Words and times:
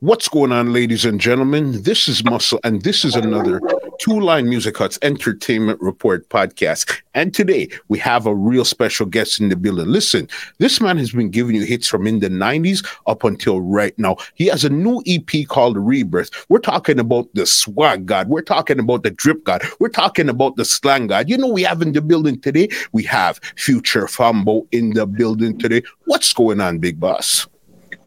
What's 0.00 0.28
going 0.28 0.52
on, 0.52 0.74
ladies 0.74 1.06
and 1.06 1.18
gentlemen? 1.18 1.80
This 1.82 2.06
is 2.06 2.22
Muscle, 2.22 2.60
and 2.64 2.82
this 2.82 3.02
is 3.02 3.16
another 3.16 3.62
Two 3.98 4.20
Line 4.20 4.46
Music 4.46 4.76
Hut's 4.76 4.98
Entertainment 5.00 5.80
Report 5.80 6.28
podcast. 6.28 7.00
And 7.14 7.32
today 7.32 7.70
we 7.88 7.98
have 8.00 8.26
a 8.26 8.34
real 8.34 8.66
special 8.66 9.06
guest 9.06 9.40
in 9.40 9.48
the 9.48 9.56
building. 9.56 9.86
Listen, 9.86 10.28
this 10.58 10.82
man 10.82 10.98
has 10.98 11.12
been 11.12 11.30
giving 11.30 11.56
you 11.56 11.64
hits 11.64 11.88
from 11.88 12.06
in 12.06 12.20
the 12.20 12.28
90s 12.28 12.86
up 13.06 13.24
until 13.24 13.62
right 13.62 13.98
now. 13.98 14.16
He 14.34 14.48
has 14.48 14.66
a 14.66 14.68
new 14.68 15.02
EP 15.06 15.48
called 15.48 15.78
Rebirth. 15.78 16.44
We're 16.50 16.58
talking 16.58 16.98
about 16.98 17.32
the 17.32 17.46
swag 17.46 18.04
god. 18.04 18.28
We're 18.28 18.42
talking 18.42 18.78
about 18.78 19.02
the 19.02 19.12
drip 19.12 19.44
god. 19.44 19.62
We're 19.80 19.88
talking 19.88 20.28
about 20.28 20.56
the 20.56 20.66
slang 20.66 21.06
god. 21.06 21.30
You 21.30 21.38
know, 21.38 21.48
we 21.48 21.62
have 21.62 21.80
in 21.80 21.92
the 21.92 22.02
building 22.02 22.38
today, 22.38 22.68
we 22.92 23.02
have 23.04 23.40
Future 23.56 24.04
Fambo 24.04 24.66
in 24.72 24.90
the 24.90 25.06
building 25.06 25.58
today. 25.58 25.82
What's 26.04 26.34
going 26.34 26.60
on, 26.60 26.80
big 26.80 27.00
boss? 27.00 27.46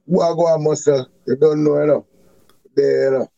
What 0.10 0.34
go 0.34 0.48
on, 0.48 0.64
Muscle? 0.64 1.08
You 1.28 1.36
don't 1.36 1.64
know, 1.64 1.86
know. 1.86 2.08
There, 2.76 3.12
you 3.14 3.20
know. 3.20 3.32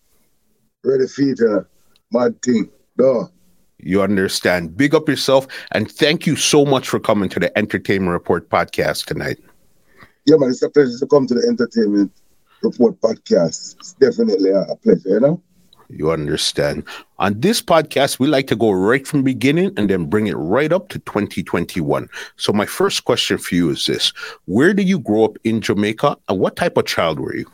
Ready 0.85 1.05
feet, 1.05 1.37
you 1.41 1.49
know. 1.49 1.65
Mad 2.13 2.41
thing. 2.41 2.69
Duh. 2.97 3.25
You 3.79 4.01
understand. 4.01 4.77
Big 4.77 4.95
up 4.95 5.09
yourself, 5.09 5.47
and 5.73 5.91
thank 5.91 6.25
you 6.25 6.37
so 6.37 6.63
much 6.63 6.87
for 6.87 6.97
coming 6.97 7.27
to 7.27 7.41
the 7.41 7.55
Entertainment 7.57 8.13
Report 8.13 8.49
podcast 8.49 9.03
tonight. 9.05 9.37
Yeah, 10.25 10.37
man, 10.37 10.51
it's 10.51 10.61
a 10.61 10.69
pleasure 10.69 10.97
to 10.97 11.07
come 11.07 11.27
to 11.27 11.33
the 11.33 11.45
Entertainment 11.45 12.09
Report 12.63 12.97
podcast. 13.01 13.75
It's 13.75 13.91
definitely 13.99 14.51
a 14.51 14.73
pleasure, 14.81 15.09
you 15.09 15.19
know. 15.19 15.43
You 15.91 16.11
understand. 16.11 16.83
On 17.19 17.39
this 17.39 17.61
podcast, 17.61 18.19
we 18.19 18.27
like 18.27 18.47
to 18.47 18.55
go 18.55 18.71
right 18.71 19.05
from 19.05 19.23
beginning 19.23 19.71
and 19.77 19.89
then 19.89 20.05
bring 20.05 20.27
it 20.27 20.35
right 20.35 20.71
up 20.71 20.89
to 20.89 20.99
2021. 20.99 22.09
So 22.37 22.53
my 22.53 22.65
first 22.65 23.05
question 23.05 23.37
for 23.37 23.55
you 23.55 23.69
is 23.69 23.85
this. 23.85 24.13
Where 24.45 24.73
did 24.73 24.87
you 24.87 24.99
grow 24.99 25.25
up 25.25 25.37
in 25.43 25.61
Jamaica 25.61 26.17
and 26.29 26.39
what 26.39 26.55
type 26.55 26.77
of 26.77 26.85
child 26.85 27.19
were 27.19 27.35
you? 27.35 27.51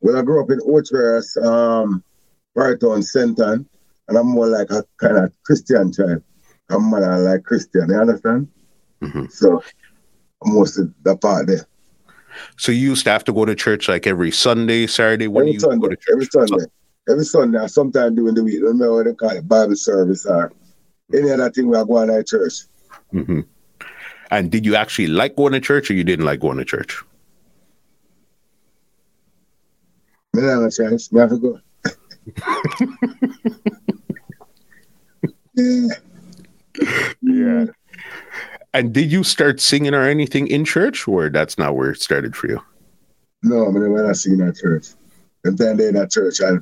Well, 0.00 0.16
I 0.16 0.22
grew 0.22 0.42
up 0.42 0.50
in 0.50 0.60
Oakhurst, 0.62 1.36
um, 1.38 2.02
right 2.54 2.82
on 2.82 3.00
Senton, 3.00 3.66
and 4.08 4.18
I'm 4.18 4.26
more 4.26 4.46
like 4.46 4.70
a 4.70 4.82
kind 4.96 5.18
of 5.18 5.32
Christian 5.44 5.92
child. 5.92 6.22
I'm 6.70 6.84
more 6.84 7.00
like 7.18 7.44
Christian, 7.44 7.88
you 7.90 7.96
understand? 7.96 8.48
Mm-hmm. 9.02 9.26
So 9.26 9.62
I'm 10.44 10.54
mostly 10.54 10.86
the 11.02 11.16
part 11.16 11.48
there. 11.48 11.66
So 12.56 12.72
you 12.72 12.90
used 12.90 13.04
to 13.04 13.10
have 13.10 13.24
to 13.24 13.32
go 13.32 13.44
to 13.44 13.54
church 13.54 13.88
like 13.88 14.06
every 14.06 14.30
Sunday, 14.30 14.86
Saturday? 14.86 15.28
When 15.28 15.42
every 15.42 15.54
you 15.54 15.60
Sunday, 15.60 15.78
go 15.78 15.88
to 15.88 15.96
church? 15.96 16.12
every 16.12 16.26
Sunday. 16.26 16.64
Every 17.10 17.24
Sunday, 17.24 17.66
sometime 17.66 18.14
during 18.14 18.34
the 18.34 18.44
week. 18.44 18.60
I 18.60 18.66
remember 18.66 18.94
what 18.94 19.06
they 19.06 19.14
call 19.14 19.30
it, 19.30 19.48
Bible 19.48 19.76
service 19.76 20.26
or 20.26 20.52
any 21.12 21.30
other 21.30 21.50
thing 21.50 21.68
we 21.68 21.76
are 21.76 21.84
going 21.84 22.08
to 22.08 22.22
church. 22.22 22.52
Mm-hmm. 23.12 23.40
And 24.30 24.50
did 24.50 24.64
you 24.64 24.76
actually 24.76 25.08
like 25.08 25.34
going 25.34 25.52
to 25.52 25.60
church 25.60 25.90
or 25.90 25.94
you 25.94 26.04
didn't 26.04 26.24
like 26.24 26.40
going 26.40 26.58
to 26.58 26.64
church? 26.64 27.02
Me 30.34 30.42
not 30.42 30.50
have 30.50 30.62
a 30.62 30.70
chance. 30.70 31.10
Me 31.12 31.20
have 31.20 31.30
to 31.30 31.38
go. 31.38 31.58
yeah. 35.56 35.88
Yeah. 37.20 37.66
And 38.72 38.94
did 38.94 39.10
you 39.10 39.24
start 39.24 39.60
singing 39.60 39.94
or 39.94 40.06
anything 40.06 40.46
in 40.46 40.64
church 40.64 41.08
or 41.08 41.28
that's 41.28 41.58
not 41.58 41.74
where 41.74 41.90
it 41.90 42.00
started 42.00 42.36
for 42.36 42.48
you? 42.48 42.60
No, 43.42 43.66
I 43.66 43.70
mean, 43.70 43.92
when 43.92 44.06
I 44.06 44.12
sing 44.12 44.40
at 44.40 44.56
church, 44.56 44.88
the 45.42 45.52
time 45.52 45.76
they 45.76 45.88
in 45.88 45.94
that 45.94 46.10
church, 46.10 46.40
I 46.40 46.52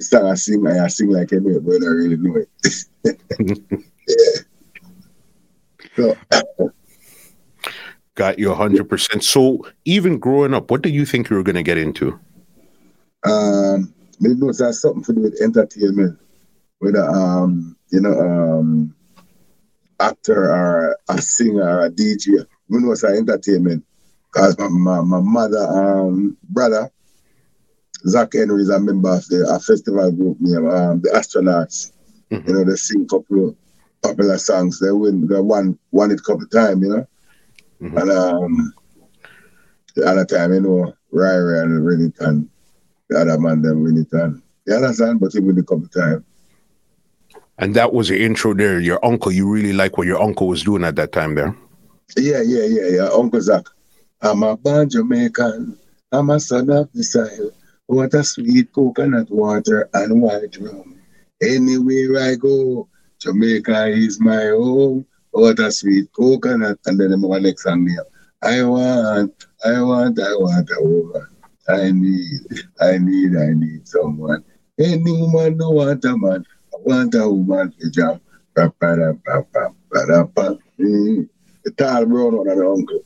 start 0.00 0.24
I 0.24 0.34
sing, 0.34 0.66
I 0.66 0.86
sing 0.88 1.10
like 1.10 1.32
anyway, 1.32 1.58
but 1.60 1.82
I 1.82 1.86
really 1.86 2.16
know 2.16 2.36
it. 2.36 3.18
yeah. 4.08 4.42
So, 5.96 6.16
Got 8.16 8.40
you 8.40 8.48
100%. 8.48 9.22
So 9.22 9.64
even 9.84 10.18
growing 10.18 10.52
up, 10.52 10.68
what 10.68 10.82
did 10.82 10.92
you 10.92 11.06
think 11.06 11.30
you 11.30 11.36
were 11.36 11.44
going 11.44 11.54
to 11.54 11.62
get 11.62 11.78
into? 11.78 12.18
um, 13.24 13.92
maybe 14.20 14.46
it 14.46 14.58
has 14.58 14.80
something 14.80 15.02
to 15.04 15.12
do 15.12 15.20
with 15.22 15.40
entertainment, 15.40 16.18
whether 16.78 17.04
um, 17.08 17.76
you 17.90 18.00
know, 18.00 18.18
um, 18.18 18.94
actor 20.00 20.52
or 20.52 20.98
a 21.08 21.20
singer 21.20 21.62
or 21.62 21.86
a 21.86 21.90
DJ. 21.90 22.44
We 22.68 22.84
was 22.84 23.02
it's 23.04 23.18
entertainment. 23.18 23.84
Cause 24.30 24.58
my, 24.58 24.68
my, 24.68 25.00
my 25.00 25.20
mother, 25.20 25.58
um, 25.58 26.36
brother, 26.48 26.90
Zach 28.06 28.32
Henry 28.34 28.62
is 28.62 28.70
a 28.70 28.78
member 28.78 29.14
of 29.14 29.26
the 29.28 29.46
a 29.48 29.58
festival 29.58 30.10
group 30.12 30.36
named 30.40 30.70
um, 30.70 31.00
the 31.00 31.10
Astronauts. 31.10 31.92
Mhm. 32.30 32.48
You 32.48 32.54
know, 32.54 32.64
they 32.64 32.76
sing 32.76 33.06
couple 33.06 33.48
of 33.48 33.56
popular 34.02 34.38
songs. 34.38 34.78
They 34.78 34.90
win, 34.90 35.26
they 35.26 35.40
won, 35.40 35.78
won 35.90 36.10
it 36.10 36.22
couple 36.22 36.44
of 36.44 36.50
times, 36.50 36.82
you 36.82 36.88
know. 36.88 37.06
Mhm. 37.82 38.00
And 38.00 38.10
um, 38.10 38.74
the 39.94 40.06
other 40.06 40.24
time, 40.24 40.52
you 40.52 40.60
know, 40.60 40.94
Ryrie 41.12 41.62
and 41.62 41.86
Renniton, 41.86 42.48
the 43.08 43.20
other 43.20 43.38
man, 43.38 43.62
them 43.62 43.84
Renniton. 43.84 44.42
You 44.66 44.74
understand? 44.74 45.20
But 45.20 45.32
he 45.32 45.40
win 45.40 45.58
it 45.58 45.66
couple 45.66 45.88
times. 45.88 46.24
And 47.58 47.74
that 47.76 47.92
was 47.92 48.08
your 48.08 48.18
intro 48.18 48.52
there. 48.52 48.80
Your 48.80 49.04
uncle, 49.04 49.30
you 49.30 49.48
really 49.48 49.72
like 49.72 49.96
what 49.96 50.06
your 50.06 50.20
uncle 50.20 50.48
was 50.48 50.64
doing 50.64 50.82
at 50.84 50.96
that 50.96 51.12
time 51.12 51.36
there. 51.36 51.56
Yeah, 52.16 52.42
yeah, 52.42 52.64
yeah, 52.64 52.88
yeah. 52.88 53.08
Uncle 53.12 53.40
Zach. 53.40 53.64
I'm 54.20 54.42
a 54.42 54.56
born 54.56 54.88
Jamaican. 54.90 55.78
I'm 56.10 56.30
a 56.30 56.40
son 56.40 56.70
of 56.70 56.90
the 56.92 57.04
soil. 57.04 57.52
What 57.86 58.14
a 58.14 58.24
sweet 58.24 58.72
coconut 58.72 59.30
water 59.30 59.90
and 59.92 60.22
white 60.22 60.56
rum. 60.58 60.96
Anywhere 61.42 62.30
I 62.30 62.34
go, 62.36 62.88
Jamaica 63.18 63.88
is 63.88 64.18
my 64.20 64.46
home. 64.46 65.04
What 65.32 65.58
a 65.58 65.70
sweet 65.70 66.10
coconut. 66.12 66.78
And 66.86 66.98
then 66.98 67.10
the 67.10 67.40
next 67.40 67.64
song 67.64 67.84
there. 67.84 68.06
I 68.42 68.64
want, 68.64 69.46
I 69.64 69.82
want, 69.82 70.18
I 70.18 70.34
want 70.34 70.70
a 70.70 70.82
woman. 70.82 71.26
I 71.68 71.90
need, 71.92 72.40
I 72.80 72.98
need, 72.98 73.36
I 73.36 73.52
need 73.52 73.86
someone. 73.86 74.44
Any 74.78 75.12
woman 75.12 75.58
don't 75.58 75.74
want 75.74 76.04
a 76.06 76.16
man. 76.16 76.44
I 76.72 76.76
want 76.84 77.14
a 77.14 77.28
woman 77.28 77.74
to 77.80 77.90
jump. 77.90 78.22
Pa, 78.56 78.70
pa, 78.80 78.96
da, 78.96 79.12
pa, 79.26 79.42
pa, 79.52 79.68
pa, 79.92 80.04
da, 80.06 80.24
pa. 80.24 80.56
Mm. 80.78 81.28
The 81.64 81.70
tall 81.72 82.06
brown 82.06 82.36
one 82.36 82.48
and 82.48 82.60
the 82.60 82.66
uncle. 82.66 83.00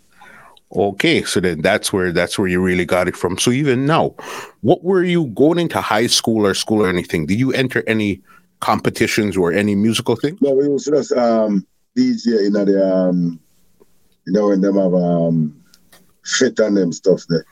Okay, 0.77 1.23
so 1.25 1.41
then 1.41 1.63
that's 1.63 1.93
where 1.93 2.13
that's 2.13 2.39
where 2.39 2.49
you 2.49 2.61
really 2.61 2.85
got 2.85 3.09
it 3.09 3.17
from. 3.17 3.39
So 3.39 3.51
even 3.51 3.87
now, 3.87 4.15
what 4.61 4.85
were 4.85 5.03
you 5.03 5.27
going 5.29 5.59
into 5.59 5.81
high 5.81 6.09
school 6.09 6.47
or 6.47 6.53
school 6.53 6.85
or 6.85 6.89
anything? 6.89 7.25
Did 7.25 7.39
you 7.39 7.53
enter 7.53 7.83
any 7.87 8.21
competitions 8.61 9.37
or 9.37 9.51
any 9.53 9.75
musical 9.75 10.15
thing? 10.15 10.37
No, 10.43 10.61
it 10.61 10.71
was 10.71 10.85
just 10.85 11.13
um 11.13 11.67
DJ 11.97 12.51
know, 12.51 12.65
the 12.67 12.87
um 12.87 13.41
you 14.27 14.33
know 14.35 14.49
when 14.49 14.61
them 14.61 14.77
have 14.77 14.93
um 14.93 15.59
fit 16.25 16.59
and 16.59 16.77
them 16.77 16.93
stuff 16.93 17.23
there. 17.31 17.47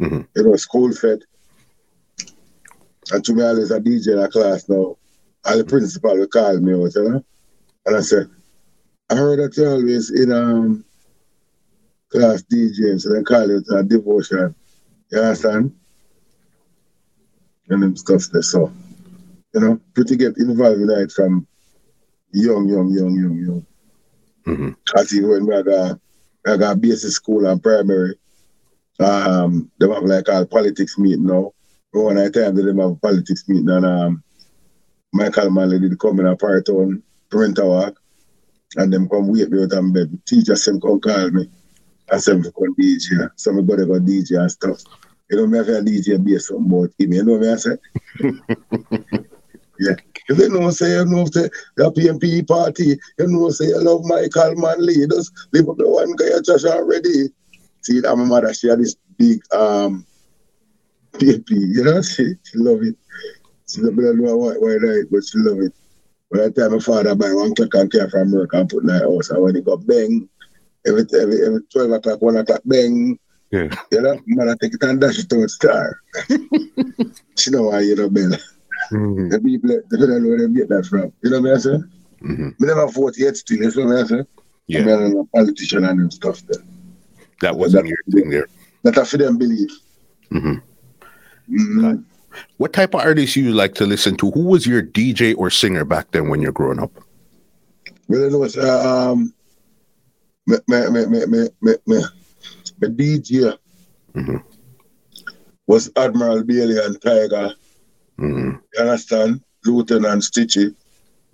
Mhm. 0.00 0.26
You 0.36 0.42
know, 0.44 0.56
school 0.56 0.92
fit. 0.92 1.24
And 3.12 3.24
to 3.24 3.34
me 3.34 3.42
always 3.42 3.72
a 3.72 3.80
DJ 3.80 4.12
in 4.12 4.18
a 4.20 4.28
class 4.28 4.68
now. 4.68 4.96
And 5.44 5.58
the 5.58 5.64
principal 5.64 6.16
will 6.16 6.28
call 6.28 6.56
me 6.60 6.72
out, 6.72 6.94
you 6.94 7.08
know. 7.08 7.24
And 7.86 7.96
I 7.96 8.00
said, 8.00 8.30
I 9.08 9.16
heard 9.16 9.40
that 9.40 9.56
you 9.56 9.66
always 9.66 10.10
in 10.10 10.30
um 10.30 10.84
class 12.10 12.42
DJing, 12.42 13.00
so 13.00 13.12
they 13.12 13.22
call 13.22 13.50
it 13.50 13.64
a 13.70 13.82
devotion. 13.82 14.54
You 15.10 15.20
understand? 15.20 15.74
And 17.68 17.82
them 17.82 17.96
stuff 17.96 18.24
there. 18.32 18.42
So, 18.42 18.72
you 19.54 19.60
know, 19.60 19.80
pretty 19.94 20.16
get 20.16 20.36
involved 20.38 20.80
in 20.80 20.90
it 20.90 21.12
from 21.12 21.46
young, 22.32 22.68
young, 22.68 22.90
young, 22.90 23.14
young, 23.14 23.38
young. 23.38 23.66
hmm 24.44 24.70
I 24.96 25.04
see 25.04 25.20
when 25.20 25.46
we 25.46 25.62
got 25.62 26.00
I 26.46 26.56
got 26.56 26.80
basic 26.80 27.10
school 27.12 27.46
and 27.46 27.62
primary, 27.62 28.18
um, 28.98 29.70
they 29.78 29.88
have 29.88 30.02
like 30.04 30.28
a 30.28 30.46
politics 30.46 30.98
meeting 30.98 31.26
now. 31.26 31.52
One 31.92 32.18
at 32.18 32.34
time 32.34 32.54
they 32.54 32.62
them 32.62 32.78
have 32.78 32.92
a 32.92 32.94
politics 32.96 33.48
meeting 33.48 33.68
and 33.68 33.86
um 33.86 34.22
Michael 35.12 35.50
Manley 35.50 35.80
did 35.80 35.98
come 35.98 36.20
in 36.20 36.26
a 36.26 36.36
part 36.36 36.68
on 36.68 37.02
parental 37.30 37.70
walk 37.70 38.00
and 38.76 38.92
them 38.92 39.08
come 39.08 39.28
wait 39.28 39.50
me 39.50 39.62
out 39.64 39.72
and 39.72 39.92
bed. 39.92 40.18
Teacher 40.26 40.54
them 40.54 40.80
come 40.80 41.00
call 41.00 41.30
me. 41.30 41.48
I 42.10 42.18
said 42.18 42.38
me 42.38 42.50
come 42.50 42.74
DJ. 42.76 43.30
So 43.36 43.52
me 43.52 43.62
go 43.62 43.76
go 43.76 44.00
DJ 44.00 44.40
and 44.40 44.50
stuff. 44.50 44.80
You 45.30 45.38
know 45.38 45.46
me 45.46 45.58
have 45.58 45.68
a 45.68 45.82
DJ 45.82 46.22
be 46.22 46.38
something 46.38 46.66
about 46.66 46.90
him. 46.98 47.12
You 47.12 47.24
know 47.24 47.38
me 47.38 47.48
I 47.48 47.56
say? 47.56 47.76
yeah. 49.78 49.96
You 50.28 50.48
know 50.48 50.70
say 50.70 50.96
you 50.96 51.04
know 51.06 51.24
say 51.26 51.48
the 51.76 51.90
PNP 51.92 52.46
party, 52.46 52.98
you 53.18 53.26
know 53.26 53.50
say 53.50 53.66
you 53.66 53.78
love 53.82 54.04
Michael 54.04 54.54
Manley, 54.56 54.94
you 54.94 55.08
just 55.08 55.32
leave 55.52 55.68
up 55.68 55.76
the 55.76 55.88
one 55.88 56.14
guy 56.16 56.36
at 56.36 56.44
church 56.44 56.64
already. 56.64 57.28
See 57.82 58.00
that 58.00 58.16
my 58.16 58.24
mother 58.24 58.52
she 58.54 58.68
had 58.68 58.80
this 58.80 58.96
big 59.18 59.40
um 59.52 60.06
PNP, 61.14 61.50
you 61.50 61.84
know, 61.84 62.02
she 62.02 62.34
she 62.44 62.58
love 62.58 62.82
it. 62.82 62.96
She 63.68 63.82
don't 63.82 63.96
know 63.96 64.36
why 64.36 64.54
why 64.54 64.76
right, 64.76 65.04
but 65.10 65.24
she 65.24 65.38
love 65.38 65.60
it. 65.60 65.72
When 66.28 66.42
I 66.42 66.48
tell 66.50 66.70
my 66.70 66.78
father 66.78 67.14
buy 67.14 67.32
one 67.32 67.54
clock 67.54 67.74
and 67.74 67.90
care 67.90 68.08
from 68.08 68.32
work 68.32 68.50
and 68.54 68.68
put 68.68 68.82
in 68.82 68.86
the 68.88 68.98
house, 69.00 69.30
and 69.30 69.42
when 69.42 69.56
he 69.56 69.60
got 69.62 69.86
bang, 69.86 70.28
every, 70.86 71.04
every, 71.20 71.46
every 71.46 71.62
12 71.72 71.90
o'clock, 71.92 72.22
1 72.22 72.36
o'clock, 72.36 72.60
bang, 72.64 73.18
Yeah. 73.50 73.68
you 73.90 74.00
know, 74.00 74.18
man, 74.26 74.48
I 74.48 74.54
take 74.60 74.74
it 74.74 74.82
and 74.82 75.00
dash 75.00 75.18
it 75.18 75.28
to 75.30 75.48
star. 75.48 76.00
she 77.36 77.50
know 77.50 77.62
why 77.64 77.80
you 77.80 77.96
know, 77.96 78.08
Bill. 78.08 78.32
Mhm. 78.92 79.30
The 79.30 79.40
people, 79.40 79.68
they 79.90 79.96
don't 79.98 80.22
know 80.22 80.28
where 80.30 80.48
they 80.48 80.54
get 80.54 80.68
that 80.70 80.86
from. 80.86 81.12
You 81.22 81.30
know 81.30 81.40
what 81.40 81.52
I'm 81.52 81.60
saying? 81.60 81.84
Mhm. 82.22 82.54
We 82.58 82.66
never 82.66 82.86
vote 82.86 83.14
yet 83.18 83.36
still, 83.36 83.58
you 83.58 83.70
know 83.76 83.86
what 83.86 84.00
I'm 84.00 84.06
saying? 84.06 84.26
Yeah, 84.66 84.80
I'm 84.94 85.16
a 85.16 85.24
politician 85.26 85.84
and 85.84 86.12
stuff 86.12 86.42
there. 86.46 86.62
that 87.42 87.56
wasn't 87.56 87.88
your 87.88 87.98
thing 88.10 88.30
there. 88.30 88.46
That 88.84 88.98
I 88.98 89.04
feel 89.04 89.20
them 89.20 89.38
believe. 89.38 89.70
Mhm. 90.30 90.62
Mm-hmm. 91.50 91.94
What 92.58 92.72
type 92.72 92.94
of 92.94 93.00
artists 93.00 93.34
you 93.34 93.52
like 93.52 93.74
to 93.74 93.86
listen 93.86 94.16
to? 94.18 94.30
Who 94.30 94.44
was 94.44 94.66
your 94.66 94.82
DJ 94.82 95.34
or 95.36 95.50
singer 95.50 95.84
back 95.84 96.12
then 96.12 96.28
when 96.28 96.40
you're 96.40 96.52
growing 96.52 96.78
up? 96.78 96.92
Well, 98.08 98.30
know 98.30 98.38
what, 98.38 98.56
uh, 98.56 99.10
um, 99.12 99.32
me, 100.46 100.56
me, 100.68 100.88
me, 100.90 101.06
me, 101.06 101.26
me, 101.26 101.48
me, 101.62 101.74
me, 101.86 102.02
me 102.80 102.88
DJ 102.88 103.56
Mhm. 104.14 104.42
was 105.66 105.90
Admiral 105.96 106.42
Bailey 106.44 106.78
and 106.84 107.00
Tiger. 107.00 107.54
Mhm. 108.18 108.60
You 108.74 108.80
understand? 108.80 109.40
Lieutenant 109.64 110.22
Stitchie. 110.22 110.74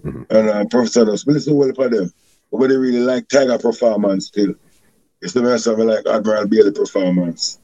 Mhm. 0.05 0.27
And 0.31 0.49
uh, 0.51 0.65
Professor 0.67 1.05
Nuts. 1.05 1.27
We 1.27 1.35
listen 1.35 1.55
well 1.55 1.73
for 1.75 1.89
them. 1.89 2.13
But 2.53 2.69
they 2.69 2.77
really 2.77 3.01
like 3.01 3.29
Tiger 3.29 3.59
performance 3.59 4.27
still. 4.27 4.55
It's 5.23 5.33
the 5.33 5.43
best 5.43 5.67
of 5.67 5.79
like 5.79 6.07
Admiral 6.07 6.47
Bailey 6.49 6.73
performance. 6.73 7.59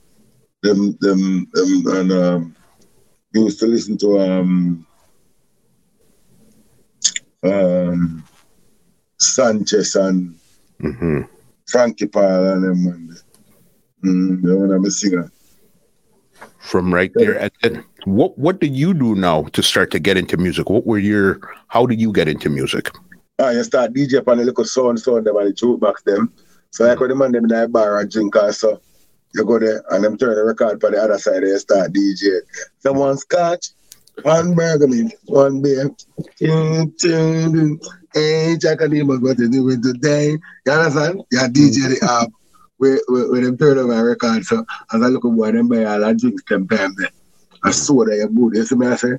Them, 0.63 0.97
them, 1.01 1.47
them, 1.53 1.85
and 1.89 2.13
um, 2.13 2.57
used 3.35 3.59
to 3.61 3.67
listen 3.67 3.97
to 3.99 4.19
um, 4.21 4.87
um, 7.43 8.23
Sanchez 9.19 9.95
and 9.97 10.35
Mhm. 10.81 11.29
Frankie 11.73 12.07
Paul 12.07 12.47
and 12.53 12.65
them. 12.65 13.17
Mm, 14.05 14.43
the 14.43 14.75
I'm 14.75 14.85
a 14.85 14.91
singer. 14.91 15.33
From 16.59 16.93
right 16.93 17.11
there, 17.15 17.39
and 17.39 17.51
then 17.63 17.85
what 18.05 18.39
what 18.39 18.61
did 18.61 18.77
you 18.77 18.95
do 18.95 19.15
now 19.15 19.45
to 19.55 19.63
start 19.63 19.91
to 19.93 19.99
get 19.99 20.17
into 20.17 20.37
music? 20.37 20.71
What 20.71 20.87
were 20.87 20.99
your? 20.99 21.41
How 21.69 21.87
did 21.87 22.01
you 22.01 22.13
get 22.13 22.29
into 22.29 22.51
music? 22.51 22.91
Ah, 23.39 23.51
you 23.51 23.65
start 23.65 23.93
DJ 23.93 24.27
on 24.27 24.39
the 24.39 24.45
little 24.45 24.65
sound 24.65 25.01
sound 25.01 25.27
them 25.27 25.37
and 25.37 25.49
the 25.49 25.53
jukebox 25.53 26.05
them. 26.05 26.33
So 26.71 26.85
like 26.87 27.01
when 27.01 27.09
the 27.11 27.17
man 27.17 27.33
them 27.33 27.45
in 27.45 27.49
the 27.49 27.69
bar 27.69 28.01
and 28.01 28.11
drink 28.11 28.37
also, 28.37 28.81
you 29.35 29.45
go 29.45 29.59
there 29.59 29.83
and 29.91 30.05
them 30.05 30.19
turn 30.19 30.37
the 30.37 30.45
record 30.45 30.81
for 30.81 30.91
the 30.91 31.03
other 31.03 31.19
side 31.19 31.43
and 31.43 31.49
you 31.49 31.59
start 31.59 31.93
DJ. 31.93 32.41
Someone 32.81 33.17
scotch, 33.17 33.69
one 34.23 34.55
burgundy, 34.55 35.15
one 35.27 35.63
beer. 35.63 35.91
Hey, 38.15 38.57
him 38.61 39.07
what 39.09 39.39
to 39.39 39.49
do 39.49 39.65
with 39.65 39.83
today. 39.83 40.39
You 40.67 40.73
understand? 40.73 41.23
You 41.31 41.39
DJ 41.39 41.99
the 41.99 42.07
app 42.09 42.29
where, 42.77 43.01
where, 43.09 43.31
where 43.31 43.41
them 43.41 43.57
turn 43.57 43.79
over 43.79 44.05
record. 44.05 44.45
So 44.45 44.65
as 44.93 45.03
I 45.03 45.07
look 45.07 45.25
at 45.25 45.31
boy, 45.31 45.53
them 45.53 45.69
buy 45.69 45.85
all 45.85 46.01
the 46.01 46.15
drinks 46.15 46.43
them 46.49 46.69
time 46.69 46.95
there. 46.99 47.11
I 47.65 47.71
saw 47.71 48.05
that 48.05 48.17
you 48.17 48.29
good. 48.29 48.57
You 48.59 48.65
see 48.65 48.75
me 48.75 48.87
I 48.89 48.97
say? 48.97 49.19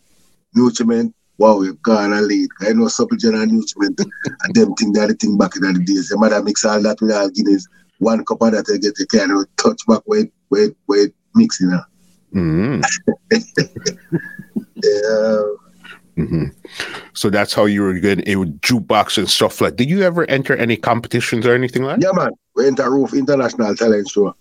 Nutriment, 0.55 1.13
wow, 1.37 1.57
we've 1.57 1.81
gone 1.81 2.13
a 2.13 2.21
lead. 2.21 2.49
I 2.61 2.73
know 2.73 2.87
supplement 2.87 3.35
and 3.35 3.51
nutriment 3.51 3.99
and 4.43 4.55
them 4.55 4.75
thing 4.75 4.93
that 4.93 5.07
the 5.07 5.15
thing 5.15 5.37
back 5.37 5.55
in 5.55 5.61
the 5.61 5.83
days. 5.83 6.09
The 6.09 6.17
mother 6.17 6.43
mix 6.43 6.65
all 6.65 6.81
that 6.83 7.01
with 7.01 7.11
all 7.11 7.29
Guinness. 7.29 7.67
One 7.97 8.23
cup 8.25 8.41
of 8.41 8.51
that 8.51 8.69
I 8.71 8.77
get 8.77 8.95
the 8.95 9.07
kind 9.07 9.31
of 9.31 9.47
touch 9.55 9.81
back 9.87 10.01
where 10.05 10.21
it, 10.21 10.33
where 10.49 10.65
it, 10.65 10.77
where 10.85 11.05
it 11.05 11.15
mixing 11.33 11.69
now. 11.69 11.85
Mhm. 12.33 12.83
Yeah. 15.13 16.23
Mhm. 16.25 16.53
So 17.13 17.29
that's 17.29 17.53
how 17.53 17.65
you 17.65 17.81
were 17.81 17.93
getting 17.99 18.25
it 18.27 18.35
with 18.35 18.59
jukebox 18.61 19.17
and 19.17 19.29
stuff 19.29 19.59
like. 19.61 19.75
Did 19.75 19.89
you 19.89 20.03
ever 20.03 20.29
enter 20.29 20.55
any 20.55 20.77
competitions 20.77 21.45
or 21.47 21.53
anything 21.55 21.83
like? 21.83 21.99
that? 21.99 22.05
Yeah, 22.05 22.11
man. 22.23 22.31
We 22.55 22.67
enter 22.67 22.89
Roof 22.89 23.13
International 23.13 23.75
Talent 23.75 24.07
Show. 24.09 24.35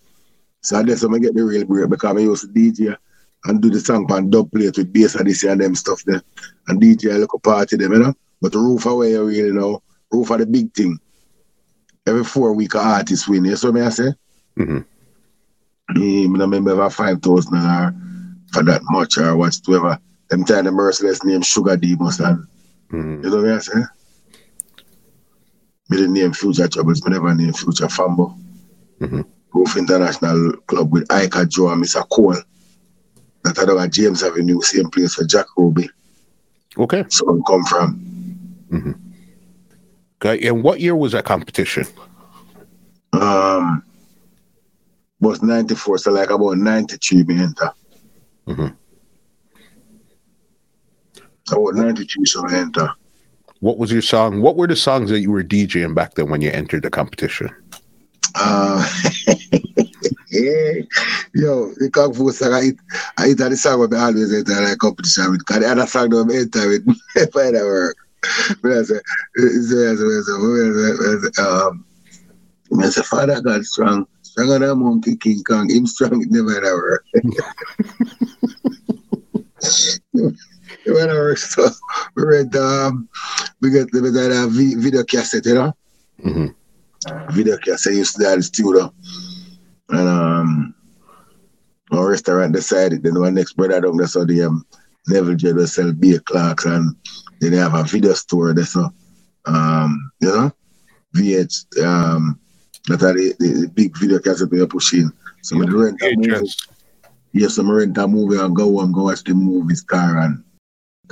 So 0.61 0.83
that's 0.83 1.03
when 1.03 1.15
I 1.15 1.19
get 1.19 1.35
the 1.35 1.45
real 1.45 1.65
break 1.65 1.89
because 1.89 2.17
I 2.17 2.21
used 2.21 2.43
to 2.43 2.49
DJ 2.49 2.95
and 3.47 3.61
do 3.61 3.71
the 3.71 3.81
song 3.81 4.11
on 4.13 4.31
dub 4.31 4.53
plate 4.53 4.77
with 4.77 4.93
bass 4.93 5.15
and 5.15 5.27
this 5.27 5.43
and 5.45 5.61
them 5.61 5.75
stuff 5.75 6.03
there. 6.05 6.23
And 6.69 6.81
DJ 6.81 7.15
a 7.15 7.19
little 7.19 7.41
party 7.41 7.77
them, 7.77 7.93
you 7.93 7.99
know. 8.01 8.15
But 8.41 8.53
the 8.53 8.59
roof 8.59 8.85
away 8.87 9.13
you 9.13 9.25
really 9.25 9.53
know. 9.53 9.83
Roof 10.13 10.31
are 10.31 10.39
the 10.39 10.47
big 10.47 10.75
thing. 10.75 10.99
Every 12.07 12.25
four 12.25 12.53
week 12.53 12.75
a 12.75 12.81
artist 12.81 13.29
win. 13.29 13.47
You 13.47 13.57
see 13.57 13.69
what 13.71 13.83
I 13.83 13.89
say? 13.89 14.13
Mm-hmm. 14.59 15.99
Me, 15.99 16.25
I 16.27 16.29
remember 16.29 16.91
five 16.91 17.23
thousand 17.23 17.55
or 17.57 17.95
for 18.53 18.63
that 18.63 18.83
much 18.85 19.17
or 19.19 19.37
whatsoever. 19.37 19.99
Them 20.33 20.45
time 20.47 20.65
the 20.65 20.73
merciless 20.73 21.23
name 21.25 21.43
Sugar 21.43 21.77
Demos 21.77 22.19
and 22.19 22.47
Mhm. 22.91 23.23
you 23.23 23.29
know 23.31 23.43
what 23.43 23.53
I 23.53 23.59
say? 23.59 23.81
Me 25.91 25.97
didn't 25.99 26.15
name 26.15 26.33
Future 26.33 26.67
Troubles, 26.69 27.05
me 27.05 27.11
never 27.13 27.35
name 27.35 27.53
Future 27.53 27.87
Fambo. 27.87 28.35
Mhm. 28.99 29.27
Roof 29.53 29.77
International 29.77 30.53
Club 30.67 30.91
with 30.91 31.05
Ika 31.13 31.45
Joe 31.45 31.69
and 31.69 31.85
Mr. 31.85 32.03
Cole. 32.11 32.37
That 33.45 33.59
I 33.59 33.85
at 33.85 33.93
James 33.93 34.23
Avenue, 34.23 34.63
same 34.63 34.89
place 34.89 35.13
for 35.17 35.25
Jack 35.25 35.45
Ruby. 35.55 35.91
Okay. 36.79 37.05
So 37.11 37.43
come 37.47 37.65
from. 37.65 38.01
Okay. 40.25 40.47
And 40.49 40.63
what 40.63 40.81
year 40.81 40.97
was 40.97 41.13
that 41.13 41.27
competition? 41.27 41.85
Um 43.13 43.83
was 45.21 45.43
ninety 45.43 45.75
four, 45.75 45.99
so 45.99 46.11
like 46.11 46.31
about 46.31 46.57
ninety 46.57 46.97
three 46.97 47.23
me 47.23 47.39
enter. 47.43 47.71
Mhm. 51.49 51.71
About 51.71 51.75
ninety 51.75 52.05
three 52.05 52.25
so 52.25 52.47
I 52.47 52.57
enter. 52.57 52.91
What 53.61 53.79
was 53.79 53.93
your 53.93 54.03
song? 54.03 54.41
What 54.43 54.57
were 54.57 54.67
the 54.67 54.77
songs 54.77 55.11
that 55.11 55.21
you 55.21 55.31
were 55.31 55.45
DJing 55.45 55.95
back 55.95 56.15
then 56.15 56.29
when 56.29 56.41
you 56.41 56.51
entered 56.51 56.83
the 56.83 56.91
competition? 56.91 57.49
Uh, 58.35 58.85
yeah. 60.31 60.73
Yo, 61.35 61.73
the 61.79 61.89
Kung 61.93 62.13
Fu 62.13 62.31
song, 62.33 62.53
I 62.53 62.63
eat, 62.63 62.79
I 63.19 63.29
eat 63.29 63.39
the 63.39 63.57
song 63.57 63.81
with 63.81 63.93
me 63.93 63.99
always 63.99 64.35
enter 64.35 64.61
like 64.61 64.79
competition 64.79 65.31
with, 65.31 65.41
because 65.41 65.61
the 65.61 65.71
other 65.71 65.87
song 65.87 66.11
don't 66.11 66.31
enter 66.31 66.69
with, 66.69 66.87
I 67.37 67.51
never 67.51 67.67
work. 67.67 67.97
But 68.63 68.73
I 68.73 68.83
say, 68.83 69.01
um, 71.41 71.85
I 72.81 72.89
say, 72.89 73.03
Father 73.03 73.41
God 73.41 73.65
strong, 73.65 74.07
stronger 74.23 74.59
than 74.59 74.79
Monkey 74.79 75.17
King 75.17 75.43
Kong, 75.45 75.71
him 75.71 75.87
strong, 75.87 76.21
it 76.21 76.31
never 76.31 76.57
ever 76.57 76.77
work. 76.77 77.05
It 80.85 81.07
never 81.07 81.21
work, 81.21 81.39
so 81.39 81.69
we 82.17 82.23
read, 82.25 82.55
um, 82.57 83.09
we 83.61 83.71
get 83.71 83.91
the, 83.93 84.01
the, 84.01 84.11
the 84.11 84.75
video 84.79 85.05
cassette, 85.05 85.47
you 85.47 85.55
know? 85.55 85.77
hmm 86.21 86.47
video 87.31 87.57
cassette 87.59 87.95
used 87.95 88.17
to 88.17 88.29
at 88.29 88.37
the 88.37 88.43
studio. 88.43 88.93
And 89.89 90.09
um 90.09 90.75
our 91.93 92.11
restaurant 92.11 92.55
decided 92.55 93.03
then 93.03 93.21
my 93.21 93.29
next 93.31 93.55
brother 93.55 93.81
down 93.81 93.97
there 93.97 94.07
so 94.07 94.25
the 94.25 94.43
um 94.43 94.65
Neville 95.09 95.35
J 95.35 95.53
will 95.53 95.67
sell 95.67 95.93
beer 95.93 96.21
clocks 96.21 96.65
and 96.65 96.95
then 97.41 97.51
they 97.51 97.57
have 97.59 97.75
a 97.75 97.83
video 97.83 98.13
store 98.15 98.55
there 98.55 98.65
so 98.65 98.89
um 99.47 100.13
you 100.21 100.29
know 100.29 100.53
VH 101.17 101.83
um 101.85 102.39
that 102.89 103.03
are 103.03 103.13
the, 103.13 103.35
the, 103.39 103.49
the 103.63 103.69
big 103.69 103.97
video 103.99 104.19
cassette 104.19 104.51
we 104.51 104.61
are 104.61 104.67
pushing. 104.67 105.11
So 105.43 105.57
we 105.57 105.67
rent 105.67 106.01
a 106.03 106.15
movie. 106.17 106.49
Yes, 107.33 107.59
I'm 107.59 107.71
rent 107.71 107.97
a 107.99 108.09
movie 108.09 108.39
and 108.39 108.55
go 108.57 108.81
and 108.81 108.93
go 108.93 109.05
watch 109.05 109.23
the 109.25 109.35
movie 109.35 109.75
Star 109.75 110.19
and 110.19 110.43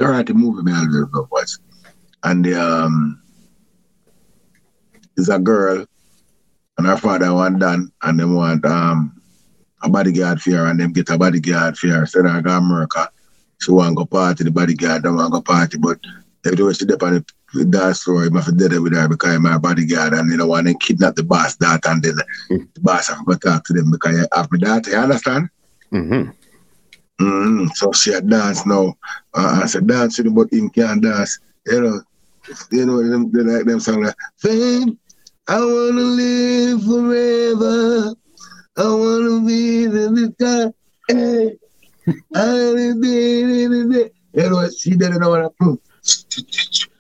karate 0.00 0.34
movie 0.34 0.62
me 0.62 0.72
always 0.72 1.04
go 1.12 1.28
watch. 1.30 1.52
And 2.24 2.44
the 2.44 2.54
um 2.60 3.20
is 5.16 5.28
a 5.28 5.38
girl 5.38 5.84
and 6.78 6.86
her 6.86 6.96
father 6.96 7.32
want 7.34 7.58
done 7.58 7.90
and 8.02 8.18
them 8.18 8.34
want 8.34 8.64
um 8.64 9.12
a 9.82 9.88
bodyguard 9.88 10.40
for 10.40 10.50
her 10.52 10.66
and 10.66 10.80
them 10.80 10.92
get 10.92 11.10
a 11.10 11.18
bodyguard 11.18 11.76
for 11.76 11.88
her. 11.88 12.06
So 12.06 12.26
I 12.26 12.40
go 12.40 12.50
America. 12.56 13.10
She 13.60 13.72
want 13.72 13.96
go 13.96 14.06
party, 14.06 14.44
the 14.44 14.50
bodyguard 14.50 15.02
don't 15.02 15.16
want 15.16 15.32
go 15.32 15.40
party, 15.42 15.78
but 15.78 15.98
every 16.46 16.64
way 16.64 16.72
she 16.72 16.86
dip 16.86 17.02
on 17.02 17.24
the 17.54 17.64
dance 17.64 18.02
floor, 18.02 18.24
he 18.24 18.30
must 18.30 18.46
have 18.46 18.56
dead 18.58 18.78
with 18.78 18.94
her 18.94 19.08
because 19.08 19.38
her 19.42 19.58
bodyguard 19.58 20.14
and 20.14 20.30
you 20.30 20.36
know 20.36 20.46
want 20.46 20.66
to 20.66 20.74
kidnap 20.74 21.14
the 21.14 21.22
boss 21.24 21.56
that 21.56 21.84
and 21.86 22.02
then 22.02 22.16
the 22.48 22.80
boss 22.80 23.08
have 23.08 23.24
to 23.26 23.36
talk 23.36 23.64
to 23.64 23.72
them 23.74 23.90
because 23.90 24.16
you 24.16 24.26
have 24.32 24.48
my 24.50 24.58
daughter, 24.58 24.90
you 24.90 24.96
understand? 24.96 25.48
Mhm. 25.92 26.34
Mm-hmm. 27.20 27.66
So 27.74 27.92
she 27.92 28.12
a 28.12 28.20
dance 28.20 28.64
now. 28.64 28.94
Uh, 29.34 29.60
I 29.62 29.66
said 29.66 29.86
dance 29.86 30.18
with 30.18 30.26
him, 30.26 30.34
but 30.34 30.52
him 30.52 30.70
can't 30.70 31.02
dance. 31.02 31.38
You 31.66 31.80
know, 31.80 32.00
you 32.72 32.86
know 32.86 33.08
them, 33.08 33.30
they 33.30 33.42
like 33.42 33.66
them 33.66 33.80
song 33.80 34.02
like 34.02 34.16
Fame, 34.38 34.98
I 35.46 35.58
wanna 35.58 36.00
live 36.00 36.82
forever. 36.82 38.14
I 38.76 38.84
wanna 38.84 39.46
be 39.46 39.86
the 39.86 40.32
sky. 40.38 40.72
Hey, 41.08 41.58
I 42.34 42.46
in 42.78 43.00
the 43.00 44.10
You 44.32 44.50
know, 44.50 44.70
she 44.70 44.90
didn't 44.90 45.20
know 45.20 45.30
what 45.30 45.44
I 45.44 45.48
prove. 45.58 45.78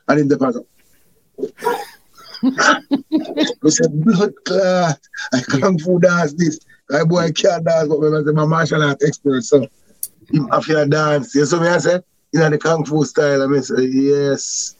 And 0.08 0.20
in 0.20 0.28
the 0.28 0.36
past, 0.36 0.58
we 3.62 3.70
said 3.70 4.04
blood 4.04 4.32
clot. 4.44 4.98
I 5.32 5.40
can't 5.48 5.80
fool 5.80 5.98
dance 5.98 6.34
this. 6.34 6.58
My 6.90 7.04
boy 7.04 7.30
can't 7.32 7.64
dance, 7.64 7.88
but 7.88 8.04
I'm 8.04 8.38
a 8.38 8.46
martial 8.46 8.82
art 8.82 9.00
expert, 9.06 9.42
so 9.44 9.66
him 10.32 10.48
have 10.48 10.64
to 10.64 10.86
dance. 10.86 11.34
You 11.34 11.46
see 11.46 11.56
what 11.56 11.68
I 11.68 11.78
say? 11.78 12.00
You 12.32 12.40
know 12.40 12.50
the 12.50 12.58
kung 12.58 12.84
fu 12.84 13.04
style. 13.04 13.42
I 13.42 13.46
mean, 13.46 13.62
say, 13.62 13.84
yes. 13.84 14.76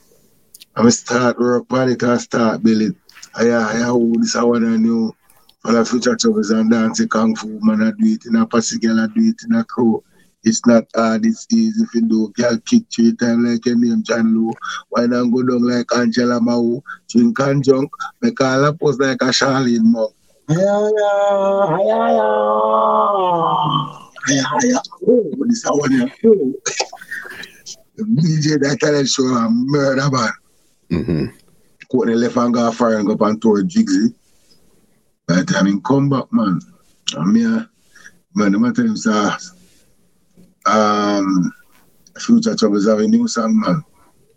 I'm 0.75 0.89
start 0.91 1.37
work 1.37 1.65
on 1.71 1.89
it 1.89 2.01
and 2.01 2.21
start 2.21 2.63
build 2.63 2.81
it. 2.81 2.95
I 3.35 3.49
I 3.49 3.83
oh, 3.87 4.13
this 4.19 4.35
I 4.35 4.43
want 4.43 4.63
to 4.63 4.77
know. 4.77 5.15
For 5.61 5.73
the 5.73 5.85
future 5.85 6.15
troubles 6.15 6.49
and 6.49 6.71
dance 6.71 7.05
kung 7.05 7.35
fu 7.35 7.59
man 7.61 7.83
I 7.83 7.91
do 7.91 8.07
it 8.13 8.25
in 8.25 8.35
a 8.35 8.41
I 8.41 9.07
do 9.07 9.29
it 9.29 9.41
in 9.47 9.55
a 9.55 9.63
crew. 9.63 10.03
It's 10.43 10.65
not 10.65 10.85
hard, 10.95 11.25
it's 11.25 11.45
easy 11.51 11.83
if 11.83 11.93
you 11.93 12.01
do. 12.01 12.33
Girl 12.35 12.57
kick 12.65 12.83
three 12.91 13.15
times 13.15 13.47
like 13.47 13.65
your 13.65 13.77
name 13.77 14.01
John 14.01 14.33
Lou. 14.33 14.51
Why 14.89 15.05
not 15.05 15.29
go 15.31 15.43
down 15.43 15.67
like 15.67 15.85
Angela 15.95 16.41
Mao? 16.41 16.81
Drink 17.09 17.37
and 17.39 17.63
junk. 17.63 17.91
Make 18.21 18.41
all 18.41 18.65
a 18.65 18.73
pose 18.73 18.97
like 18.97 19.21
a 19.21 19.25
Charlene 19.25 19.83
Monk. 19.83 20.15
Hiya, 20.49 20.57
hiya, 20.57 21.77
hiya, 21.77 21.99
hiya. 22.09 24.00
This 24.27 25.65
I 25.65 25.69
want 25.71 25.91
to 26.21 26.27
oh. 26.27 26.53
DJ 27.99 28.59
that 28.61 28.77
talent 28.79 29.09
show 29.09 29.23
a 29.23 29.49
murder 29.49 30.09
man. 30.09 30.29
Mm-hmm. 30.91 31.25
Courtney 31.91 32.15
left 32.15 32.37
and 32.37 32.53
go 32.53 32.71
fire 32.71 32.97
and 32.97 33.05
go 33.07 33.13
up 33.13 33.21
and 33.21 33.41
tour 33.41 33.63
Jigsy. 33.63 34.13
By 35.27 35.35
the 35.35 35.43
time 35.45 35.65
he 35.67 35.79
come 35.85 36.09
back, 36.09 36.25
man, 36.31 36.59
and 37.15 37.33
me, 37.33 37.43
man, 38.35 38.51
the 38.51 38.59
man 38.59 38.73
tell 38.73 38.85
him, 38.85 38.97
say, 38.97 39.29
um, 40.65 41.51
Future 42.19 42.55
Troubles 42.55 42.87
have 42.87 42.99
a 42.99 43.07
new 43.07 43.27
song, 43.27 43.59
man. 43.59 43.83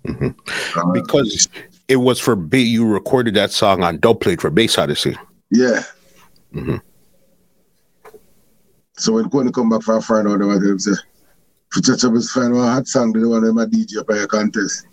Mm-hmm. 0.07 0.79
Uh, 0.89 0.93
Because 0.93 1.49
it 1.89 1.97
was 1.97 2.19
for 2.21 2.37
ba- 2.37 2.59
you 2.59 2.87
recorded 2.87 3.35
that 3.35 3.51
song 3.51 3.83
on 3.83 3.99
dubplate 3.99 4.41
for 4.41 4.51
Bass 4.51 4.77
Odyssey. 4.79 5.17
yeah. 5.51 5.83
Mhm. 6.55 6.81
So 8.97 9.13
when 9.13 9.29
Courtney 9.29 9.53
come 9.53 9.69
back 9.71 9.83
for 9.83 9.97
a 9.97 10.23
now, 10.23 10.37
they 10.37 10.45
want 10.45 10.65
him 10.65 10.79
say, 10.79 10.93
Future 11.73 11.97
Troubles 11.97 12.31
find 12.31 12.55
one 12.55 12.67
hot 12.73 12.87
song, 12.87 13.13
they 13.13 13.21
don't 13.21 13.31
want 13.31 13.45
him 13.45 13.59
a 13.59 13.67
DJ 13.67 13.99
up 13.99 14.09
a 14.11 14.27
contest. 14.27 14.87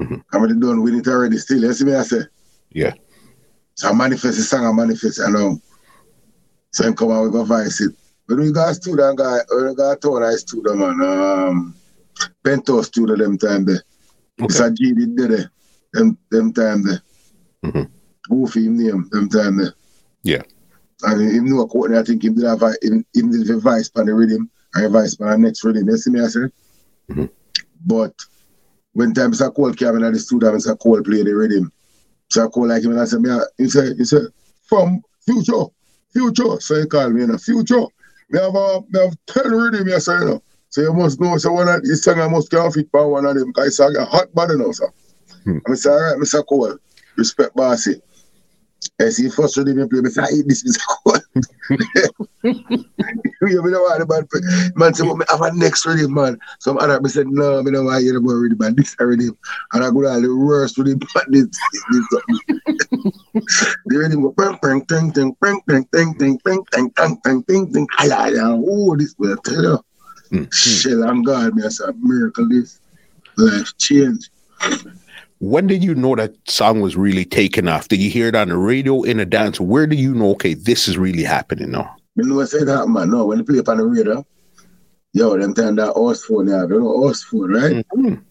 Mhm. 0.00 0.22
I'm 0.32 0.40
already 0.40 0.58
done 0.58 0.82
with 0.82 0.94
it 0.94 1.08
already 1.08 1.38
still. 1.38 1.62
You 1.62 1.72
see 1.72 1.84
me, 1.84 1.94
I 1.94 2.02
say? 2.02 2.22
Yeah. 2.72 2.94
So 3.74 3.88
I 3.88 3.92
manifest 3.94 4.36
the 4.38 4.42
song, 4.44 4.66
I 4.66 4.72
manifest 4.72 5.20
it 5.20 5.28
now. 5.30 5.60
So 6.72 6.84
him 6.86 6.94
come 6.94 7.12
out, 7.12 7.24
we 7.24 7.30
go 7.30 7.44
voice 7.44 7.80
it. 7.80 7.92
But 8.26 8.38
we 8.38 8.50
got 8.50 8.70
a 8.70 8.74
student 8.74 9.18
guy, 9.18 9.38
we 9.54 9.74
got 9.74 9.92
a 9.92 9.96
tour 9.96 10.24
I 10.24 10.34
studio 10.34 10.74
man, 10.74 11.00
um, 11.00 11.74
Bento 12.42 12.82
studio 12.82 13.16
them 13.16 13.38
time 13.38 13.64
there. 13.64 13.82
It's 14.38 14.60
Okay. 14.60 14.68
a 14.68 14.70
G 14.72 14.92
did 14.92 15.16
there, 15.16 15.50
them, 15.92 16.18
them 16.30 16.52
time 16.52 16.82
there. 16.82 17.00
Mhm. 17.64 17.88
Goofy 18.28 18.68
name, 18.68 19.08
them 19.12 19.28
time 19.28 19.58
there. 19.58 19.74
Yeah. 20.24 20.42
And 21.02 21.20
him 21.30 21.46
know 21.46 21.66
Courtney, 21.66 21.98
I 21.98 22.02
think 22.02 22.24
him 22.24 22.34
did 22.34 22.44
have 22.44 22.62
a, 22.62 22.74
him, 22.82 23.04
him 23.14 23.30
did 23.30 23.50
a 23.50 23.58
vice 23.60 23.90
on 23.96 24.06
the 24.06 24.14
rhythm, 24.14 24.50
and 24.74 24.92
vice 24.92 25.20
on 25.20 25.28
the 25.30 25.38
next 25.38 25.62
rhythm. 25.64 25.88
You 25.88 25.96
see 25.96 26.10
me, 26.10 26.20
I 26.20 26.26
say? 26.28 26.40
Mhm. 27.10 27.30
But 27.84 28.14
when 28.94 29.12
time 29.12 29.32
Mr. 29.32 29.54
Cole 29.54 29.72
came 29.74 29.96
in 29.96 30.12
the 30.12 30.18
studio, 30.18 30.52
Mr. 30.52 30.78
Cole 30.78 31.02
play 31.02 31.22
the 31.22 31.34
rhythm. 31.34 31.70
Mr. 32.30 32.50
Cole 32.50 32.68
like 32.68 32.82
him 32.82 32.92
and 32.92 33.00
I 33.00 33.04
said, 33.04 33.20
me, 33.20 33.30
I- 33.30 33.44
he 33.58 33.68
said, 33.68 33.96
he 33.98 34.04
said, 34.04 34.22
from 34.64 35.02
future, 35.24 35.64
future. 36.12 36.60
So 36.60 36.80
he 36.80 36.86
called 36.86 37.12
me, 37.12 37.20
you 37.20 37.26
know, 37.26 37.38
future. 37.38 37.84
Me 38.30 38.40
have 38.40 38.54
a, 38.54 38.80
me 38.88 39.00
have 39.00 39.16
10 39.26 39.52
rhythm, 39.52 39.86
you 39.86 40.00
say, 40.00 40.14
you 40.18 40.24
know. 40.24 40.42
So 40.70 40.80
you 40.80 40.92
must 40.92 41.20
know, 41.20 41.36
so 41.38 41.52
one 41.52 41.68
of 41.68 41.82
these 41.84 42.02
song 42.02 42.20
I 42.20 42.28
must 42.28 42.50
get 42.50 42.72
fit 42.72 42.90
by 42.90 43.02
one 43.02 43.24
of 43.24 43.34
them, 43.36 43.48
because 43.48 43.78
it's 43.78 43.80
a 43.80 44.04
hot 44.04 44.34
body 44.34 44.56
now, 44.56 44.72
sir. 44.72 44.90
Hmm. 45.44 45.50
And 45.50 45.62
I 45.70 45.74
say, 45.74 45.90
all 45.90 46.02
right, 46.02 46.16
Mr. 46.16 46.44
Cole, 46.46 46.76
respect 47.16 47.54
bossy. 47.54 48.00
I 49.00 49.08
see 49.10 49.28
first 49.28 49.56
rhythm 49.56 49.78
you 49.78 49.88
play, 49.88 50.00
I 50.04 50.08
say, 50.08 50.22
I 50.22 50.38
eat 50.38 50.48
this, 50.48 50.64
Mr. 50.64 50.80
Cole. 51.04 51.20
you 53.42 53.62
know 53.70 53.80
what 53.82 54.00
about 54.00 54.28
man 54.76 54.94
say 54.94 55.04
"But 55.06 55.16
me 55.16 55.24
have 55.28 55.42
a 55.42 55.52
next 55.54 55.86
rhythm 55.86 56.14
man. 56.14 56.38
Some 56.60 56.78
other 56.78 57.00
me 57.00 57.08
said 57.08 57.26
no, 57.28 57.62
me 57.62 57.70
don't 57.72 57.86
want 57.86 57.98
to 57.98 58.04
hear 58.04 58.16
about 58.16 58.32
rhythm 58.32 58.58
man. 58.58 58.74
This 58.74 58.96
a 58.98 59.06
rhythm. 59.06 59.36
And 59.72 59.84
I 59.84 59.90
go 59.90 60.06
all 60.06 60.20
the 60.20 60.34
worst 60.34 60.78
rhythm 60.78 61.00
but 61.14 61.24
this 61.28 61.46
this 61.90 62.06
the 63.86 63.98
rhythm 63.98 64.22
go 64.22 64.32
ping 64.32 64.58
ping 64.58 64.86
ting 64.86 65.12
ting 65.12 65.36
ping 65.42 65.60
ping 65.68 65.84
ting 65.92 66.14
ting 66.18 66.38
ping 66.44 66.64
ting 66.72 66.90
ting 66.96 67.20
ting 67.24 67.42
ting 67.44 67.72
ting 67.72 67.86
ay 67.98 68.32
oh 68.38 68.96
this 68.96 69.14
will 69.18 69.36
tell 69.38 69.62
you. 69.62 69.78
Mhm. 70.32 70.52
Shell 70.52 71.02
and 71.04 71.24
God, 71.24 71.54
me 71.54 71.64
I 71.64 71.68
say 71.68 71.84
miracle 72.00 72.48
this 72.48 72.80
life 73.36 73.76
change. 73.78 74.30
When 75.38 75.66
did 75.66 75.84
you 75.84 75.94
know 75.94 76.14
that 76.16 76.34
song 76.48 76.80
was 76.80 76.96
really 76.96 77.24
taking 77.24 77.68
off? 77.68 77.88
Did 77.88 78.00
you 78.00 78.10
hear 78.10 78.28
it 78.28 78.34
on 78.34 78.48
the 78.48 78.56
radio 78.56 79.02
in 79.02 79.20
a 79.20 79.26
dance? 79.26 79.60
Where 79.60 79.86
do 79.86 79.94
you 79.94 80.14
know, 80.14 80.30
okay, 80.30 80.54
this 80.54 80.88
is 80.88 80.96
really 80.96 81.22
happening 81.24 81.70
now? 81.72 81.94
You 82.14 82.24
know 82.24 82.36
what 82.36 82.44
I 82.44 82.46
say 82.46 82.64
that 82.64 82.88
man, 82.88 83.10
no, 83.10 83.26
when 83.26 83.38
you 83.38 83.44
play 83.44 83.58
up 83.58 83.68
on 83.68 83.76
the 83.76 83.84
radio, 83.84 84.24
yo, 85.12 85.36
them 85.38 85.52
time 85.52 85.76
that 85.76 85.92
horse 85.92 86.24
phone, 86.24 86.48
yeah, 86.48 86.62
you 86.62 86.80
know 86.80 86.88
horse 86.88 87.22
phone, 87.22 87.52
right? 87.52 87.86
Mhm. 87.94 88.22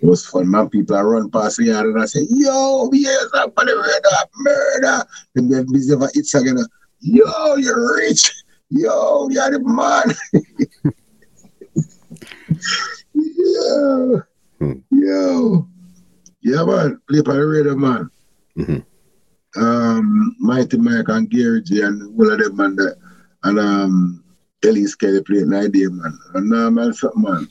It 0.00 0.06
was 0.06 0.26
fun, 0.26 0.50
man. 0.50 0.68
People 0.68 0.96
are 0.96 1.08
run 1.08 1.30
past 1.30 1.56
the 1.58 1.64
yard 1.66 1.86
and 1.86 2.00
I 2.00 2.06
say, 2.06 2.26
yo, 2.28 2.88
yes, 2.92 3.26
I'm 3.34 3.52
on 3.56 3.66
the 3.66 3.76
radar, 3.76 4.26
murder. 4.36 5.04
And 5.36 5.52
then 5.52 5.66
busy 5.72 5.94
for 5.96 6.08
it 6.12 6.34
again. 6.34 6.64
Yo, 7.00 7.56
you're 7.56 7.96
rich. 7.96 8.32
Yo, 8.70 9.28
you're 9.30 9.50
the 9.50 9.60
man. 9.60 10.14
yo, 13.14 14.22
Hmm. 14.58 14.72
yo. 14.90 15.68
Yeah, 16.42 16.64
man. 16.64 17.00
Play 17.08 17.18
on 17.18 17.24
the 17.36 17.46
radar, 17.46 17.76
man. 17.76 18.10
Mhm. 18.56 18.84
Um, 19.56 20.36
Mighty 20.38 20.76
Mike 20.76 21.08
and 21.08 21.28
Gary 21.30 21.62
G 21.62 21.80
and 21.82 22.02
all 22.20 22.30
of 22.32 22.38
them, 22.38 22.56
man. 22.56 22.76
That, 22.76 22.96
and 23.44 23.58
um, 23.58 24.24
Ellis 24.64 24.94
Kelly 24.94 25.22
played 25.22 25.42
an 25.42 25.54
idea, 25.54 25.90
man. 25.90 26.18
And 26.34 26.48
now, 26.50 26.70
man, 26.70 26.92
something, 26.92 27.22
man. 27.22 27.48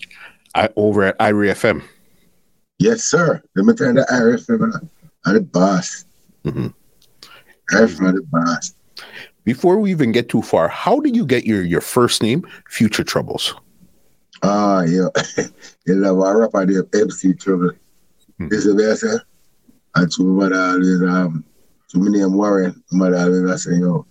I, 0.56 0.70
over 0.75 1.03
at 1.03 1.17
Irie 1.20 1.51
FM. 1.51 1.84
Yes, 2.79 3.03
sir. 3.03 3.41
Let 3.56 3.65
me 3.65 3.74
tell 3.74 3.88
you 3.88 3.94
the 3.94 4.06
RFM 4.12 4.63
and 4.63 4.89
and 5.25 5.36
the 5.36 5.41
boss. 5.41 6.06
Mhm. 6.46 6.74
RFM 7.74 8.08
and 8.10 8.17
the 8.17 8.24
boss. 8.32 8.74
Before 9.44 9.79
we 9.79 9.91
even 9.91 10.12
get 10.12 10.29
too 10.29 10.41
far, 10.41 10.67
how 10.67 11.00
did 11.00 11.15
you 11.15 11.25
get 11.25 11.46
your, 11.46 11.63
your 11.63 11.79
first 11.82 12.22
name, 12.22 12.46
Future 12.70 13.03
Troubles? 13.03 13.56
Ah, 14.44 14.82
yeah. 14.82 15.08
you 15.88 15.96
love 15.96 16.17
a 16.17 16.38
rapper 16.38 16.65
there, 16.65 16.86
MC 17.01 17.34
Trouble. 17.34 17.72
Hmm. 18.38 18.48
This 18.50 18.65
is 18.65 18.75
the 18.75 18.84
best, 18.84 19.03
eh? 19.03 19.17
And 19.96 20.12
to 20.12 20.24
my 20.24 20.44
mother 20.50 20.62
always, 20.62 21.01
um, 21.01 21.44
to 21.89 21.98
my 22.00 22.12
name 22.12 22.34
Warren, 22.34 22.84
my 22.91 23.10
mother 23.10 23.17
always 23.17 23.51
I 23.51 23.72
say, 23.72 23.77
yo, 23.79 24.06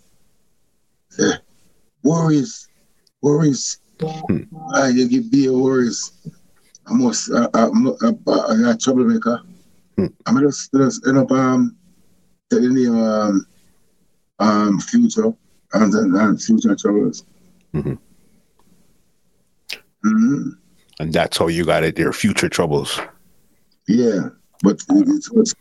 say, 1.10 1.30
worries, 2.02 2.68
worries. 3.22 3.78
Hmm. 4.00 4.42
You 4.94 5.08
give 5.08 5.32
me 5.32 5.48
worries. 5.48 6.12
I 6.86 6.94
must, 6.94 7.30
uh, 7.30 7.48
uh, 7.54 7.70
uh, 8.02 8.12
uh, 8.26 8.42
I'm 8.48 8.64
a 8.64 8.76
troublemaker. 8.76 9.42
Hmm. 9.96 10.06
I'm 10.26 10.40
just, 10.40 10.72
just 10.72 11.06
end 11.06 11.18
up, 11.18 11.30
um, 11.32 11.76
telling 12.50 12.76
you, 12.76 12.94
um, 12.96 13.46
um, 14.38 14.78
future, 14.80 15.32
and 15.72 15.92
then 15.92 16.14
and 16.14 16.40
future 16.42 16.76
troubles. 16.76 17.24
Mhm. 17.74 17.98
Mm-hmm. 20.04 20.50
And 21.00 21.12
that's 21.12 21.36
how 21.36 21.48
you 21.48 21.64
got 21.64 21.84
it 21.84 21.96
there, 21.96 22.12
Future 22.12 22.48
Troubles. 22.48 23.00
Yeah, 23.88 24.30
but 24.62 24.80
it, 24.90 25.24
was 25.32 25.54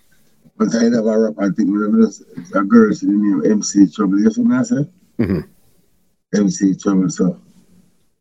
but 0.58 0.74
I 0.76 0.88
never 0.90 1.30
rap. 1.30 1.36
I 1.40 1.50
think 1.54 1.70
there's 1.70 2.24
a 2.54 2.64
girl 2.64 2.94
to 2.94 3.06
the 3.06 3.12
name 3.12 3.52
MC 3.52 3.88
Trouble. 3.88 4.20
You 4.20 4.32
see 4.32 4.42
what 4.42 4.60
I 4.60 4.64
say? 4.64 4.90
Mhm. 5.20 5.48
MC 6.34 6.76
Trouble. 6.76 7.10
So, 7.10 7.40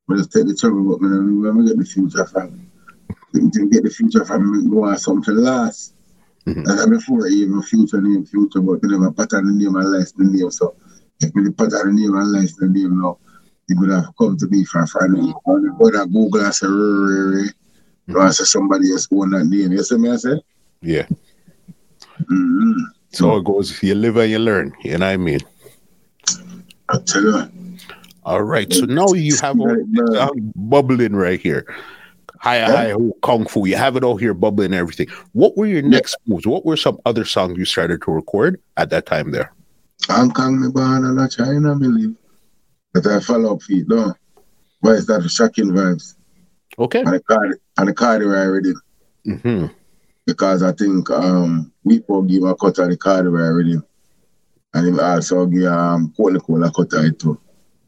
but 0.07 0.19
just 0.19 0.33
take 0.33 0.47
the 0.47 0.55
trouble, 0.55 0.85
but 0.85 1.01
when 1.01 1.41
when 1.41 1.57
we 1.57 1.67
get 1.69 1.79
the 1.79 1.85
future 1.85 2.27
from, 2.27 2.71
to 3.35 3.69
get 3.71 3.85
the 3.85 3.91
future 3.91 4.25
from, 4.25 4.71
we 4.71 4.79
on 4.83 4.99
something 4.99 5.37
last. 5.37 5.95
Mhm. 6.47 6.69
And 6.69 6.91
before 6.91 7.27
even 7.29 7.63
future 7.63 8.03
name 8.03 8.27
future, 8.27 8.61
but 8.61 8.83
we 8.83 8.89
never 8.91 9.11
pattern 9.13 9.47
the 9.47 9.65
name 9.65 9.77
and 9.77 9.91
license 9.91 10.13
the 10.13 10.25
name. 10.25 10.51
So, 10.51 10.75
if 11.21 11.33
we 11.35 11.51
pattern 11.51 11.97
the 11.97 12.03
name 12.03 12.15
and 12.15 12.33
license 12.33 12.57
the 12.57 12.69
name 12.69 13.01
now, 13.01 13.19
it 13.69 13.79
would 13.79 13.91
have 13.91 14.13
come 14.19 14.37
to 14.37 14.47
be 14.49 14.65
for 14.65 15.09
me. 15.09 15.33
But 15.47 15.97
I 15.97 16.05
Google 16.05 16.45
and 16.45 16.55
say, 16.55 16.67
"Rrrr, 16.67 17.55
rrrr," 18.09 18.29
I 18.29 18.31
say 18.31 18.45
somebody 18.45 18.91
else 18.93 19.09
own 19.13 19.31
that 19.31 19.45
name. 19.45 19.73
You 19.73 19.83
see 19.83 19.97
me? 19.97 20.11
I 20.11 20.17
say. 20.17 20.43
Yeah. 20.83 21.07
Mm-hmm. 22.21 22.73
So 23.11 23.37
it 23.37 23.45
goes, 23.45 23.83
you 23.83 23.95
live 23.95 24.17
and 24.17 24.31
you 24.31 24.39
learn. 24.39 24.73
You 24.83 24.99
know 24.99 25.07
what 25.07 25.13
I 25.13 25.17
mean? 25.17 25.41
I 26.89 26.99
tell 27.07 27.23
you. 27.23 27.51
All 28.25 28.43
right. 28.43 28.73
So 28.73 28.87
now 28.87 29.13
you 29.13 29.37
have 29.37 29.59
all 29.61 29.77
song 30.15 30.53
bubbling 30.57 31.15
right 31.15 31.41
here. 31.41 31.67
Hi, 32.41 32.59
Yeah. 32.59 32.67
hi, 32.77 32.91
ho, 32.91 33.13
kung 33.23 33.47
fu. 33.47 33.67
You 33.67 33.77
have 33.77 33.97
it 33.97 34.05
all 34.05 34.17
here 34.17 34.35
bubbling 34.35 34.67
and 34.67 34.75
everything. 34.75 35.09
What 35.33 35.57
were 35.57 35.67
your 35.67 35.83
next 35.83 36.17
moves? 36.27 36.47
What 36.47 36.67
were 36.67 36.77
some 36.77 36.99
other 37.07 37.25
songs 37.25 37.57
you 37.57 37.65
started 37.65 38.03
to 38.03 38.11
record 38.11 38.61
at 38.77 38.91
that 38.91 39.07
time 39.07 39.31
there? 39.31 39.53
Hong 40.09 40.31
Kong 40.31 40.61
me 40.61 40.69
born 40.69 41.05
and 41.05 41.19
a 41.21 41.29
China 41.29 41.75
me 41.77 41.87
live. 41.89 42.15
That 42.93 43.07
I 43.07 43.21
follow 43.21 43.55
up 43.55 43.63
feet, 43.63 43.89
no. 43.89 44.13
Why 44.81 44.93
is 44.93 45.07
that 45.07 45.27
shocking 45.31 45.71
vibes. 45.71 46.15
Okay. 46.79 47.01
And 47.01 47.15
the 47.15 47.21
card 47.21 47.59
and 47.79 47.89
the 47.89 47.95
card 47.95 48.23
I 48.23 48.27
already 48.47 48.73
hmm 49.25 49.67
because 50.27 50.63
I 50.63 50.73
think 50.73 51.11
um 51.11 51.73
we 51.85 52.03
will 52.09 52.23
give 52.23 52.45
a 52.45 52.55
cut 52.55 52.79
of 52.79 52.89
the 52.89 52.97
card 52.97 53.27
I 53.27 53.29
already. 53.29 53.77
And 54.75 54.87
him 54.89 55.01
also 55.01 55.47
give 55.47 55.65
um 55.65 56.13
Cola 56.17 56.41
Cola 56.41 56.71
cut 56.75 56.93
of 56.95 57.05
it 57.05 57.19
too. 57.19 57.39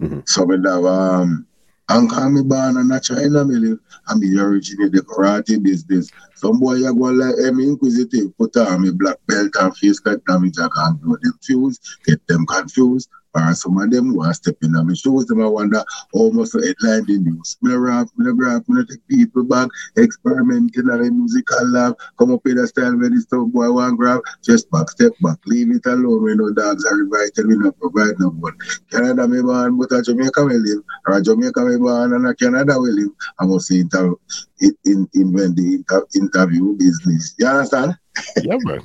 Mhm. 0.01 0.29
So 0.29 0.45
we 0.45 0.57
have 0.57 0.85
um 0.85 1.47
And 1.89 2.11
call 2.11 2.31
me 2.31 2.43
born 2.43 2.77
in 2.79 3.01
China, 3.01 3.45
me 3.45 3.57
live. 3.57 3.79
I 4.09 4.15
mean, 4.17 4.39
originate 4.39 4.93
the 4.93 5.03
karate 5.03 5.63
business. 5.63 6.13
Some 6.35 6.59
boy 6.59 6.75
you 6.75 6.93
go 6.95 7.07
like, 7.07 7.35
I'm 7.47 7.61
inquisitive, 7.61 8.37
put 8.37 8.57
on 8.57 8.83
me 8.83 8.91
black 8.93 9.19
belt 9.27 9.53
and 9.61 9.77
face 9.77 10.01
cut 10.01 10.25
damage, 10.27 10.59
I 10.59 10.69
can't 10.75 11.01
do 11.01 11.17
them 11.23 11.39
fuse, 11.43 11.79
get 12.05 12.21
them 12.27 12.45
confused. 12.47 13.09
Or 13.37 13.55
some 13.55 13.77
of 13.79 13.91
them 13.91 14.15
want 14.15 14.35
stepping 14.35 14.71
step 14.71 14.81
in 14.81 14.87
my 14.87 14.95
shoes, 14.95 15.27
them 15.27 15.43
I 15.43 15.47
wonder 15.47 15.85
almost 16.13 16.55
headline 16.55 17.05
the 17.05 17.19
news. 17.19 17.59
Me 17.61 17.75
rap, 17.75 18.09
me 18.17 18.31
rap, 18.35 18.63
me 18.67 18.83
take 18.89 19.07
people 19.09 19.45
back, 19.45 19.69
experimenting 19.99 20.89
at 20.89 21.01
a 21.01 21.11
musical 21.11 21.67
lab, 21.69 21.95
come 22.19 22.33
up 22.33 22.41
with 22.45 22.59
a 22.59 22.67
style 22.67 22.97
where 22.99 23.11
this 23.11 23.25
stuff 23.25 23.47
boy 23.49 23.71
want 23.71 23.99
grab, 23.99 24.21
just 24.43 24.71
back, 24.71 24.89
step 24.91 25.13
back, 25.21 25.39
leave 25.47 25.71
it 25.71 25.85
alone 25.85 26.23
when 26.23 26.39
no 26.39 26.51
dogs 26.53 26.85
are 26.87 27.01
invited, 27.01 27.47
we 27.47 27.57
not 27.57 27.79
provide 27.79 28.19
no 28.19 28.31
one. 28.31 28.57
Canada 28.91 29.29
me 29.29 29.43
born, 29.43 29.77
but 29.79 29.93
a 29.93 30.03
Jamaica 30.03 30.45
we 30.45 30.55
live, 30.57 30.83
or 31.07 31.19
a 31.19 31.23
Jamaica 31.23 31.61
me 31.61 31.77
born 31.77 32.15
and 32.15 32.27
a 32.27 32.35
Canada 32.35 32.81
we 32.81 32.91
live. 32.91 33.11
I 33.39 33.45
must 33.45 33.71
inter- 33.71 34.15
in, 34.61 34.73
in, 34.85 35.09
invent 35.15 35.57
the 35.57 35.75
inter- 35.75 36.07
interview 36.15 36.73
business. 36.77 37.35
You 37.39 37.47
understand? 37.47 37.99
Yeah, 38.43 38.57
man. 38.61 38.81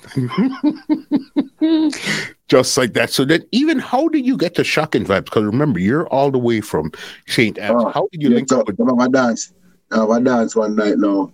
Just 2.48 2.78
like 2.78 2.94
that. 2.94 3.10
So 3.10 3.26
then, 3.26 3.44
even 3.52 3.80
how 3.80 4.08
did 4.08 4.26
you 4.26 4.38
get 4.38 4.56
to 4.56 4.64
Shocking 4.64 5.06
Vibes? 5.06 5.26
Because 5.26 5.44
remember, 5.44 5.80
you're 5.80 6.08
all 6.08 6.32
the 6.32 6.40
way 6.40 6.62
from 6.62 6.92
St. 7.28 7.58
Anne's. 7.58 7.84
Oh, 7.84 7.90
how 7.90 8.08
did 8.12 8.22
you 8.22 8.30
yeah, 8.30 8.36
link 8.36 8.50
so, 8.50 8.62
up 8.62 8.68
with? 8.68 8.80
I 9.00 9.08
dance. 9.08 9.54
I 9.92 10.20
dance 10.20 10.56
one 10.56 10.76
night 10.76 10.98
now. 10.98 11.32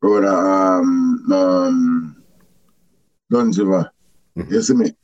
Brother, 0.00 0.28
um, 0.28 1.32
um, 1.32 2.22
Dunn's 3.30 3.58
River. 3.58 3.90
Mhm. 4.36 4.50
You 4.50 4.62
see 4.62 4.74
me? 4.74 4.94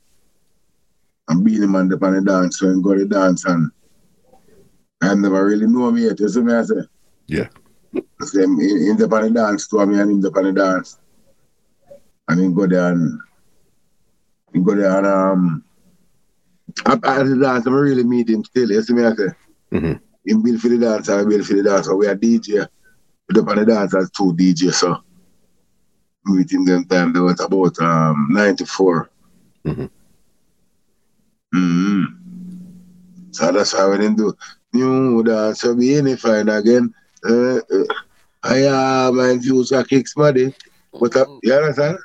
I'm 1.28 1.42
being 1.42 1.62
him 1.62 1.76
on 1.76 1.88
the, 1.88 2.22
dance, 2.26 2.58
so 2.58 2.70
I 2.70 2.74
go 2.82 2.94
to 2.94 3.06
dance 3.06 3.44
and 3.44 3.70
I 5.00 5.14
never 5.14 5.46
really 5.46 5.66
know 5.66 5.90
me 5.90 6.02
yet. 6.02 6.20
You 6.20 6.28
see 6.28 6.40
me? 6.40 6.52
I 6.52 6.62
say, 6.64 6.74
Yeah. 7.28 7.48
I 7.94 8.24
say, 8.24 8.42
in 8.42 8.96
the 8.96 9.08
on 9.10 9.22
the 9.22 9.30
dance, 9.30 9.68
to 9.68 9.86
me 9.86 9.98
and 9.98 10.22
the 10.22 10.30
on 10.36 10.44
the 10.44 10.52
dance. 10.52 10.98
And 12.30 12.40
he 12.40 12.48
go 12.54 12.66
there 12.66 12.92
and 12.92 13.20
he 14.52 14.60
go 14.60 14.74
there 14.76 14.96
and 14.98 15.06
um, 15.06 15.64
at, 16.86 17.04
at 17.04 17.26
the 17.26 17.38
dance, 17.40 17.66
I 17.66 17.70
really 17.70 18.04
meet 18.04 18.30
him 18.30 18.44
still. 18.44 18.70
You 18.70 18.82
see 18.82 18.94
me? 18.94 19.04
I 19.04 19.14
say, 19.14 19.28
Mhm. 19.72 20.00
him 20.26 20.42
build 20.42 20.60
for 20.60 20.68
the 20.68 20.78
dance, 20.78 21.08
I 21.10 21.24
build 21.24 21.46
for 21.46 21.54
the 21.54 21.62
dance. 21.62 21.86
So 21.86 21.96
we 21.96 22.06
are 22.06 22.14
DJ. 22.14 22.66
We 23.28 23.40
up 23.40 23.48
on 23.48 23.56
the 23.56 23.66
dance 23.66 23.94
as 23.94 24.10
two 24.10 24.34
DJs, 24.34 24.74
so 24.74 24.96
meet 26.26 26.50
him 26.52 26.64
them 26.64 26.84
time. 26.84 27.12
They 27.12 27.20
was 27.20 27.40
about 27.40 27.78
um 27.80 28.28
94. 28.30 29.10
Mhm. 29.64 29.88
Mm-hmm. 31.54 32.04
So 33.32 33.52
that's 33.52 33.72
how 33.72 33.90
we 33.90 33.98
didn't 33.98 34.16
do 34.18 34.32
new 34.72 35.22
dance. 35.24 35.60
So 35.60 35.74
be 35.74 35.86
unified 35.86 36.48
again. 36.48 36.92
Uh, 37.26 37.56
uh, 37.58 37.84
I 38.42 38.56
am 38.64 39.18
uh, 39.18 39.24
infused 39.28 39.72
a 39.72 39.84
kicks 39.84 40.16
money. 40.16 40.52
But 40.98 41.16
uh, 41.16 41.26
you 41.42 41.54
understand? 41.54 41.98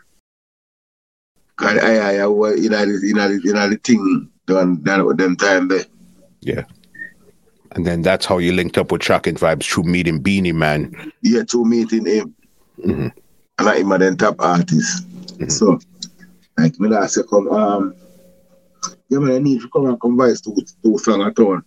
Cause 1.57 1.77
I 1.77 1.95
I 1.95 2.15
I 2.17 2.27
in 2.53 2.73
a 2.73 2.81
in 2.83 3.17
a 3.17 3.49
in 3.49 3.55
a 3.55 3.69
the 3.69 3.79
thing 3.83 4.29
done 4.45 4.83
that 4.83 5.03
them 5.17 5.35
time 5.35 5.67
there. 5.69 5.85
Yeah. 6.41 6.65
And 7.71 7.85
then 7.85 8.01
that's 8.01 8.25
how 8.25 8.37
you 8.37 8.51
linked 8.53 8.77
up 8.77 8.91
with 8.91 9.03
Shocking 9.03 9.35
Vibes 9.35 9.63
through 9.63 9.83
meeting 9.83 10.19
Beenie 10.21 10.51
Man. 10.51 11.11
Yeah, 11.21 11.43
two 11.43 11.65
meeting 11.65 12.05
him. 12.05 12.35
Mhm. 12.79 13.11
And 13.57 13.69
I 13.69 13.79
him 13.79 13.91
a 13.91 13.97
then 13.97 14.17
top 14.17 14.35
artist. 14.39 15.07
Mhm. 15.39 15.51
So 15.51 15.79
like 16.57 16.79
me 16.79 16.89
last 16.89 17.15
say 17.15 17.21
come 17.29 17.49
um 17.49 17.95
yeah 19.09 19.19
man 19.19 19.35
I 19.35 19.39
need 19.39 19.61
to 19.61 19.69
come 19.69 19.85
and 19.87 19.99
come 19.99 20.17
vice 20.17 20.41
two 20.41 20.55
two 20.83 20.97
song 20.97 21.21
at. 21.21 21.63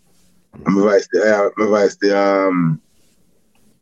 And 0.64 0.75
my 0.75 0.83
vice 0.83 1.09
the 1.12 1.23
uh, 1.23 1.50
my 1.57 1.66
vice 1.66 1.97
the 1.97 2.18
um 2.18 2.80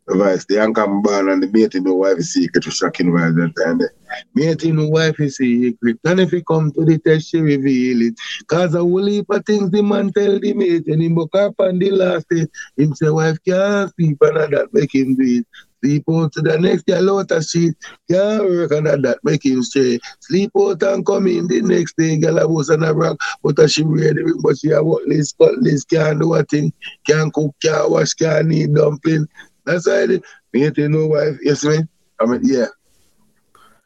my 0.07 0.17
vice 0.17 0.45
the 0.45 0.59
anchor 0.61 0.87
band 1.01 1.29
and 1.29 1.43
the 1.43 1.47
meeting 1.47 1.83
no 1.83 1.95
wife 1.95 2.17
is 2.17 2.33
secret 2.33 2.63
to 2.63 2.71
shocking 2.71 3.11
vibes 3.11 3.35
that 3.35 3.63
time 3.63 3.77
there. 3.79 3.93
Meeting 4.33 4.91
wife 4.91 5.19
is 5.19 5.37
secret. 5.37 5.99
And 6.03 6.19
if 6.19 6.31
he 6.31 6.43
come 6.43 6.71
to 6.73 6.85
the 6.85 6.97
test 6.99 7.29
she 7.29 7.39
reveal 7.39 8.01
it. 8.01 8.15
Cause 8.47 8.75
a 8.75 8.79
whole 8.79 9.05
heap 9.05 9.29
of 9.29 9.45
things 9.45 9.71
the 9.71 9.81
man 9.81 10.11
tell 10.13 10.39
the 10.39 10.53
mate 10.53 10.87
and 10.87 11.01
him 11.01 11.15
book 11.15 11.35
up 11.35 11.55
on 11.59 11.79
the 11.79 11.91
last 11.91 12.27
day. 12.29 12.47
Him 12.77 12.95
say 12.95 13.09
wife 13.09 13.37
can't 13.45 13.93
sleep 13.95 14.17
and 14.21 14.53
that 14.53 14.69
make 14.73 14.93
him 14.93 15.15
do 15.15 15.39
it. 15.39 15.45
Sleep 15.83 16.03
out 16.09 16.31
to 16.33 16.41
the 16.41 16.57
next 16.57 16.87
girl 16.87 17.19
out 17.19 17.31
of 17.31 17.45
shit. 17.45 17.75
Can't 18.09 18.43
work 18.43 18.71
on 18.71 18.85
that, 18.85 19.19
make 19.23 19.45
him 19.45 19.61
stray. 19.61 19.99
Sleep 20.21 20.51
out 20.57 20.81
and 20.81 21.05
come 21.05 21.27
in 21.27 21.47
the 21.47 21.61
next 21.61 21.95
day. 21.97 22.17
Girl, 22.17 22.39
I 22.39 22.45
was 22.45 22.69
on 22.69 22.83
a 22.83 22.93
rock, 22.93 23.17
but 23.43 23.59
as 23.59 23.73
she 23.73 23.83
ready, 23.83 24.23
but 24.41 24.57
she 24.57 24.71
a 24.71 24.81
work 24.81 25.03
list, 25.05 25.37
cut 25.37 25.55
list, 25.59 25.89
can't 25.89 26.19
do 26.19 26.33
a 26.33 26.43
thing. 26.43 26.73
Can't 27.05 27.31
cook, 27.31 27.55
can't 27.61 27.91
wash, 27.91 28.13
can't 28.13 28.51
eat 28.51 28.73
dumpling. 28.73 29.27
That's 29.65 29.87
why. 29.87 30.19
Me 30.53 30.65
ain't 30.65 30.77
no 30.77 31.07
wife, 31.07 31.37
yes, 31.43 31.63
man. 31.63 31.87
I 32.19 32.25
mean, 32.25 32.41
yeah. 32.43 32.67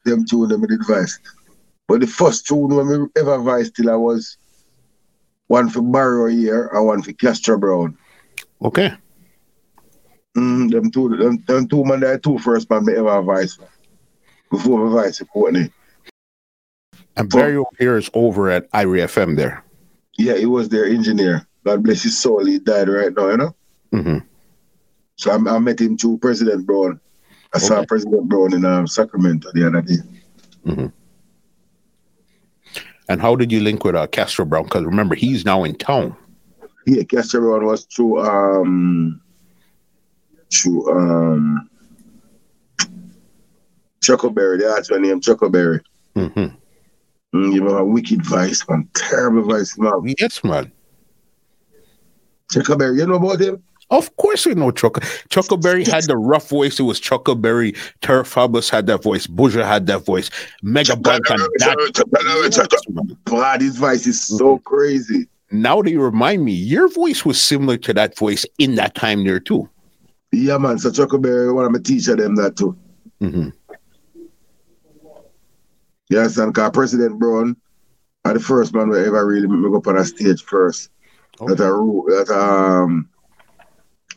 Them 0.05 0.25
two, 0.25 0.47
them 0.47 0.61
did 0.61 0.71
advice. 0.71 1.19
But 1.87 2.01
the 2.01 2.07
first 2.07 2.47
two 2.47 2.55
when 2.55 2.87
me 2.87 3.07
ever 3.17 3.35
advised 3.35 3.75
till 3.75 3.89
I 3.89 3.95
was 3.95 4.37
one 5.47 5.69
for 5.69 5.81
Barry 5.81 6.33
O'Hare 6.33 6.67
and 6.67 6.85
one 6.85 7.01
for 7.01 7.11
Castro 7.13 7.57
Brown. 7.57 7.97
Okay. 8.61 8.93
Mm, 10.37 10.71
them 10.71 10.89
two, 10.91 11.17
them, 11.17 11.43
them 11.47 11.67
two 11.67 11.83
man, 11.83 11.99
they 11.99 12.17
two 12.17 12.37
first 12.39 12.69
man 12.69 12.85
me 12.85 12.93
ever 12.93 13.19
advised 13.19 13.57
for. 13.59 13.67
Before 14.49 14.85
advice 14.87 15.17
for 15.17 15.25
Courtney. 15.25 15.71
And 17.15 17.29
Barry 17.29 17.55
O'Hare 17.57 17.97
is 17.97 18.09
over 18.13 18.49
at 18.49 18.69
Irie 18.71 19.03
FM 19.03 19.35
there. 19.35 19.63
Yeah, 20.17 20.35
he 20.35 20.45
was 20.45 20.69
their 20.69 20.85
engineer. 20.85 21.47
God 21.65 21.83
bless 21.83 22.03
his 22.03 22.19
soul. 22.19 22.45
He 22.45 22.59
died 22.59 22.89
right 22.89 23.13
now, 23.13 23.29
you 23.29 23.37
know. 23.37 23.55
hmm 23.91 24.17
So 25.15 25.31
I, 25.31 25.55
I 25.55 25.59
met 25.59 25.79
him 25.79 25.97
through 25.97 26.17
President 26.17 26.65
Brown. 26.65 26.99
I 27.53 27.57
saw 27.57 27.77
Okay. 27.77 27.85
President 27.87 28.29
Brown 28.29 28.53
in 28.53 28.65
um, 28.65 28.87
Sacramento 28.87 29.49
the 29.53 29.67
other 29.67 29.81
day. 29.81 29.97
And 33.09 33.21
how 33.21 33.35
did 33.35 33.51
you 33.51 33.59
link 33.59 33.83
with 33.83 33.95
uh, 33.95 34.07
Castro 34.07 34.45
Brown? 34.45 34.63
Because 34.63 34.85
remember, 34.85 35.15
he's 35.15 35.43
now 35.43 35.63
in 35.65 35.75
town. 35.75 36.15
Yeah, 36.85 37.03
Castro 37.03 37.41
Brown 37.41 37.65
was 37.65 37.85
through 37.85 38.21
um 38.21 39.21
through 40.53 40.89
um 40.97 41.69
Chuckleberry. 44.01 44.59
The 44.59 44.69
artist 44.71 44.91
named 44.91 45.23
Chuckleberry. 45.23 45.81
hmm 46.15 46.47
Mm, 47.33 47.53
you 47.53 47.61
know, 47.61 47.77
a 47.77 47.85
wicked 47.85 48.25
voice, 48.25 48.65
man. 48.67 48.89
Terrible 48.93 49.43
voice, 49.43 49.77
man. 49.77 50.13
Yes, 50.19 50.43
man. 50.43 50.69
Chuckleberry, 52.51 52.97
you 52.97 53.07
know 53.07 53.15
about 53.15 53.39
him? 53.39 53.63
Of 53.91 54.15
course 54.15 54.45
we 54.45 54.55
know 54.55 54.71
Chuck. 54.71 54.95
Chuckleberry 55.29 55.85
had 55.85 56.05
the 56.05 56.15
rough 56.17 56.47
voice. 56.49 56.79
It 56.79 56.83
was 56.83 56.99
Chuckleberry. 56.99 57.77
Terror 58.01 58.23
Fabulous 58.23 58.69
had 58.69 58.87
that 58.87 59.03
voice. 59.03 59.27
Buju 59.27 59.63
had 59.65 59.85
that 59.87 60.05
voice. 60.05 60.29
Mega 60.63 60.93
Banton 60.93 61.31
and 61.31 61.49
that. 63.25 63.61
His 63.61 63.77
voice 63.77 64.07
is 64.07 64.23
so 64.23 64.59
crazy. 64.59 65.27
Now 65.51 65.81
that 65.81 65.91
you 65.91 66.01
remind 66.01 66.45
me, 66.45 66.53
your 66.53 66.87
voice 66.87 67.25
was 67.25 67.39
similar 67.39 67.75
to 67.77 67.93
that 67.93 68.17
voice 68.17 68.45
in 68.57 68.75
that 68.75 68.95
time 68.95 69.25
there 69.25 69.41
too. 69.41 69.69
Yeah, 70.31 70.57
man. 70.57 70.79
So 70.79 70.89
Chuckleberry, 70.89 71.53
one 71.53 71.65
of 71.65 71.71
my 71.73 71.79
teacher 71.79 72.15
them 72.15 72.37
that 72.37 72.55
too. 72.55 72.77
hmm 73.19 73.49
You 76.09 76.17
understand? 76.17 76.53
Because 76.53 76.71
President 76.71 77.19
Brown 77.19 77.57
are 78.23 78.33
the 78.33 78.39
first 78.39 78.73
man 78.73 78.87
who 78.87 78.95
ever 78.95 79.27
really 79.27 79.47
make 79.47 79.75
up 79.75 79.87
on 79.87 79.97
a 79.97 80.05
stage 80.05 80.41
first. 80.43 80.89
Okay. 81.41 81.55
That 81.55 81.65
a 81.65 82.25
that 82.25 82.29
um 82.33 83.09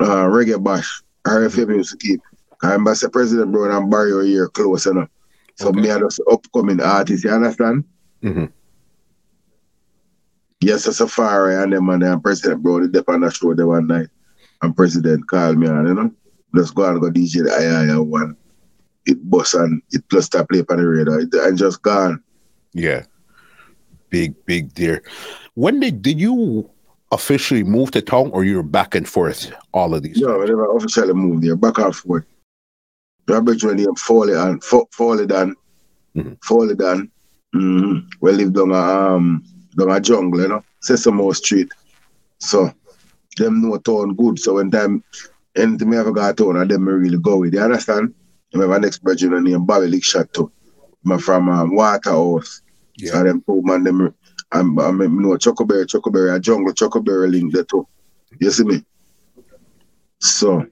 uh 0.01 0.27
reggae 0.29 0.63
bash. 0.63 1.03
RFM 1.27 1.77
used 1.77 1.93
to 1.93 1.97
keep. 1.99 2.21
I 2.63 2.69
remember 2.69 2.95
say 2.95 3.09
President 3.09 3.53
Brown 3.53 3.71
and 3.71 3.91
Barry 3.91 4.13
O'Hare 4.13 4.49
close 4.49 4.87
enough. 4.87 5.09
So 5.57 5.69
Okay. 5.69 5.81
me 5.81 5.91
are 5.91 6.01
just 6.01 6.21
upcoming 6.31 6.81
artists, 6.81 7.25
you 7.25 7.31
understand? 7.31 7.85
hmm 8.23 8.47
Yes, 10.61 10.87
a 10.87 10.93
Safari 10.93 11.57
and 11.57 11.73
them 11.73 11.89
and 11.91 12.03
then 12.03 12.21
President 12.21 12.63
Brown 12.63 12.91
they 12.91 13.01
on 13.07 13.21
the 13.21 13.31
show 13.31 13.55
the 13.55 13.67
one 13.67 13.87
night. 13.87 14.09
And 14.63 14.77
President 14.77 15.27
called 15.29 15.59
me 15.59 15.67
and 15.67 15.89
you 15.89 15.95
know, 15.95 16.11
just 16.55 16.75
go 16.75 16.89
and 16.89 17.01
go 17.01 17.11
DJ 17.11 17.45
the 17.45 17.53
I 17.53 17.99
one. 17.99 18.37
It 19.07 19.19
bust 19.29 19.55
and 19.55 19.83
it 19.91 20.03
plus 20.09 20.29
to 20.31 20.45
play 20.47 20.65
on 20.69 20.77
the 20.79 20.87
radar. 20.89 21.21
It, 21.21 21.35
and 21.35 21.59
just 21.59 21.83
gone. 21.83 22.23
Yeah. 22.73 23.05
Big, 24.11 24.35
big 24.47 24.73
dear. 24.75 25.03
When 25.55 25.81
did 25.81 26.03
did 26.03 26.21
you 26.21 26.71
officially 27.15 27.65
move 27.65 27.91
to 27.93 28.03
town 28.03 28.31
or 28.33 28.45
you 28.45 28.57
were 28.57 28.63
back 28.63 28.95
and 28.95 29.09
forth 29.09 29.53
all 29.73 29.95
of 29.95 30.03
these? 30.03 30.19
No, 30.21 30.43
I 30.43 30.45
never 30.47 30.77
officially 30.77 31.15
moved 31.15 31.45
there, 31.45 31.57
back 31.57 31.79
and 31.79 31.95
forth. 31.95 32.25
My 33.27 33.41
brother 33.41 33.75
name 33.75 33.95
Foley 33.95 34.35
and 34.35 34.63
Fo- 34.63 34.89
Foley 34.93 35.27
Dan. 35.27 35.55
Mhm. 36.15 36.37
Foley 36.45 36.75
Dan. 36.75 37.11
Mm-hmm. 37.55 38.09
We 38.21 38.33
live 38.33 38.53
down 38.53 38.73
a 38.73 38.75
um 39.15 39.45
down 39.77 39.91
a 39.91 40.01
jungle, 40.01 40.41
you 40.43 40.49
know, 40.49 40.65
Sesame 40.81 41.33
Street. 41.33 41.71
So 42.39 42.71
them 43.39 43.63
know 43.63 43.79
town 43.79 44.15
good. 44.15 44.39
So 44.39 44.55
when 44.55 44.71
time 44.71 45.03
anything 45.57 45.91
me 45.91 45.97
ever 45.97 46.13
got 46.13 46.37
town 46.37 46.57
and 46.57 46.71
them 46.71 46.87
really 46.87 47.19
go 47.19 47.39
with. 47.39 47.55
You 47.55 47.61
understand? 47.61 48.13
I 48.55 48.59
have 48.59 48.71
an 48.71 48.85
ex 48.85 48.99
brother 48.99 49.41
named 49.41 49.67
Bobby 49.67 49.87
Lick 49.87 50.05
too. 50.33 50.51
I'm 51.07 51.19
from 51.19 51.49
um, 51.49 51.75
Waterhouse. 51.75 52.61
Yeah. 52.97 53.13
So 53.13 53.25
them 53.25 53.43
two 53.47 53.63
man 53.65 53.85
them 53.85 54.15
I'm 54.55 54.79
I'm 54.79 55.01
you 55.01 55.09
know 55.09 55.37
Chuckleberry, 55.37 55.85
Chuckleberry, 55.87 56.35
a 56.35 56.39
jungle 56.39 56.73
Chuckleberry 56.73 57.31
link 57.31 57.53
there 57.53 57.65
too. 57.65 57.87
You 58.39 58.51
see 58.51 58.65
me? 58.65 58.85
So, 60.21 60.67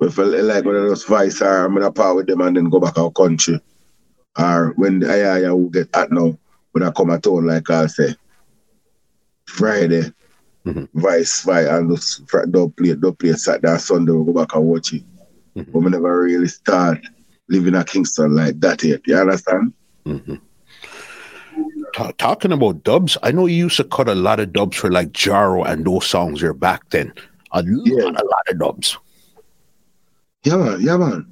if 0.00 0.18
I 0.18 0.22
like 0.22 0.64
one 0.64 0.76
of 0.76 0.82
those 0.82 1.04
vice 1.04 1.40
or 1.40 1.64
I'm 1.64 1.74
gonna 1.74 1.90
part 1.90 2.16
with 2.16 2.26
them 2.26 2.42
and 2.42 2.56
then 2.56 2.68
go 2.68 2.78
back 2.78 2.98
our 2.98 3.10
country. 3.10 3.58
Or 4.38 4.74
when 4.76 5.00
the 5.00 5.06
Ayaya 5.06 5.56
will 5.56 5.70
get 5.70 5.88
at 5.96 6.12
now, 6.12 6.38
when 6.72 6.84
I 6.84 6.90
come 6.90 7.10
at 7.10 7.22
town, 7.22 7.46
like 7.46 7.70
I 7.70 7.86
say, 7.86 8.14
Friday, 9.46 10.12
mm-hmm. 10.66 10.84
vice 10.92 11.40
fight 11.40 11.68
and 11.68 11.96
just 11.96 12.26
don't 12.50 12.76
play, 12.76 12.94
don't 12.94 13.18
play 13.18 13.32
Saturday 13.32 13.78
Sunday, 13.78 14.12
we'll 14.12 14.24
go 14.24 14.34
back 14.34 14.54
and 14.54 14.64
watch 14.66 14.92
it. 14.92 15.04
Mm-hmm. 15.56 15.72
But 15.72 15.78
we 15.78 15.90
never 15.90 16.22
really 16.22 16.48
start 16.48 16.98
living 17.48 17.76
at 17.76 17.86
Kingston 17.86 18.36
like 18.36 18.60
that 18.60 18.82
yet. 18.82 19.00
You 19.06 19.16
understand? 19.16 19.72
Mm-hmm. 20.04 20.34
Talking 22.18 22.52
about 22.52 22.84
dubs, 22.84 23.16
I 23.22 23.32
know 23.32 23.46
you 23.46 23.56
used 23.56 23.78
to 23.78 23.84
cut 23.84 24.06
a 24.06 24.14
lot 24.14 24.38
of 24.38 24.52
dubs 24.52 24.76
for 24.76 24.90
like 24.90 25.12
Jaro 25.12 25.66
and 25.66 25.86
those 25.86 26.06
songs 26.06 26.42
here 26.42 26.52
back 26.52 26.90
then. 26.90 27.10
A 27.52 27.64
yeah. 27.64 28.04
lot, 28.04 28.20
a 28.20 28.24
lot 28.26 28.48
of 28.48 28.58
dubs. 28.58 28.98
Yeah, 30.44 30.56
man. 30.58 30.80
Yeah, 30.82 30.98
man. 30.98 31.26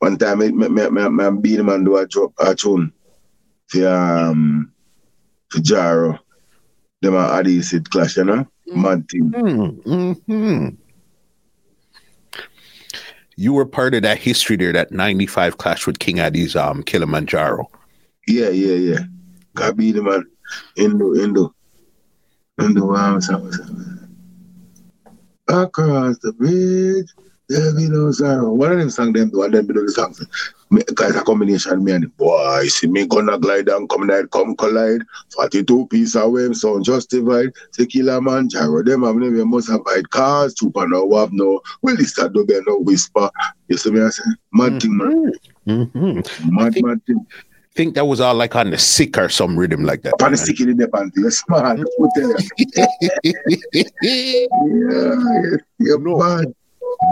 One 0.00 0.18
time, 0.18 0.40
me, 0.40 0.52
me, 0.52 0.68
me, 0.68 0.90
me, 0.90 1.08
me 1.08 1.40
beat 1.40 1.58
him 1.58 1.70
and 1.70 1.86
do 1.86 1.96
a, 1.96 2.06
drop, 2.06 2.34
a 2.38 2.54
tune 2.54 2.92
for, 3.68 3.88
um, 3.88 4.70
for 5.48 5.60
Jaro. 5.60 6.18
Them 7.00 7.16
are 7.16 7.42
Adicid 7.42 7.88
clash, 7.88 8.18
you 8.18 8.24
know? 8.24 8.46
Mm. 8.68 8.82
Mad 8.82 9.08
thing. 9.08 9.30
Mm-hmm. 9.30 10.68
You 13.36 13.52
were 13.54 13.66
part 13.66 13.94
of 13.94 14.02
that 14.02 14.18
history 14.18 14.56
there, 14.56 14.74
that 14.74 14.92
95 14.92 15.56
clash 15.56 15.86
with 15.86 16.00
King 16.00 16.16
Addies 16.16 16.54
um, 16.54 16.82
Kilimanjaro. 16.82 17.70
Yeah, 18.26 18.48
yeah, 18.48 18.74
yeah. 18.74 19.68
Him, 19.68 20.04
man. 20.04 20.26
Indo, 20.76 21.14
Indo. 21.14 21.54
Indo, 22.60 22.94
um, 22.94 23.20
Across 25.48 26.18
the 26.18 26.32
bridge. 26.32 27.06
There 27.48 27.72
be 27.76 27.88
no 27.88 28.10
sorrow. 28.10 28.52
One 28.52 28.72
of 28.72 28.78
them 28.78 28.90
sang 28.90 29.12
them 29.12 29.30
do, 29.30 29.44
and 29.44 29.54
then 29.54 29.66
be 29.66 29.74
the 29.74 29.88
songs. 29.92 30.20
Guys, 30.94 31.14
a 31.14 31.22
combination, 31.22 31.84
me 31.84 31.92
and 31.92 32.02
the 32.02 32.08
boy. 32.08 32.66
See 32.66 32.88
me 32.88 33.06
gonna 33.06 33.38
glide 33.38 33.68
and 33.68 33.88
come 33.88 34.08
night, 34.08 34.32
come 34.32 34.56
collide. 34.56 35.02
42 35.36 35.86
piece 35.86 36.16
of 36.16 36.34
them 36.34 36.54
sound 36.54 36.84
justified. 36.84 37.50
Tequila 37.72 38.20
man, 38.20 38.48
Jaro, 38.48 38.84
them 38.84 39.04
have 39.04 39.14
never 39.14 39.46
must 39.46 39.70
have 39.70 39.82
hide 39.86 40.10
cars. 40.10 40.56
Chupa 40.56 40.90
no 40.90 41.16
have 41.16 41.32
no. 41.32 41.60
Well, 41.82 41.94
this 41.94 42.16
that 42.16 42.32
do 42.32 42.44
be 42.44 42.58
no 42.66 42.78
whisper. 42.78 43.30
You 43.68 43.76
see 43.76 43.92
me, 43.92 44.02
I 44.02 44.08
say, 44.08 44.24
mad 44.52 44.72
mm-hmm. 44.72 44.78
thing, 44.78 44.96
man. 44.96 45.32
Mm-hmm. 45.68 46.56
Mad, 46.56 46.74
think, 46.74 46.86
mad 46.86 47.06
thing. 47.06 47.24
Think 47.76 47.94
that 47.94 48.06
was 48.06 48.20
all 48.20 48.34
like 48.34 48.56
on 48.56 48.70
the 48.70 48.78
sick 48.78 49.18
or 49.18 49.28
some 49.28 49.56
rhythm 49.56 49.84
like 49.84 50.02
that. 50.02 50.20
On 50.22 50.32
the 50.32 50.36
sick 50.36 50.60
in 50.60 50.76
the 50.76 50.88
panty, 50.88 51.12
yes, 51.18 51.44
man. 51.48 51.84
yeah, 54.02 55.56
yeah, 55.78 55.96
no. 56.00 56.18
man. 56.18 56.54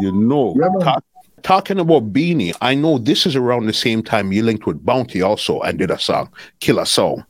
You 0.00 0.12
know, 0.12 0.57
yeah, 0.59 0.85
talk, 0.85 1.05
talking 1.42 1.79
about 1.79 2.12
Beenie, 2.12 2.55
I 2.62 2.74
know 2.74 2.96
this 2.98 3.27
is 3.27 3.37
around 3.37 3.66
the 3.66 3.74
same 3.74 4.03
time 4.03 4.33
you 4.33 4.42
linked 4.42 4.66
with 4.66 4.85
Bounty 4.85 5.20
also 5.20 5.61
and 5.61 5.79
did 5.79 5.90
a 5.90 5.98
song, 5.98 6.33
Killer 6.59 6.87
Song. 6.87 7.24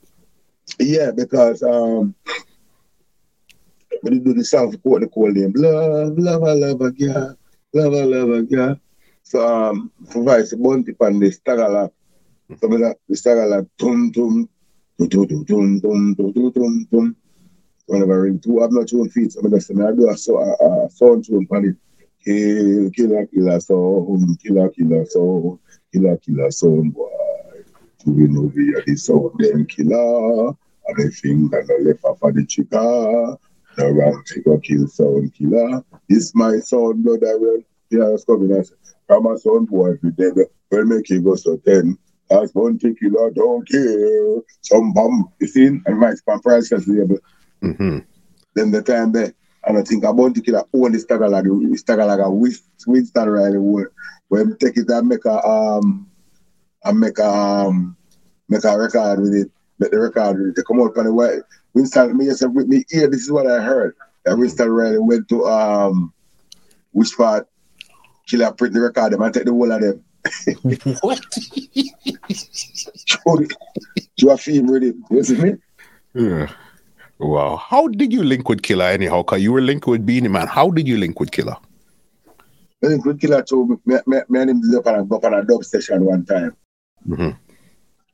Yeah, 0.78 1.10
because 1.10 1.62
um, 1.62 2.14
when 4.02 4.14
you 4.14 4.20
do 4.20 4.34
the 4.34 4.44
song 4.44 4.70
for 4.70 4.78
Courtney 4.78 5.08
Cole 5.08 5.32
name, 5.32 5.52
love, 5.56 6.16
love, 6.16 6.44
I 6.44 6.52
love 6.52 6.80
a 6.80 6.92
girl, 6.92 7.36
love, 7.72 7.92
I 7.92 8.04
love 8.04 8.30
a 8.30 8.42
girl. 8.42 8.80
So 9.24 9.46
um, 9.46 9.90
for 10.08 10.22
Vice 10.22 10.54
Bounty 10.54 10.94
on 11.00 11.18
the 11.18 11.90
some 12.60 12.72
of 12.72 12.80
that, 12.80 12.96
we 13.08 13.16
still 13.16 13.48
like 13.48 13.64
boom, 13.78 14.10
boom, 14.10 14.48
boom, 14.98 15.08
boom, 15.08 15.44
boom, 15.44 15.78
boom, 15.80 16.14
boom, 16.14 16.50
boom, 16.50 16.84
boom. 16.90 17.16
Whenever 17.86 18.12
I 18.12 18.16
ring 18.16 18.38
two, 18.38 18.62
I'm 18.62 18.74
not 18.74 18.86
doing 18.86 19.08
feet. 19.08 19.32
Some 19.32 19.46
of 19.46 19.50
that, 19.52 19.62
some 19.62 19.84
I 19.84 19.92
do 19.92 20.10
a, 20.10 20.16
so, 20.16 20.38
a, 20.38 20.84
a 20.84 20.90
sound 20.90 21.24
tune 21.24 21.46
on 21.50 21.64
it. 21.64 21.76
Kill, 22.22 22.90
killer, 22.90 23.26
killer, 23.26 23.60
sound, 23.60 24.38
killer, 24.42 24.68
killer, 24.70 25.06
sound, 25.06 25.58
killer, 25.92 26.16
killer, 26.18 26.50
sound, 26.50 26.94
boy. 26.94 27.08
To 28.00 28.10
be 28.10 28.26
win 28.26 28.36
over 28.36 28.60
here, 28.60 28.82
this 28.86 29.06
sound, 29.06 29.32
them 29.38 29.64
killer. 29.66 30.48
And 30.86 30.96
the 30.98 31.10
finger, 31.10 31.64
no 31.66 31.76
left 31.76 32.04
off 32.04 32.22
of 32.22 32.34
the 32.34 32.44
chica. 32.44 33.38
No 33.78 33.88
wrong 33.90 34.22
a 34.46 34.60
kill 34.60 34.86
sound, 34.86 35.34
killer. 35.34 35.82
This 36.10 36.34
my 36.34 36.58
sound, 36.58 37.04
blood, 37.04 37.24
I 37.26 37.36
will. 37.36 37.62
Yeah, 37.90 38.10
that's 38.10 38.24
coming. 38.24 38.52
I 38.52 38.62
said, 38.62 38.76
come 39.08 39.26
on, 39.26 39.38
sound, 39.38 39.68
boy, 39.68 39.92
if 39.92 40.02
you 40.02 40.10
dead, 40.10 40.34
we'll 40.70 40.84
make 40.84 41.08
you 41.08 41.22
go 41.22 41.36
so 41.36 41.56
10. 41.56 41.98
That's 42.28 42.54
one 42.54 42.78
particular 42.78 43.30
don't 43.30 43.68
care. 43.68 44.42
Some 44.62 44.92
bum, 44.92 45.28
you 45.40 45.46
see, 45.46 45.66
and 45.66 45.98
my 45.98 46.12
spam 46.12 46.42
price 46.42 46.70
label. 46.72 47.18
Mm-hmm. 47.62 47.98
Then 48.54 48.70
the 48.70 48.82
time 48.82 49.12
there, 49.12 49.34
and 49.66 49.78
I 49.78 49.82
think 49.82 50.04
I'm 50.04 50.16
going 50.16 50.34
to 50.34 50.40
kill 50.40 50.68
own 50.74 50.92
the 50.92 50.98
stagger 50.98 51.28
like 51.28 51.44
the 51.44 51.76
stagger 51.76 52.04
like 52.04 52.20
a 52.20 52.30
with 52.30 52.60
with 52.86 53.06
stagger 53.06 53.40
like 53.40 53.52
the 53.52 53.60
world. 53.60 53.88
Take 54.60 54.76
it 54.76 54.90
I 54.90 55.00
make 55.00 55.24
a 55.24 55.46
um 55.46 56.08
I 56.84 56.92
make 56.92 57.18
a 57.18 57.28
um 57.28 57.96
make 58.48 58.64
a 58.64 58.78
record 58.78 59.20
with 59.20 59.34
it, 59.34 59.50
make 59.78 59.90
the 59.90 59.98
record 59.98 60.38
with 60.38 60.48
it. 60.48 60.56
They 60.56 60.62
come 60.62 60.80
out 60.80 60.96
on 60.96 61.04
the 61.04 61.12
way. 61.12 61.38
Winston 61.72 62.16
me 62.16 62.26
yourself 62.26 62.52
with 62.52 62.68
me 62.68 62.84
ear, 62.92 63.08
this 63.08 63.22
is 63.22 63.32
what 63.32 63.46
I 63.46 63.60
heard. 63.60 63.94
That 64.24 64.36
Winston 64.38 64.70
really 64.70 64.98
went 64.98 65.28
to 65.28 65.44
um 65.46 66.12
which 66.92 67.16
part 67.16 67.48
killer 68.26 68.52
print 68.52 68.74
the 68.74 68.80
record 68.80 69.12
them 69.12 69.22
and 69.22 69.34
take 69.34 69.44
the 69.44 69.52
whole 69.52 69.70
of 69.70 69.80
them 69.80 70.04
what? 71.00 71.20
a 74.30 74.36
film 74.38 74.66
with 74.66 74.82
it. 74.82 74.96
You 75.10 75.36
me? 75.36 75.54
Yeah. 76.14 76.50
Wow. 77.18 77.56
How 77.56 77.88
did 77.88 78.12
you 78.12 78.22
link 78.22 78.48
with 78.48 78.62
Killer 78.62 78.86
anyhow? 78.86 79.22
Because 79.22 79.42
you 79.42 79.52
were 79.52 79.60
linked 79.60 79.86
with 79.86 80.04
Beenie 80.04 80.28
Man. 80.28 80.46
How 80.46 80.70
did 80.70 80.88
you 80.88 80.96
link 80.98 81.20
with 81.20 81.30
Killer? 81.30 81.56
I 82.82 82.86
link 82.86 83.04
with 83.04 83.20
Killer 83.20 83.42
too. 83.42 83.80
Me, 83.84 83.98
me, 84.06 84.18
me 84.28 84.40
and 84.40 84.50
him 84.50 84.76
up 84.76 84.86
on 84.86 85.12
up 85.12 85.24
on 85.24 85.34
a 85.34 85.44
dub 85.44 85.64
session 85.64 86.04
one 86.04 86.24
time. 86.24 86.56
Mm-hmm. 87.08 87.30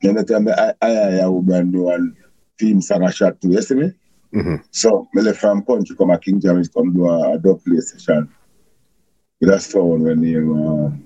And 0.07 0.17
the 0.17 0.23
time 0.23 0.47
I, 0.47 0.73
I, 0.81 1.19
I, 1.21 1.25
I 1.25 1.41
brand 1.41 1.71
new 1.71 1.89
and 1.89 2.15
team 2.59 2.81
sang 2.81 3.03
a 3.03 3.11
shot 3.11 3.39
too. 3.41 3.51
You 3.51 3.61
see 3.61 3.75
me? 3.75 3.91
Mm-hmm. 4.33 4.55
So, 4.71 5.07
me 5.13 5.21
left 5.21 5.39
from 5.39 5.63
country, 5.65 5.95
come 5.95 6.11
a 6.11 6.17
King 6.17 6.39
James, 6.39 6.69
come 6.69 6.93
do 6.93 7.07
a, 7.07 7.33
a 7.33 7.37
dub 7.37 7.63
play 7.63 7.79
session. 7.79 8.29
With 9.39 9.49
a 9.49 9.59
sound 9.59 10.03
when 10.03 10.21
name 10.21 10.51
um, 10.51 11.03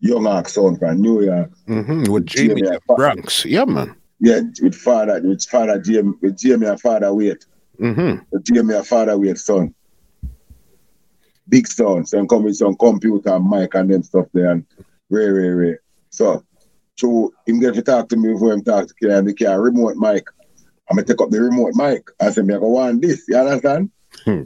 Young 0.00 0.44
sound 0.46 0.78
from 0.78 1.00
New 1.00 1.22
York. 1.22 1.50
Mm-hmm. 1.68 2.10
With 2.10 2.26
Jamie, 2.26 2.62
Jamie 2.62 2.78
Bronx. 2.96 3.44
Yeah, 3.44 3.66
man. 3.66 3.94
Yeah, 4.18 4.40
with 4.62 4.74
father, 4.74 5.20
with 5.22 5.44
father 5.44 5.78
Jamie, 5.78 6.14
with 6.20 6.38
Jamie 6.38 6.66
and 6.66 6.80
father 6.80 7.12
Wait. 7.12 7.44
Mm-hmm. 7.78 8.24
With 8.30 8.44
Jamie 8.44 8.74
and 8.74 8.86
father 8.86 9.18
Wait 9.18 9.38
son. 9.38 9.74
Big 11.48 11.66
son. 11.66 12.06
So 12.06 12.24
come 12.26 12.44
with 12.44 12.56
some 12.56 12.76
computer 12.76 13.34
and 13.34 13.48
mic 13.48 13.74
and 13.74 13.90
them 13.90 14.02
stuff 14.02 14.26
there 14.32 14.52
and 14.52 14.64
Ray, 15.10 15.28
Ray, 15.28 15.48
Ray. 15.48 15.76
So, 16.10 16.44
so 16.96 17.32
him 17.46 17.60
get 17.60 17.74
to 17.74 17.82
talk 17.82 18.08
to 18.10 18.16
me 18.16 18.32
before 18.32 18.52
him 18.52 18.62
talk 18.62 18.86
to 18.88 18.94
Killer 18.94 19.16
and 19.16 19.28
the 19.28 19.34
car 19.34 19.60
remote 19.60 19.96
mic. 19.96 20.24
I'm 20.88 20.96
gonna 20.96 21.06
take 21.06 21.20
up 21.20 21.30
the 21.30 21.40
remote 21.40 21.74
mic. 21.74 22.08
I 22.20 22.30
said, 22.30 22.46
me 22.46 22.54
I 22.54 22.58
go 22.58 22.68
want 22.68 23.02
this, 23.02 23.24
you 23.28 23.36
understand? 23.36 23.90
Hmm. 24.24 24.42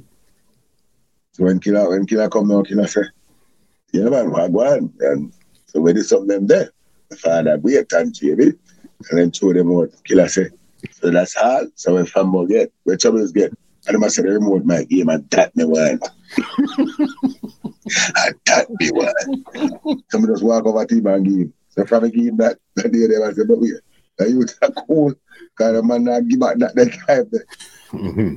So 1.33 1.45
when 1.45 1.61
Killer 1.61 1.91
when 1.91 2.07
Killer 2.07 2.29
come 2.29 2.49
now, 2.49 2.63
Killer 2.63 2.87
say, 2.87 3.03
Yeah 3.93 4.09
man, 4.09 4.29
on? 4.29 4.93
And 5.01 5.33
so 5.75 5.81
we 5.81 5.93
did 5.93 6.07
something 6.07 6.47
there. 6.47 6.71
The 7.09 7.17
father 7.17 7.59
wait 7.59 7.93
and 7.93 8.15
Jamie 8.15 8.53
and 9.11 9.19
then 9.19 9.31
throw 9.33 9.53
them 9.53 9.77
out. 9.77 9.91
Killer 10.05 10.29
say, 10.29 10.51
so 10.93 11.11
that's 11.11 11.35
hard. 11.35 11.69
So 11.75 11.95
when 11.95 12.07
Fambo 12.07 12.49
get, 12.49 12.73
where 12.85 12.97
troubles 12.97 13.33
get, 13.33 13.53
and 13.87 14.03
I 14.03 14.09
said, 14.09 14.25
the 14.25 14.31
remote 14.31 14.65
my 14.65 14.85
game 14.85 15.09
and 15.09 15.29
that 15.31 15.55
me 15.57 15.65
one. 15.65 15.81
and 15.89 16.01
that 18.47 18.67
me 18.81 18.91
one. 18.93 20.03
Somebody 20.11 20.33
just 20.33 20.45
walk 20.45 20.65
over 20.65 20.87
to 20.87 20.95
him 20.95 21.07
and 21.07 21.25
give 21.25 21.35
him. 21.35 21.53
So 21.71 21.85
from 21.85 22.09
give 22.11 22.37
that, 22.39 22.59
that 22.77 22.93
day 22.93 23.07
they 23.07 23.23
I 23.23 23.33
said, 23.33 23.49
but 23.49 23.61
wait, 23.61 23.75
that 24.19 24.31
you 24.31 24.47
are 24.63 24.85
cool. 24.87 25.13
Kind 25.59 25.77
of 25.77 25.85
man 25.85 26.05
not 26.05 26.27
give 26.29 26.41
back 26.41 26.57
that, 26.59 26.75
that 26.77 26.93
time 27.07 27.29
there. 27.31 27.45
Mm-hmm. 27.91 28.35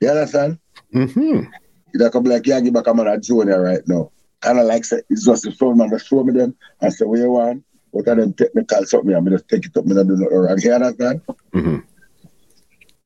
You 0.00 0.08
understand? 0.08 0.58
Mm-hmm. 0.94 1.52
You 1.94 2.10
come 2.10 2.24
like, 2.24 2.46
yeah, 2.46 2.60
give 2.60 2.72
back 2.72 2.86
a 2.86 2.94
man 2.94 3.08
a 3.08 3.18
junior 3.18 3.60
right 3.60 3.86
now. 3.86 4.10
Kind 4.42 4.58
of 4.58 4.66
like, 4.66 4.84
say, 4.84 5.02
it's 5.08 5.24
just 5.24 5.44
the 5.44 5.52
phone 5.52 5.78
man 5.78 5.90
that 5.90 6.04
show 6.04 6.22
me 6.24 6.32
them. 6.32 6.54
I 6.80 6.88
say, 6.88 7.04
where 7.04 7.20
you 7.20 7.30
want? 7.30 7.64
What 7.92 8.08
are 8.08 8.16
them 8.16 8.32
technical 8.32 8.84
something? 8.84 9.14
I'm 9.14 9.28
just 9.28 9.48
take 9.48 9.66
it 9.66 9.76
up, 9.76 9.84
I'm 9.84 9.94
not 9.94 10.06
do 10.06 10.16
nothing 10.16 10.36
wrong. 10.36 10.58
You 10.58 10.72
understand? 10.72 11.22
Mm-hmm. 11.54 11.78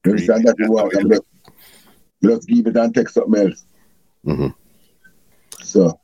You 0.04 0.10
understand 0.10 0.46
that 0.46 0.56
you 0.58 0.70
want? 0.70 0.96
I'm 0.96 1.10
just, 1.10 1.22
just 2.22 2.48
give 2.48 2.66
it 2.66 2.76
and 2.76 2.94
take 2.94 3.08
something 3.08 3.48
else. 3.48 3.66
Mm-hmm. 4.24 4.48
So, 5.62 6.00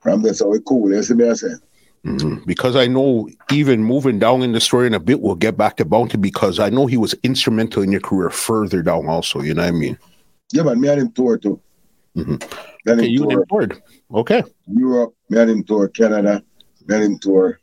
from 0.00 0.22
there, 0.22 0.34
so 0.34 0.48
we 0.48 0.60
cool. 0.66 0.92
You 0.92 1.02
see 1.02 1.14
me 1.14 1.28
I 1.28 1.32
say? 1.34 1.48
Mm-hmm. 2.04 2.44
Because 2.46 2.76
I 2.76 2.86
know 2.86 3.28
even 3.50 3.84
moving 3.84 4.18
down 4.18 4.42
in 4.42 4.52
the 4.52 4.60
story 4.60 4.86
in 4.86 4.94
a 4.94 5.00
bit, 5.00 5.20
we'll 5.20 5.34
get 5.34 5.56
back 5.56 5.76
to 5.76 5.84
Bounty 5.84 6.18
because 6.18 6.58
I 6.58 6.70
know 6.70 6.86
he 6.86 6.96
was 6.96 7.14
instrumental 7.22 7.82
in 7.82 7.92
your 7.92 8.00
career 8.00 8.30
further 8.30 8.82
down 8.82 9.06
also. 9.06 9.40
You 9.40 9.54
know 9.54 9.62
what 9.62 9.68
I 9.68 9.72
mean? 9.72 9.98
Yeah, 10.52 10.62
man. 10.62 10.80
Me 10.80 10.88
and 10.88 11.00
him 11.00 11.12
tour 11.12 11.38
too. 11.38 11.60
Mm-hmm. 12.16 12.36
Okay, 12.88 13.06
you 13.06 13.28
tour. 13.28 13.44
toured. 13.46 13.82
Okay. 14.12 14.42
Europe, 14.66 15.14
me 15.28 15.40
and 15.40 15.50
him 15.50 15.64
tour 15.64 15.88
Canada, 15.88 16.42
me 16.86 16.94
and 16.94 17.04
him 17.04 17.18
tour 17.18 17.60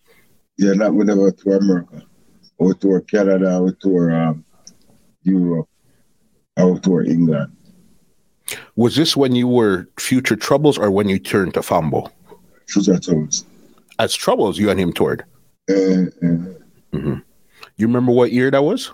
yeah, 0.57 0.73
not 0.73 0.93
we 0.93 1.05
never 1.05 1.31
tour 1.31 1.57
America. 1.57 2.03
We 2.59 2.73
tour 2.73 3.01
Canada, 3.01 3.61
we 3.61 3.73
tour 3.79 4.11
um, 4.11 4.43
Europe, 5.23 5.69
I 6.57 6.63
would 6.63 6.83
tour 6.83 7.03
England. 7.03 7.55
Was 8.75 8.95
this 8.95 9.15
when 9.15 9.35
you 9.35 9.47
were 9.47 9.87
Future 9.99 10.35
Troubles 10.35 10.77
or 10.77 10.89
when 10.89 11.09
you 11.09 11.19
turned 11.19 11.53
to 11.53 11.59
Fambo? 11.59 12.11
Future 12.67 12.99
Troubles. 12.99 13.45
As 13.99 14.15
Troubles, 14.15 14.57
you 14.57 14.69
and 14.69 14.79
him 14.79 14.93
toured. 14.93 15.23
Uh, 15.69 15.73
uh, 16.23 16.53
Mm-hmm. 16.93 17.15
You 17.75 17.85
remember 17.85 18.13
what 18.13 18.31
year 18.31 18.49
that 18.49 18.63
was? 18.63 18.91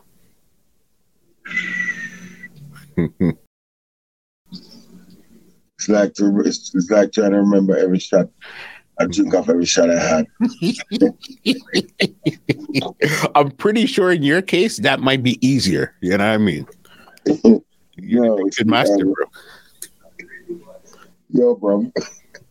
it's 5.83 5.89
like 5.89 6.13
to, 6.15 6.41
it's, 6.45 6.73
it's 6.73 6.89
like 6.89 7.11
trying 7.11 7.31
to 7.31 7.37
remember 7.37 7.77
every 7.77 7.99
shot. 7.99 8.29
I 8.99 9.05
drink 9.07 9.33
off 9.33 9.49
every 9.49 9.65
shot 9.65 9.89
I 9.89 9.99
had. 9.99 10.27
I'm 13.35 13.51
pretty 13.51 13.85
sure 13.87 14.11
in 14.11 14.23
your 14.23 14.41
case 14.41 14.77
that 14.77 14.99
might 14.99 15.23
be 15.23 15.45
easier. 15.45 15.95
You 16.01 16.11
know 16.11 16.17
what 16.17 16.33
I 16.33 16.37
mean? 16.37 16.67
Yo, 17.95 18.37
good 18.37 18.67
master, 18.67 19.05
bro. 19.05 19.25
Yo, 21.29 21.55
bro. 21.55 21.91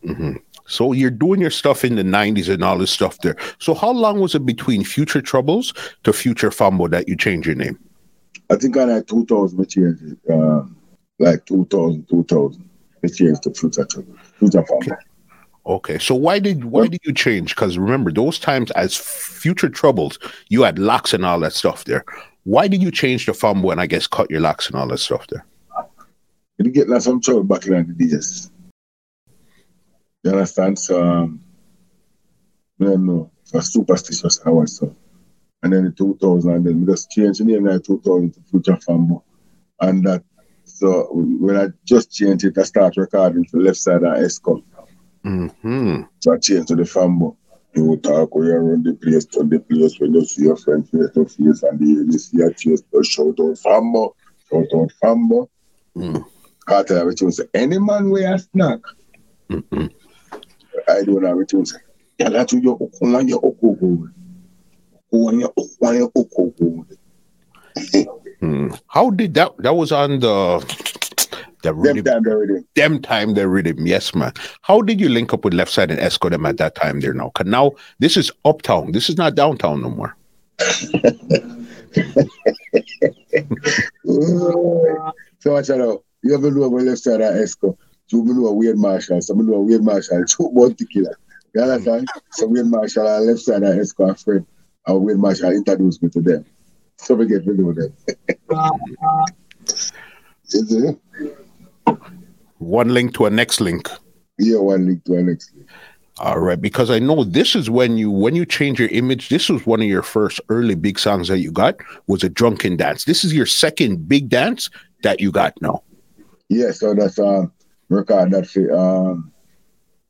hmm 0.03 0.33
So 0.67 0.91
you're 0.91 1.09
doing 1.09 1.39
your 1.39 1.49
stuff 1.49 1.85
in 1.85 1.95
the 1.95 2.03
90s 2.03 2.53
and 2.53 2.63
all 2.63 2.77
this 2.77 2.91
stuff 2.91 3.19
there. 3.19 3.37
So 3.59 3.73
how 3.73 3.91
long 3.91 4.19
was 4.19 4.35
it 4.35 4.45
between 4.45 4.83
Future 4.83 5.21
Troubles 5.21 5.73
to 6.03 6.11
Future 6.13 6.49
Fambo 6.49 6.89
that 6.89 7.07
you 7.07 7.15
changed 7.15 7.47
your 7.47 7.55
name? 7.55 7.79
I 8.49 8.57
think 8.57 8.75
I 8.77 8.85
had 8.87 9.07
2000 9.07 9.57
we 9.57 9.65
changed 9.65 10.03
it. 10.03 10.31
Um, 10.31 10.75
like 11.19 11.45
2000, 11.45 12.07
2000. 12.09 12.69
Changed 13.09 13.43
to 13.43 13.53
Future 13.53 13.85
Troubles. 13.85 14.17
Future 14.39 14.63
Family. 14.63 14.97
Okay. 15.65 15.97
So 15.99 16.15
why 16.15 16.39
did 16.39 16.65
why 16.65 16.87
did 16.87 17.01
you 17.03 17.13
change? 17.13 17.55
Because 17.55 17.77
remember 17.77 18.11
those 18.11 18.39
times 18.39 18.71
as 18.71 18.95
Future 18.95 19.69
Troubles, 19.69 20.19
you 20.49 20.63
had 20.63 20.79
locks 20.79 21.13
and 21.13 21.25
all 21.25 21.39
that 21.41 21.53
stuff 21.53 21.85
there. 21.85 22.03
Why 22.43 22.67
did 22.67 22.81
you 22.81 22.91
change 22.91 23.25
the 23.25 23.31
Fambo 23.31 23.71
and 23.71 23.79
I 23.79 23.85
guess 23.85 24.07
cut 24.07 24.29
your 24.29 24.41
locks 24.41 24.67
and 24.67 24.75
all 24.75 24.87
that 24.87 24.97
stuff 24.97 25.27
there? 25.27 25.45
You 26.57 26.71
get 26.71 26.89
like 26.89 27.01
some 27.01 27.19
trouble 27.19 27.43
back 27.43 27.65
in 27.65 27.73
the 27.97 28.07
days. 28.07 28.51
You 30.23 30.31
understand? 30.31 30.79
So, 30.79 31.03
um, 31.03 31.41
I 32.79 32.85
don't 32.85 33.05
know. 33.05 33.31
For 33.45 33.61
superstitious 33.61 34.39
I 34.45 34.49
was 34.49 34.77
so. 34.77 34.95
And 35.61 35.73
then 35.73 35.85
in 35.85 35.93
2000, 35.93 36.51
and 36.51 36.65
then 36.65 36.79
we 36.81 36.91
just 36.91 37.09
changed 37.09 37.39
the 37.39 37.45
name 37.45 37.65
like 37.65 37.83
2000 37.83 38.33
to 38.33 38.39
Future 38.49 38.77
Fambo. 38.87 39.23
And 39.79 40.05
that, 40.05 40.23
so 40.73 41.07
when 41.13 41.55
I 41.55 41.67
just 41.85 42.11
changed 42.11 42.45
it, 42.45 42.57
I 42.57 42.63
started 42.63 42.99
recording 42.99 43.45
for 43.45 43.61
left 43.61 43.77
side 43.77 44.03
of 44.03 44.17
Esco. 44.17 44.63
hmm 45.23 46.01
So 46.19 46.33
I 46.33 46.37
changed 46.39 46.69
to 46.69 46.75
the 46.75 46.83
Fambo. 46.83 47.35
You 47.75 47.97
talk 47.97 48.33
where 48.33 48.53
you 48.53 48.57
run 48.57 48.81
the 48.81 48.93
place 48.93 49.25
to 49.25 49.43
the 49.43 49.59
place 49.59 49.99
when 49.99 50.15
you 50.15 50.25
see 50.25 50.43
your 50.43 50.57
friend 50.57 50.87
face 50.89 51.11
to 51.13 51.25
face 51.25 51.61
and 51.61 51.79
the, 51.79 52.11
you 52.11 52.17
see 52.17 52.41
a 52.41 52.51
chase 52.53 52.81
to 52.91 53.03
shout 53.03 53.39
out 53.39 53.57
Fambo, 53.63 54.13
shout 54.49 54.65
out 54.73 54.91
Fambo. 55.01 55.47
Mm. 55.95 56.25
I 56.67 56.81
tell 56.83 56.97
everything 56.97 57.29
say, 57.29 57.43
any 57.53 57.77
man 57.77 58.09
wear 58.09 58.33
a 58.33 58.39
snack. 58.39 58.79
Mhm. 59.49 59.91
I 60.89 61.03
don't 61.03 61.21
have 61.21 61.31
everything 61.33 61.65
say, 61.65 61.77
yala 62.19 62.47
tu 62.47 62.57
yo 62.57 62.77
okuwa 62.77 63.29
yo 63.29 63.37
okuwa. 63.37 64.09
Okuwa 65.13 65.33
yo 65.39 65.53
okuwa 65.55 65.95
yo 65.95 66.11
okuwa. 66.15 66.85
Mm. 68.43 68.79
How 68.87 69.09
did 69.09 69.33
that? 69.35 69.53
That 69.59 69.75
was 69.75 69.91
on 69.91 70.19
the 70.19 70.59
the 71.63 71.73
Them 71.73 71.79
rhythm, 71.81 72.03
time 72.03 72.27
already. 72.27 72.65
them 72.75 73.01
time 73.01 73.33
the 73.35 73.47
rhythm. 73.47 73.87
Yes, 73.87 74.13
man. 74.13 74.33
How 74.61 74.81
did 74.81 74.99
you 74.99 75.07
link 75.09 75.33
up 75.33 75.45
with 75.45 75.53
Left 75.53 75.71
Side 75.71 75.91
and 75.91 75.99
Esco 75.99 76.29
them 76.29 76.45
at 76.45 76.57
that 76.57 76.75
time 76.75 76.99
there 76.99 77.13
now? 77.13 77.29
Cause 77.29 77.47
now 77.47 77.71
this 77.99 78.17
is 78.17 78.31
uptown. 78.43 78.91
This 78.91 79.09
is 79.09 79.17
not 79.17 79.35
downtown 79.35 79.81
no 79.81 79.89
more. 79.89 80.15
So 85.39 85.57
I 85.57 85.61
tell 85.61 86.03
you, 86.21 86.33
ever 86.35 86.51
know 86.51 86.63
about 86.63 86.83
left 86.83 86.99
side 86.99 87.21
of 87.21 87.33
Esco? 87.35 87.77
You 88.09 88.23
know 88.23 88.47
a 88.47 88.53
Wayne 88.53 88.79
Marshall, 88.79 89.21
some 89.21 89.45
know 89.45 89.55
a 89.55 89.61
Wayne 89.61 89.83
Marshall, 89.83 90.23
two 90.25 90.49
bounty 90.55 90.85
killer. 90.85 91.17
You 91.53 91.61
understand? 91.61 92.07
So 92.31 92.47
Wayne 92.47 92.69
Marshall 92.69 93.07
on 93.07 93.27
left 93.27 93.41
side 93.41 93.63
of 93.63 93.75
Esco, 93.75 94.09
a 94.09 94.15
friend, 94.15 94.45
and 94.87 95.01
Wayne 95.01 95.19
Marshall 95.19 95.51
introduced 95.51 96.01
me 96.03 96.09
to 96.09 96.21
them. 96.21 96.45
So 96.97 97.15
we 97.15 97.27
get 97.27 97.43
to 97.45 97.53
know 97.53 97.73
them. 97.73 97.93
Is? 100.49 100.95
One 102.59 102.93
link 102.93 103.13
to 103.15 103.25
a 103.25 103.29
next 103.29 103.59
link. 103.59 103.89
Yeah, 104.37 104.59
one 104.59 104.87
link 104.87 105.03
to 105.05 105.15
a 105.15 105.23
next 105.23 105.53
link. 105.55 105.69
All 106.19 106.39
right, 106.39 106.61
because 106.61 106.91
I 106.91 106.99
know 106.99 107.23
this 107.23 107.55
is 107.55 107.69
when 107.69 107.97
you 107.97 108.11
when 108.11 108.35
you 108.35 108.45
change 108.45 108.79
your 108.79 108.89
image. 108.89 109.29
This 109.29 109.49
was 109.49 109.65
one 109.65 109.81
of 109.81 109.87
your 109.87 110.03
first 110.03 110.39
early 110.49 110.75
big 110.75 110.99
songs 110.99 111.27
that 111.27 111.39
you 111.39 111.51
got 111.51 111.75
was 112.07 112.23
a 112.23 112.29
drunken 112.29 112.77
dance. 112.77 113.05
This 113.05 113.23
is 113.23 113.33
your 113.33 113.47
second 113.47 114.07
big 114.07 114.29
dance 114.29 114.69
that 115.01 115.19
you 115.19 115.31
got 115.31 115.59
now. 115.61 115.81
Yeah, 116.49 116.71
so 116.71 116.93
that's 116.93 117.17
um 117.17 117.51
record 117.89 118.31
that 118.31 118.45
for 118.47 118.71
um 118.73 119.31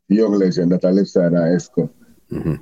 young 0.09 0.33
legend 0.33 0.73
that 0.73 0.83
I 0.83 0.89
left 0.89 1.09
side 1.09 1.27
of 1.27 1.39
Esco. 1.39 1.89
Mhm. 2.31 2.61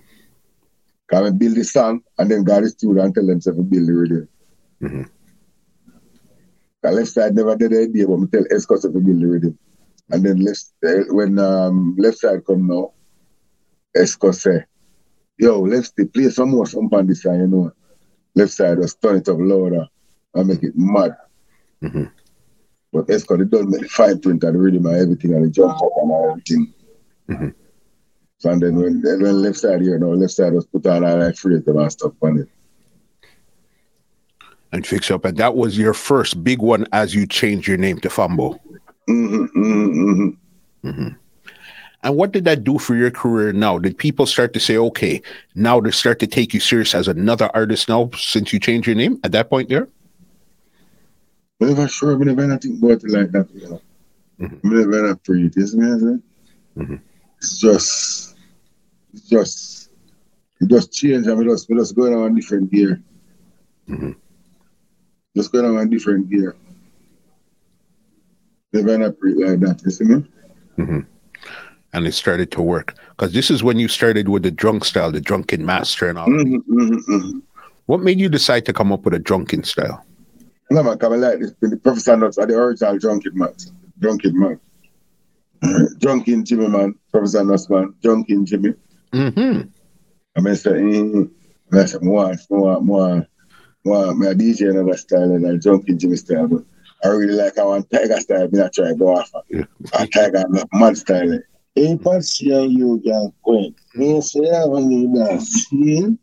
Can 1.10 1.23
we 1.23 1.31
build 1.31 1.55
the 1.55 1.63
song 1.63 2.01
and 2.19 2.29
then 2.29 2.43
got 2.43 2.62
the 2.62 2.69
studio 2.69 3.03
and 3.03 3.13
tell 3.13 3.25
them 3.25 3.39
to 3.41 3.51
build 3.53 3.88
the 3.88 3.93
rhythm. 3.93 4.27
Mhm. 4.81 5.10
Cause 6.83 6.95
left 6.95 7.09
side 7.09 7.35
never 7.35 7.55
did 7.55 7.71
the 7.71 7.81
idea, 7.81 8.07
but 8.07 8.19
me 8.19 8.27
tell 8.27 8.43
Esco 8.45 8.81
to 8.81 8.89
build 8.89 9.21
the 9.21 9.25
rhythm. 9.27 9.57
And 10.09 10.25
then 10.25 10.37
left 10.43 10.65
eh, 10.83 11.03
when 11.09 11.37
um 11.39 11.95
left 11.97 12.17
side 12.17 12.45
come 12.45 12.67
now, 12.67 12.91
Esco 13.95 14.33
say, 14.33 14.65
Yo, 15.37 15.61
let's 15.61 15.91
play 15.91 16.29
some 16.29 16.49
more 16.49 16.65
some 16.65 16.89
on 16.91 17.07
this 17.07 17.23
side, 17.23 17.39
you 17.39 17.47
know. 17.47 17.71
Left 18.35 18.51
side 18.51 18.77
was 18.79 18.95
turn 18.95 19.17
it 19.17 19.29
up 19.29 19.37
louder 19.39 19.87
and 20.33 20.47
make 20.47 20.63
it 20.63 20.73
mad. 20.75 21.15
Mhm. 21.83 22.11
But 22.91 23.07
Esco 23.07 23.37
they 23.37 23.45
don't 23.45 23.69
make 23.69 23.81
the 23.81 23.87
fine 23.87 24.19
print 24.19 24.43
and 24.43 24.55
the 24.55 24.59
rhythm 24.59 24.85
and 24.87 24.95
everything 24.95 25.33
and 25.33 25.45
the 25.45 25.49
jump 25.49 25.73
up 25.81 25.91
and 25.97 26.11
everything. 26.11 26.73
Mhm. 27.29 27.53
So 28.39 28.49
and 28.49 28.61
then 28.61 28.75
when 28.75 29.01
then 29.01 29.21
when 29.21 29.41
left 29.41 29.57
side 29.59 29.81
here 29.81 29.99
now, 29.99 30.07
left 30.07 30.33
side 30.33 30.53
was 30.53 30.65
put 30.65 30.85
on 30.87 31.05
all 31.05 31.19
like 31.19 31.35
free 31.35 31.61
and 31.65 31.91
stuff 31.91 32.13
on 32.21 32.39
it. 32.39 32.49
And 34.73 34.88
fix 34.88 35.12
up, 35.12 35.25
and 35.25 35.36
that 35.38 35.55
was 35.55 35.77
your 35.77 35.93
first 35.93 36.43
big 36.45 36.60
one 36.60 36.88
as 36.93 37.13
you 37.13 37.27
changed 37.27 37.67
your 37.67 37.77
name 37.77 37.99
to 37.99 38.07
Fambo. 38.07 38.57
Mm-hmm, 39.10 39.62
mm-hmm, 39.62 40.88
mm-hmm. 40.88 41.07
And 42.03 42.15
what 42.15 42.31
did 42.31 42.45
that 42.45 42.63
do 42.63 42.79
for 42.79 42.95
your 42.95 43.12
career 43.12 43.51
now? 43.51 43.77
Did 43.77 43.97
people 43.97 44.25
start 44.25 44.53
to 44.53 44.60
say, 44.60 44.77
okay, 44.77 45.21
now 45.55 45.79
they 45.81 45.91
start 45.91 46.19
to 46.19 46.27
take 46.27 46.53
you 46.53 46.60
serious 46.60 46.95
as 46.95 47.07
another 47.07 47.49
artist 47.53 47.89
now 47.89 48.10
since 48.17 48.53
you 48.53 48.60
changed 48.60 48.88
your 48.88 48.95
name 48.95 49.19
at 49.23 49.34
that 49.34 49.49
point 49.49 49.69
there? 49.69 49.88
I'm 51.62 51.67
never 51.67 51.88
sure, 51.88 52.19
I 52.19 52.23
never 52.23 52.57
think 52.57 52.81
about 52.81 53.03
it 53.03 53.10
like 53.10 53.31
that, 53.31 53.47
you 53.53 53.69
know. 53.69 53.81
Mhm. 54.39 54.60
I'm 54.63 54.69
never 54.77 55.07
not 55.07 55.19
isn't 55.29 56.23
it? 56.73 56.79
Mhm. 56.79 57.01
It's 57.38 57.60
just, 57.60 58.36
it's 59.13 59.29
just, 59.29 59.89
it 60.60 60.69
just 60.69 60.91
change. 60.91 61.27
I 61.27 61.36
mean, 61.36 61.49
just, 61.49 61.69
we 61.69 61.75
just 61.75 61.95
going 61.95 62.15
on 62.15 62.31
a 62.31 62.36
different 62.36 62.71
gear. 62.71 62.99
Mhm. 63.88 64.15
Just 65.35 65.51
going 65.51 65.65
on 65.65 65.77
a 65.77 65.85
different 65.85 66.29
gear. 66.29 66.55
Never 68.73 69.11
pre 69.11 69.33
like 69.33 69.59
that, 69.61 69.81
you 69.83 69.91
see 69.91 70.05
me? 70.05 70.23
And 71.93 72.07
it 72.07 72.13
started 72.13 72.51
to 72.51 72.61
work. 72.61 72.95
Because 73.09 73.33
this 73.33 73.51
is 73.51 73.63
when 73.63 73.77
you 73.77 73.87
started 73.87 74.29
with 74.29 74.43
the 74.43 74.51
drunk 74.51 74.85
style, 74.85 75.11
the 75.11 75.19
drunken 75.19 75.65
master 75.65 76.07
and 76.07 76.17
all. 76.17 76.27
Mm-hmm, 76.27 76.55
mm-hmm, 76.55 77.13
mm-hmm. 77.13 77.39
What 77.87 78.01
made 78.01 78.19
you 78.19 78.29
decide 78.29 78.65
to 78.67 78.73
come 78.73 78.91
up 78.93 79.03
with 79.03 79.13
a 79.13 79.19
drunken 79.19 79.63
style? 79.63 80.05
No, 80.69 80.83
man, 80.83 80.97
come 80.97 81.19
like 81.19 81.39
this. 81.39 81.53
The 81.59 81.75
Professor 81.75 82.15
Nuts 82.15 82.37
are 82.37 82.45
the 82.45 82.55
original 82.55 82.97
drunken 82.97 83.37
man. 83.37 83.53
Drunken 83.99 84.39
man. 84.39 84.59
Drunken 85.99 86.45
Jimmy, 86.45 86.69
man. 86.69 86.95
Professor 87.11 87.43
Nuts, 87.43 87.69
man. 87.69 87.93
Drunken 88.01 88.45
Jimmy. 88.45 88.73
Mm-hmm. 89.11 89.67
I 90.37 90.39
mean, 90.39 90.55
say, 90.55 90.71
mm, 90.71 91.29
I 91.73 91.85
say, 91.85 91.97
more, 92.01 92.33
more, 92.49 92.81
more, 92.81 93.27
more, 93.83 94.13
my 94.13 94.27
DJ 94.27 94.69
another 94.69 94.97
style 94.97 95.31
and 95.31 95.47
I 95.47 95.57
junkie 95.57 95.95
Jimmy 95.95 96.15
style, 96.17 96.47
but 96.47 96.63
I 97.03 97.07
really 97.09 97.33
like 97.33 97.57
I 97.57 97.63
want 97.63 97.89
Tiger 97.89 98.19
style, 98.19 98.47
me 98.49 98.59
not 98.59 98.73
try 98.73 98.89
to 98.89 98.95
go 98.95 99.17
off. 99.17 99.31
Yeah. 99.49 99.63
A 99.93 100.07
Tiger 100.07 100.43
mad 100.73 100.97
style. 100.97 101.39
Hey, 101.73 101.97
Patsy 101.97 102.51
and 102.51 102.71
you 102.73 103.01
can 103.03 103.33
quick. 103.41 103.73
Me 103.95 104.19
say 104.21 104.39
I 104.51 104.65
want 104.65 104.91
to 104.91 105.25
dance. 105.25 105.67
See? 105.69 106.17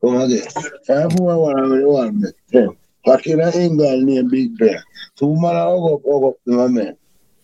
Come 0.00 0.16
again. 0.16 0.48
Five 0.86 1.18
more 1.18 1.38
one 1.38 1.72
and 1.72 1.86
one 1.86 2.20
me. 2.20 2.28
Ten. 2.50 2.76
Back 3.06 3.26
in 3.26 3.40
England 3.40 4.04
name 4.04 4.28
Big 4.28 4.58
Bear. 4.58 4.82
Two 5.16 5.40
man 5.40 5.56
I 5.56 5.64
hug 5.64 5.92
up, 5.92 6.00
hug 6.04 6.24
up 6.24 6.34
to 6.44 6.50
my 6.50 6.66
man. 6.66 6.96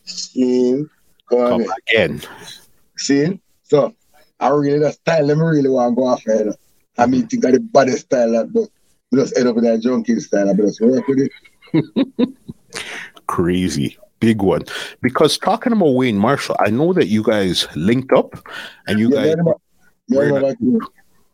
See? 0.04 0.84
Come 1.30 1.48
Come 1.48 1.60
again. 1.62 1.70
again. 2.16 2.22
See? 2.96 3.40
So 3.62 3.94
I 4.40 4.48
really 4.48 4.80
the 4.80 4.92
style 4.92 5.26
them 5.26 5.40
really 5.40 5.68
want 5.68 5.92
to 5.92 6.00
go 6.00 6.06
off 6.08 6.22
here. 6.24 6.52
I 6.96 7.06
mean 7.06 7.26
think 7.28 7.44
of 7.44 7.52
the 7.52 7.60
baddest 7.60 8.06
style 8.06 8.32
that 8.32 8.52
but 8.52 8.68
we 9.10 9.18
just 9.18 9.36
end 9.36 9.48
up 9.48 9.54
with 9.54 9.64
that 9.64 9.80
junkie 9.80 10.18
style, 10.20 10.54
but 10.54 10.66
just 10.66 10.80
work 10.80 11.06
with 11.06 11.28
it. 11.28 12.34
Crazy. 13.26 13.96
Big 14.20 14.42
one. 14.42 14.62
Because 15.00 15.38
talking 15.38 15.72
about 15.72 15.94
Wayne 15.94 16.18
Marshall, 16.18 16.56
I 16.58 16.70
know 16.70 16.92
that 16.92 17.06
you 17.06 17.22
guys 17.22 17.68
linked 17.76 18.12
up 18.12 18.34
and 18.86 18.98
you 18.98 19.10
Yeah, 19.10 19.26
guys, 19.26 19.36
man, 19.36 19.44
man, 19.44 19.54
We're 20.08 20.32
man, 20.40 20.56
man, 20.60 20.80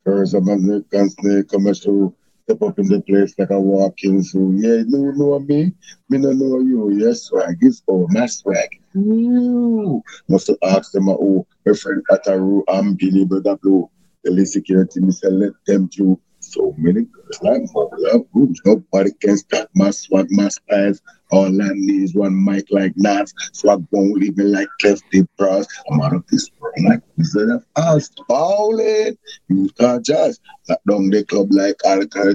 First, 0.06 0.34
I'm 0.34 0.48
a 0.48 0.82
can 0.84 1.10
snake 1.10 1.50
come 1.50 1.74
through, 1.74 2.16
step 2.50 2.64
up 2.64 2.80
in 2.80 2.88
the 2.88 3.00
place 3.02 3.36
like 3.38 3.52
a 3.52 3.60
walking 3.60 4.24
So 4.24 4.40
Yeah, 4.56 4.82
you 4.88 5.14
know 5.16 5.38
me, 5.40 5.72
me 6.10 6.18
no 6.18 6.32
know 6.32 6.60
you. 6.60 6.90
Yes, 6.98 7.26
swag 7.26 7.58
is 7.62 7.84
oh 7.88 8.08
my 8.10 8.26
swag. 8.26 8.70
Ooh. 8.98 10.02
Must 10.28 10.50
ask 10.64 10.92
them, 10.92 11.10
oh, 11.10 11.46
my 11.64 11.74
friend 11.74 12.02
Ataru, 12.10 12.64
I'm 12.68 12.96
Billy 12.96 13.26
Brother 13.26 13.56
Blue. 13.58 13.88
The 14.24 14.46
security, 14.46 15.00
me 15.00 15.12
say, 15.12 15.30
let 15.30 15.52
them 15.68 15.90
do 15.96 16.20
so 16.50 16.74
many 16.78 17.02
girls 17.02 17.42
like 17.42 17.62
love 17.74 18.32
groups. 18.32 18.60
Nobody 18.66 19.12
can 19.22 19.38
stop 19.38 19.70
my 19.76 19.92
swag, 19.92 20.28
my 20.32 20.50
spies. 20.50 21.02
All 21.32 21.46
I 21.62 21.70
need 21.74 22.04
is 22.04 22.16
one 22.16 22.44
mic 22.44 22.66
like 22.72 22.94
Nas. 22.96 23.34
Swag 23.54 23.86
won't 23.92 24.14
leave 24.20 24.36
me 24.38 24.46
like 24.46 24.68
Lefty 24.84 25.28
Bros. 25.38 25.68
I'm 25.92 26.02
out 26.02 26.16
of 26.16 26.26
this 26.28 26.50
world 26.60 26.74
like 26.88 27.02
Wizard 27.18 27.52
of 27.52 27.66
Oz. 27.76 28.12
Bowling. 28.28 29.18
You 29.48 29.70
can't 29.80 30.04
just 30.04 30.42
lock 30.68 30.80
down 30.90 31.10
the 31.10 31.24
club 31.24 31.50
like 31.52 31.78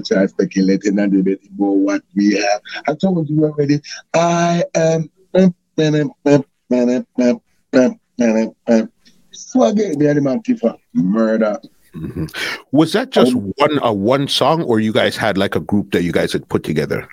try 0.05 0.25
speculating 0.25 0.97
and 0.99 1.11
debating 1.11 1.49
about 1.55 1.75
what 1.75 2.01
we 2.15 2.35
have. 2.35 2.61
I 2.87 2.93
told 2.93 3.29
you 3.29 3.43
already. 3.43 3.81
I 4.13 4.63
am. 4.75 5.09
Swag 9.31 9.75
the 9.77 10.21
man 10.21 10.41
Tifa. 10.41 10.77
Murder. 10.93 11.59
Mm-hmm. 11.95 12.25
Was 12.71 12.93
that 12.93 13.11
just 13.11 13.33
um, 13.33 13.53
one 13.57 13.79
a 13.81 13.93
one 13.93 14.27
song, 14.27 14.63
or 14.63 14.79
you 14.79 14.91
guys 14.91 15.15
had 15.15 15.37
like 15.37 15.55
a 15.55 15.59
group 15.59 15.91
that 15.91 16.03
you 16.03 16.11
guys 16.11 16.33
had 16.33 16.47
put 16.49 16.63
together? 16.63 17.07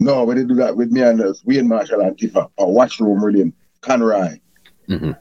No, 0.00 0.24
we 0.24 0.34
didn't 0.34 0.48
do 0.48 0.54
that 0.56 0.76
with 0.76 0.90
me 0.90 1.02
and 1.02 1.20
us. 1.20 1.42
We 1.44 1.58
and 1.58 1.68
Marshall 1.68 2.00
and 2.00 2.16
Tifa, 2.16 2.50
a 2.58 2.68
washroom 2.68 3.22
rhythm, 3.22 3.52
Conroy. 3.82 4.38
Mm-hmm. 4.88 5.12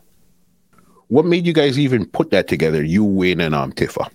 What 1.09 1.25
made 1.25 1.45
you 1.45 1.53
guys 1.53 1.77
even 1.77 2.05
put 2.05 2.31
that 2.31 2.47
together? 2.47 2.83
You, 2.83 3.03
Wayne, 3.03 3.41
and 3.41 3.53
um 3.53 3.71
Tifa. 3.73 4.09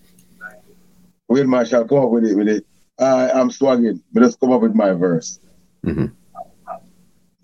We 1.28 1.40
and 1.40 1.50
Marshall 1.50 1.86
come 1.86 1.98
up 1.98 2.10
with 2.10 2.24
it. 2.24 2.36
With 2.36 2.48
it, 2.48 2.66
I 2.98 3.30
am 3.30 3.50
swagging. 3.50 4.02
But 4.12 4.24
let's 4.24 4.36
come 4.36 4.52
up 4.52 4.62
with 4.62 4.74
my 4.74 4.92
verse. 4.92 5.38
Mm-hmm. 5.84 6.06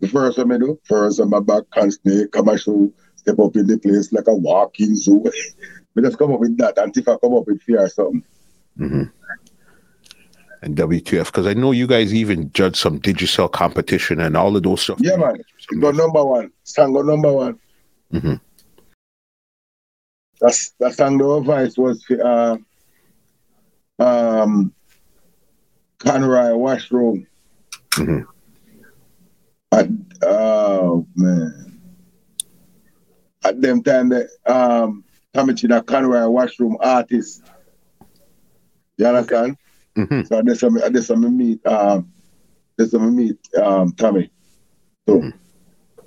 The 0.01 0.09
first 0.09 0.39
one 0.39 0.51
I 0.51 0.59
do, 0.59 0.81
first 0.85 1.21
on 1.21 1.29
my 1.29 1.41
back, 1.41 1.65
can 1.73 1.91
snake, 1.91 2.33
come 2.33 2.57
show, 2.57 2.91
step 3.17 3.39
up 3.39 3.55
in 3.55 3.67
the 3.67 3.79
place 3.79 4.13
like 4.13 4.29
a 4.29 4.35
walking 4.35 4.97
zoo. 4.97 5.25
We 5.95 6.03
just 6.03 6.19
come 6.19 6.33
up 6.33 6.41
with 6.41 6.57
that, 6.59 6.79
and 6.79 6.93
Tifa 6.93 7.21
come 7.21 7.35
up 7.35 7.47
with 7.47 7.63
fear 7.63 7.81
or 7.81 7.89
something. 7.89 8.25
Mm-hmm. 8.79 9.03
And 10.63 10.77
WTF, 10.77 11.27
because 11.27 11.47
I 11.47 11.55
know 11.55 11.73
you 11.73 11.87
guys 11.87 12.13
even 12.13 12.53
judge 12.53 12.77
some 12.77 13.01
Digicel 13.01 13.51
competition 13.51 14.21
and 14.21 14.37
all 14.37 14.55
of 14.57 14.63
those 14.63 14.83
stuff. 14.83 14.99
Yeah, 15.01 15.17
man. 15.17 15.43
Got 15.81 15.95
number 15.95 16.25
one. 16.25 16.53
Song 16.65 16.93
got 16.93 17.07
number 17.07 17.33
one. 17.33 17.59
Mm-hmm. 18.13 18.35
That's 20.41 20.71
that 20.81 20.95
song 20.95 21.19
the 21.19 21.41
voice 21.41 21.77
was 21.77 22.05
uh 22.11 22.57
um 23.99 24.73
Conroy 25.99 26.55
Washroom. 26.55 27.27
Mm-hmm. 27.91 28.23
At, 29.73 29.89
oh 30.23 31.07
man. 31.15 31.81
At 33.45 33.61
them 33.61 33.83
time 33.83 34.09
that 34.11 34.29
um 34.47 35.05
coming 35.35 35.57
to 35.57 35.69
the 35.69 35.83
Conroy 35.83 36.27
washroom 36.29 36.77
artist. 36.81 37.45
You 38.97 39.07
understand? 39.07 39.57
Mm-hmm. 39.97 40.23
So 40.25 40.43
there's 40.43 40.61
some 40.61 40.75
there's 40.75 41.07
some 41.07 41.37
meet 41.37 41.65
um 41.67 42.13
there's 42.77 42.91
some 42.91 43.15
meet 43.15 43.39
um 43.57 43.93
Tommy. 43.93 44.31
So 45.09 45.19
mm-hmm. 45.19 46.01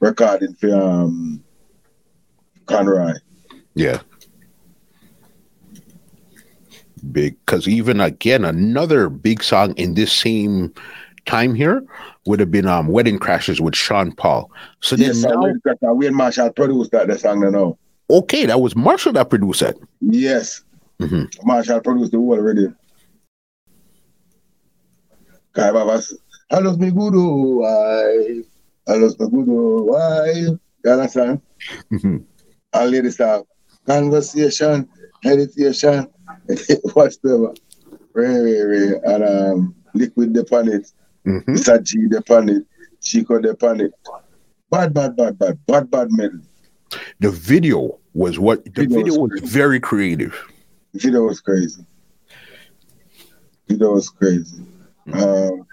recording 0.00 0.54
for 0.54 0.74
um 0.74 1.42
Conroy. 2.66 3.14
Yeah. 3.74 4.00
Big 7.10 7.36
because 7.44 7.66
even 7.66 8.00
again 8.00 8.44
another 8.44 9.08
big 9.08 9.42
song 9.42 9.74
in 9.76 9.94
this 9.94 10.12
same 10.12 10.72
time 11.26 11.54
here 11.54 11.84
would 12.26 12.38
have 12.38 12.50
been 12.50 12.66
um 12.66 12.88
Wedding 12.88 13.18
Crashes 13.18 13.60
with 13.60 13.74
Sean 13.74 14.12
Paul. 14.12 14.50
So 14.80 14.96
then 14.96 15.08
yes, 15.08 15.22
now, 15.80 15.94
we 15.94 16.06
and 16.06 16.16
Marshall 16.16 16.52
produced 16.52 16.92
that 16.92 17.08
the 17.08 17.18
song 17.18 17.40
now. 17.40 17.76
Okay, 18.12 18.44
that 18.44 18.60
was 18.60 18.76
Marshall 18.76 19.14
that 19.14 19.30
produced 19.30 19.62
it. 19.62 19.80
Yes. 20.00 20.62
Mm-hmm. 21.00 21.46
Marshall 21.46 21.80
produced 21.80 22.12
the 22.12 22.18
whole 22.18 22.34
already. 22.34 22.68
Kai 25.54 25.68
I 25.70 26.58
lost 26.58 26.78
my 26.78 26.90
good 26.90 27.14
wife. 27.14 28.46
I 28.86 28.92
lost 28.96 29.18
my 29.18 29.26
good 29.30 29.46
wife. 29.46 30.58
You 30.84 30.90
understand? 30.90 31.40
Mm-hmm. 31.90 32.16
And 32.74 32.90
ladies 32.90 33.16
have 33.16 33.44
conversation, 33.86 34.86
meditation, 35.24 36.06
whatever. 36.92 37.54
Ray, 38.12 38.60
Ray, 38.60 39.00
and 39.04 39.24
um, 39.24 39.74
liquid 39.94 40.34
the 40.34 40.44
planet. 40.44 40.92
Mm-hmm. 41.26 41.82
G 41.82 42.08
the 42.10 42.20
planet. 42.20 42.64
Chico 43.00 43.40
the 43.40 43.54
planet. 43.54 43.92
Bad, 44.70 44.92
bad, 44.92 45.16
bad, 45.16 45.38
bad, 45.38 45.58
bad, 45.66 45.90
bad 45.90 46.08
medal. 46.10 46.40
The 47.20 47.30
video 47.30 47.98
was 48.14 48.38
what 48.38 48.64
the 48.64 48.70
video, 48.70 48.98
video 48.98 49.20
was, 49.20 49.40
was 49.40 49.50
very 49.50 49.80
creative. 49.80 50.34
The 50.92 51.00
video 51.00 51.22
was 51.22 51.40
crazy. 51.40 51.84
The 53.66 53.74
video 53.74 53.92
was 53.92 54.08
crazy. 54.08 54.62
Mm-hmm. 55.06 55.18
Um, 55.18 55.66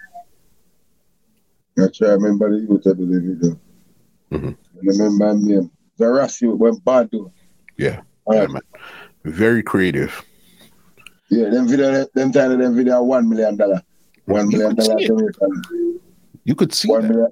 I 1.78 1.88
try 1.94 2.08
to 2.08 2.14
remember 2.14 2.52
the 2.52 2.66
youth 2.66 2.86
of 2.86 2.98
the 2.98 3.06
video. 3.06 3.60
Mm-hmm. 4.32 4.50
I 4.50 4.80
remember 4.82 5.34
name. 5.36 5.72
Zarasi 6.00 6.56
went 6.56 6.84
bad. 6.86 7.10
Yeah. 7.78 8.02
yeah 8.32 8.48
man. 8.48 8.62
Very 9.26 9.62
creative. 9.62 10.24
Yeah, 11.30 11.50
them 11.50 11.68
video 11.68 12.06
them 12.14 12.32
time 12.32 12.58
them 12.58 12.76
video 12.76 13.04
one 13.04 13.30
million 13.30 13.58
dollar. 13.58 13.82
One 14.26 14.48
million 14.48 14.76
dollar 14.76 14.96
Jamaican. 15.00 16.00
You 16.44 16.56
could 16.56 16.74
see 16.74 16.88
one 16.88 17.02
that. 17.02 17.10
million 17.10 17.32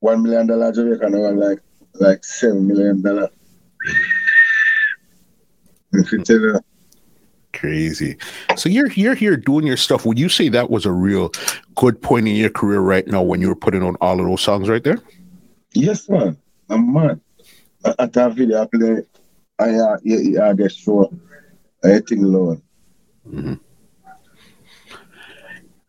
one 0.00 0.22
million 0.22 0.46
dollar 0.46 0.72
Jamaican 0.72 1.18
one 1.20 1.36
like 1.36 1.58
like 2.00 2.24
seven 2.24 2.66
million 2.66 3.02
dollar. 3.02 3.30
Crazy. 7.52 8.16
So 8.56 8.68
you're 8.68 8.92
you're 8.92 9.14
here 9.14 9.36
doing 9.36 9.66
your 9.66 9.78
stuff. 9.78 10.04
Would 10.04 10.18
you 10.18 10.28
say 10.28 10.48
that 10.50 10.70
was 10.70 10.84
a 10.84 10.92
real 10.92 11.32
good 11.74 12.00
point 12.02 12.28
in 12.28 12.36
your 12.36 12.50
career 12.50 12.80
right 12.80 13.06
now 13.06 13.22
when 13.22 13.40
you 13.40 13.48
were 13.48 13.56
putting 13.56 13.82
on 13.82 13.96
all 14.00 14.20
of 14.20 14.26
those 14.26 14.42
songs 14.42 14.68
right 14.68 14.84
there? 14.84 14.98
Yes, 15.72 16.08
man. 16.08 16.36
I'm 16.68 16.92
mad. 16.92 17.20
At 17.98 18.12
that 18.14 18.34
video, 18.34 18.62
I 18.62 18.66
play. 18.66 19.02
I 19.58 19.70
uh, 19.70 19.96
yeah, 20.02 20.50
I 20.50 20.54
get 20.54 20.72
short. 20.72 21.12
I 21.82 22.00
think 22.00 22.20
Lord. 22.22 22.60
Mm-hmm. 23.28 23.54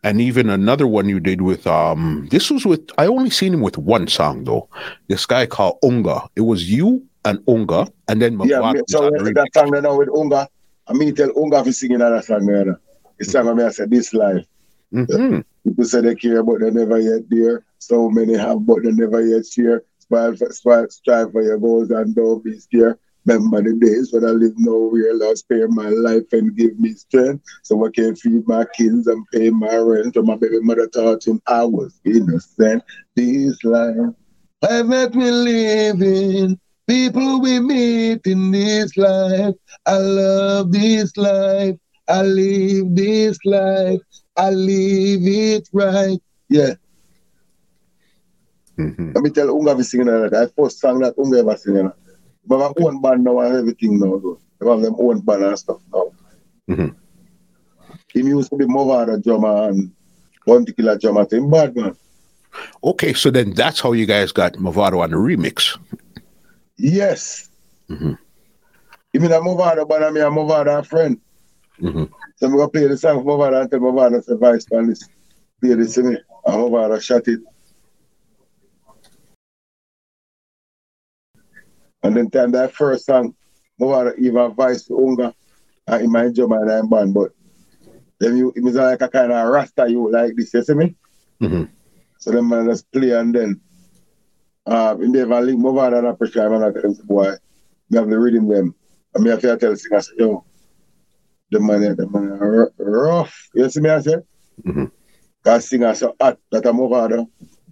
And 0.07 0.21
even 0.21 0.49
another 0.49 0.87
one 0.87 1.09
you 1.09 1.19
did 1.19 1.41
with 1.41 1.67
um 1.67 2.29
this 2.31 2.49
was 2.49 2.65
with 2.65 2.89
I 2.97 3.07
only 3.07 3.29
seen 3.29 3.53
him 3.53 3.59
with 3.59 3.77
one 3.77 4.07
song 4.07 4.45
though. 4.45 4.69
This 5.09 5.25
guy 5.25 5.45
called 5.45 5.79
Unga. 5.83 6.21
It 6.37 6.41
was 6.51 6.71
you 6.71 7.05
and 7.25 7.43
Unga 7.45 7.91
and 8.07 8.21
then 8.21 8.39
Yeah, 8.45 8.71
so 8.87 9.09
that 9.09 9.49
song 9.53 9.69
right 9.71 9.83
now 9.83 9.97
with 9.97 10.07
Unga. 10.15 10.47
I 10.87 10.93
mean 10.93 11.13
tell 11.13 11.37
Unga 11.37 11.61
for 11.65 11.73
singing 11.73 11.97
that 11.97 12.23
song 12.23 12.45
there. 12.45 12.79
The 13.17 13.25
song 13.25 13.49
I 13.49 13.53
mean 13.53 13.65
I 13.65 13.69
said 13.71 13.91
this 13.91 14.13
life. 14.13 14.45
Mm-hmm. 14.93 15.41
People 15.65 15.83
say 15.83 15.99
they 15.99 16.15
care 16.15 16.41
but 16.41 16.61
they 16.61 16.71
never 16.71 16.99
yet 16.99 17.29
there. 17.29 17.65
So 17.79 18.09
many 18.09 18.37
have 18.37 18.65
but 18.65 18.83
they 18.83 18.93
never 18.93 19.21
yet 19.27 19.45
share. 19.45 19.83
Strive 19.99 20.37
strive, 20.51 20.89
strive 20.89 21.33
for 21.33 21.43
your 21.43 21.57
goals 21.57 21.91
and 21.91 22.15
don't 22.15 22.41
be 22.41 22.57
scared. 22.57 22.97
Remember 23.27 23.61
the 23.61 23.73
days 23.73 24.13
when 24.13 24.25
I 24.25 24.29
live 24.29 24.53
nowhere, 24.57 25.13
Lord, 25.13 25.37
spare 25.37 25.67
my 25.67 25.89
life 25.89 26.31
and 26.31 26.55
give 26.55 26.79
me 26.79 26.93
strength 26.93 27.43
so 27.63 27.85
I 27.85 27.89
can 27.93 28.15
feed 28.15 28.47
my 28.47 28.65
kids 28.75 29.07
and 29.07 29.25
pay 29.33 29.49
my 29.49 29.75
rent. 29.75 30.13
So 30.15 30.23
my 30.23 30.35
baby 30.37 30.59
mother 30.61 30.87
taught 30.87 31.27
him 31.27 31.41
I 31.47 31.65
was 31.65 31.99
innocent. 32.05 32.83
This 33.15 33.63
life 33.63 33.95
I've 34.63 34.87
met 34.87 35.13
me 35.13 35.29
living, 35.29 36.59
people 36.87 37.41
we 37.41 37.59
meet 37.59 38.25
in 38.25 38.51
this 38.51 38.95
life. 38.97 39.53
I 39.85 39.97
love 39.97 40.71
this 40.71 41.15
life. 41.17 41.75
I 42.07 42.21
live 42.23 42.95
this 42.95 43.37
life. 43.45 43.99
I 44.37 44.49
live 44.49 45.21
it 45.23 45.69
right. 45.73 46.17
Yeah. 46.49 46.73
Mm-hmm. 48.79 49.11
Let 49.13 49.23
me 49.23 49.29
tell 49.29 49.49
Unga 49.49 49.75
we 49.75 49.83
singing 49.83 50.07
that. 50.07 50.33
I 50.33 50.47
first 50.59 50.79
song 50.79 50.99
that 50.99 51.15
Unga 51.17 51.39
ever 51.39 51.57
singing. 51.57 51.91
But 52.47 52.59
my 52.59 52.85
own 52.85 53.01
band 53.01 53.23
now 53.23 53.39
and 53.39 53.55
everything 53.57 53.99
now, 53.99 54.17
though. 54.17 54.39
They 54.59 54.69
have 54.69 54.81
them 54.81 54.95
own 54.97 55.19
band 55.19 55.43
and 55.43 55.59
stuff 55.59 55.81
now. 55.93 56.11
Mm-hmm. 56.69 56.87
He 58.11 58.19
used 58.21 58.49
to 58.49 58.55
be 58.55 58.65
Movado 58.65 59.21
drummer 59.21 59.69
and 59.69 59.91
Bounty 60.45 60.73
Killer 60.73 60.97
drummer. 60.97 61.27
Him 61.29 61.49
bad, 61.49 61.75
man. 61.75 61.95
Okay, 62.83 63.13
so 63.13 63.29
then 63.29 63.53
that's 63.53 63.79
how 63.79 63.91
you 63.91 64.05
guys 64.05 64.31
got 64.31 64.53
Movado 64.53 64.99
on 64.99 65.11
the 65.11 65.17
remix. 65.17 65.77
Yes. 66.77 67.49
Mm-hmm. 67.89 68.13
Even 69.13 69.31
a 69.31 69.39
Movado, 69.39 69.87
but 69.87 70.03
I 70.03 70.09
mean 70.09 70.23
a 70.23 70.31
Movado 70.31 70.85
friend. 70.85 71.19
Mm-hmm. 71.81 72.05
So 72.37 72.47
I'm 72.47 72.53
going 72.53 72.65
to 72.65 72.71
play 72.71 72.87
the 72.87 72.97
song 72.97 73.23
for 73.23 73.37
Movado 73.37 73.61
and 73.61 73.69
tell 73.69 73.79
Movado 73.79 74.25
to 74.25 74.37
vice 74.37 74.65
this. 74.65 75.07
Play 75.61 75.73
this 75.75 75.95
to 75.95 76.03
me. 76.03 76.17
And 76.45 76.55
Movado 76.55 77.01
shot 77.01 77.27
it. 77.27 77.41
And 82.07 82.15
then 82.15 82.29
time 82.29 82.51
that 82.51 82.73
first 82.73 83.05
song, 83.05 83.35
More 83.77 84.15
even 84.15 84.53
vice 84.55 84.85
for 84.85 84.97
Unga. 85.05 85.33
Uh, 85.89 85.99
in 85.99 86.09
my 86.11 86.29
job 86.29 86.51
and 86.53 86.71
I'm 86.71 86.89
band, 86.89 87.13
but 87.13 87.31
then 88.19 88.35
you 88.35 88.51
it 88.55 88.63
was 88.63 88.75
like 88.75 89.01
a 89.01 89.07
kind 89.07 89.31
of 89.31 89.47
rasta 89.49 89.89
you 89.89 90.11
like 90.11 90.35
this, 90.35 90.53
you 90.53 90.63
see 90.63 90.73
me? 90.73 90.95
Mm-hmm. 91.41 91.63
So 92.17 92.31
then 92.31 92.47
man 92.47 92.65
just 92.65 92.91
play 92.91 93.11
and 93.11 93.33
then 93.33 93.61
uh 94.65 94.97
in 95.01 95.11
the 95.11 95.25
link 95.25 95.59
move 95.59 95.77
on 95.77 95.93
and 95.93 96.17
pressure 96.17 96.45
I'm 96.45 96.59
not 96.59 96.73
tell 96.73 96.93
boy, 97.05 97.31
me 97.89 97.97
have 97.97 98.09
the 98.09 98.19
reading 98.19 98.47
them. 98.49 98.75
I 99.15 99.19
mean 99.19 99.33
I 99.33 99.37
tell 99.37 99.75
singer 99.77 100.01
say, 100.01 100.13
yo, 100.17 100.43
the 101.51 101.59
man 101.61 101.95
the 101.95 102.09
man 102.09 102.69
rough. 102.77 103.49
You 103.53 103.69
see 103.69 103.79
me 103.79 103.89
I 103.89 104.01
say? 104.01 104.15
Mm-hmm. 104.65 104.85
Cause 105.43 105.69
singer 105.69 105.93
so 105.93 106.15
hot 106.19 106.37
that 106.51 106.65
I'm 106.65 106.79
over 106.81 107.07
there. 107.07 107.25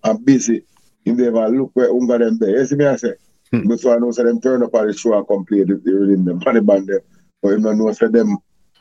I'm 0.03 0.23
busy. 0.23 0.63
If 1.03 1.17
they 1.17 1.27
ever 1.27 1.49
look 1.49 1.71
where 1.73 1.89
Unga 1.89 2.17
them 2.17 2.37
there. 2.37 2.59
You 2.59 2.65
see 2.65 2.75
me 2.75 2.85
I 2.85 2.95
say? 2.95 3.15
But 3.63 3.79
so 3.79 3.93
I 3.93 3.97
know 3.97 4.11
so 4.11 4.23
them 4.23 4.41
turn 4.41 4.63
up 4.63 4.73
on 4.75 4.87
the 4.87 4.93
show 4.93 5.17
and 5.17 5.27
come 5.27 5.45
play 5.45 5.63
the, 5.63 5.75
the 5.83 5.91
rhythm 5.91 6.25
them 6.25 6.41
on 6.45 6.55
the 6.55 6.61
band 6.61 6.87
there. 6.87 7.01
But 7.41 7.49
you 7.49 7.61
don't 7.61 7.77
know 7.77 7.91
so 7.91 8.07
them 8.07 8.37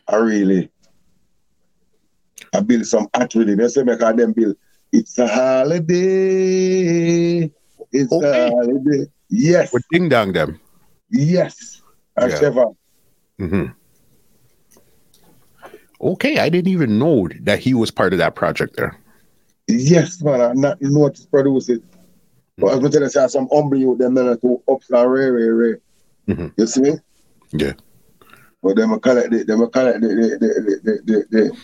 are 0.08 0.24
really 0.24 0.70
I 2.52 2.60
build 2.60 2.86
some 2.86 3.08
art 3.14 3.34
rhythm. 3.34 3.60
You 3.60 3.68
see 3.68 3.82
me 3.82 3.96
cause 3.96 4.16
them 4.16 4.32
build 4.32 4.56
it's 4.92 5.18
a 5.18 5.26
holiday. 5.26 7.50
It's 7.92 8.12
Okay. 8.12 8.46
a 8.46 8.50
holiday. 8.50 9.06
Yes, 9.28 9.72
With 9.72 9.82
Ding 9.90 10.08
Dong 10.08 10.32
them. 10.32 10.60
yes. 11.10 11.82
And 12.16 12.30
Yeah. 12.30 12.38
Trevor, 12.38 12.66
Mm-hmm. 13.40 13.72
Okay, 16.00 16.38
I 16.38 16.48
didn't 16.48 16.70
even 16.72 16.98
know 16.98 17.28
that 17.40 17.58
he 17.58 17.74
was 17.74 17.90
part 17.90 18.12
of 18.12 18.18
that 18.18 18.34
project 18.34 18.76
there. 18.76 18.98
yes, 19.68 20.22
man. 20.22 20.40
I 20.40 20.52
not 20.52 20.80
know 20.82 21.08
to 21.08 21.26
produce 21.28 21.68
it. 21.68 21.82
But 22.56 22.66
I 22.72 22.76
was 22.76 22.90
going 22.90 23.04
to 23.04 23.10
say 23.10 23.26
some 23.28 23.48
humble 23.50 23.76
you 23.78 23.96
them 23.96 24.14
then 24.14 24.38
to 24.38 24.62
ups 24.70 24.90
and 24.90 25.10
ray 25.10 25.28
ray 25.30 25.48
ray. 25.48 25.74
Mhm. 26.28 26.52
You 26.56 26.66
see 26.66 26.80
me? 26.82 26.92
Yeah. 27.52 27.72
But 28.62 28.76
them 28.76 28.98
collect 29.00 29.30
the 29.30 29.42
them 29.44 29.68
collect 29.70 30.00
the 30.00 30.08
the 30.08 30.38
the 30.38 30.80
the, 30.82 31.02
the, 31.04 31.26
the, 31.30 31.56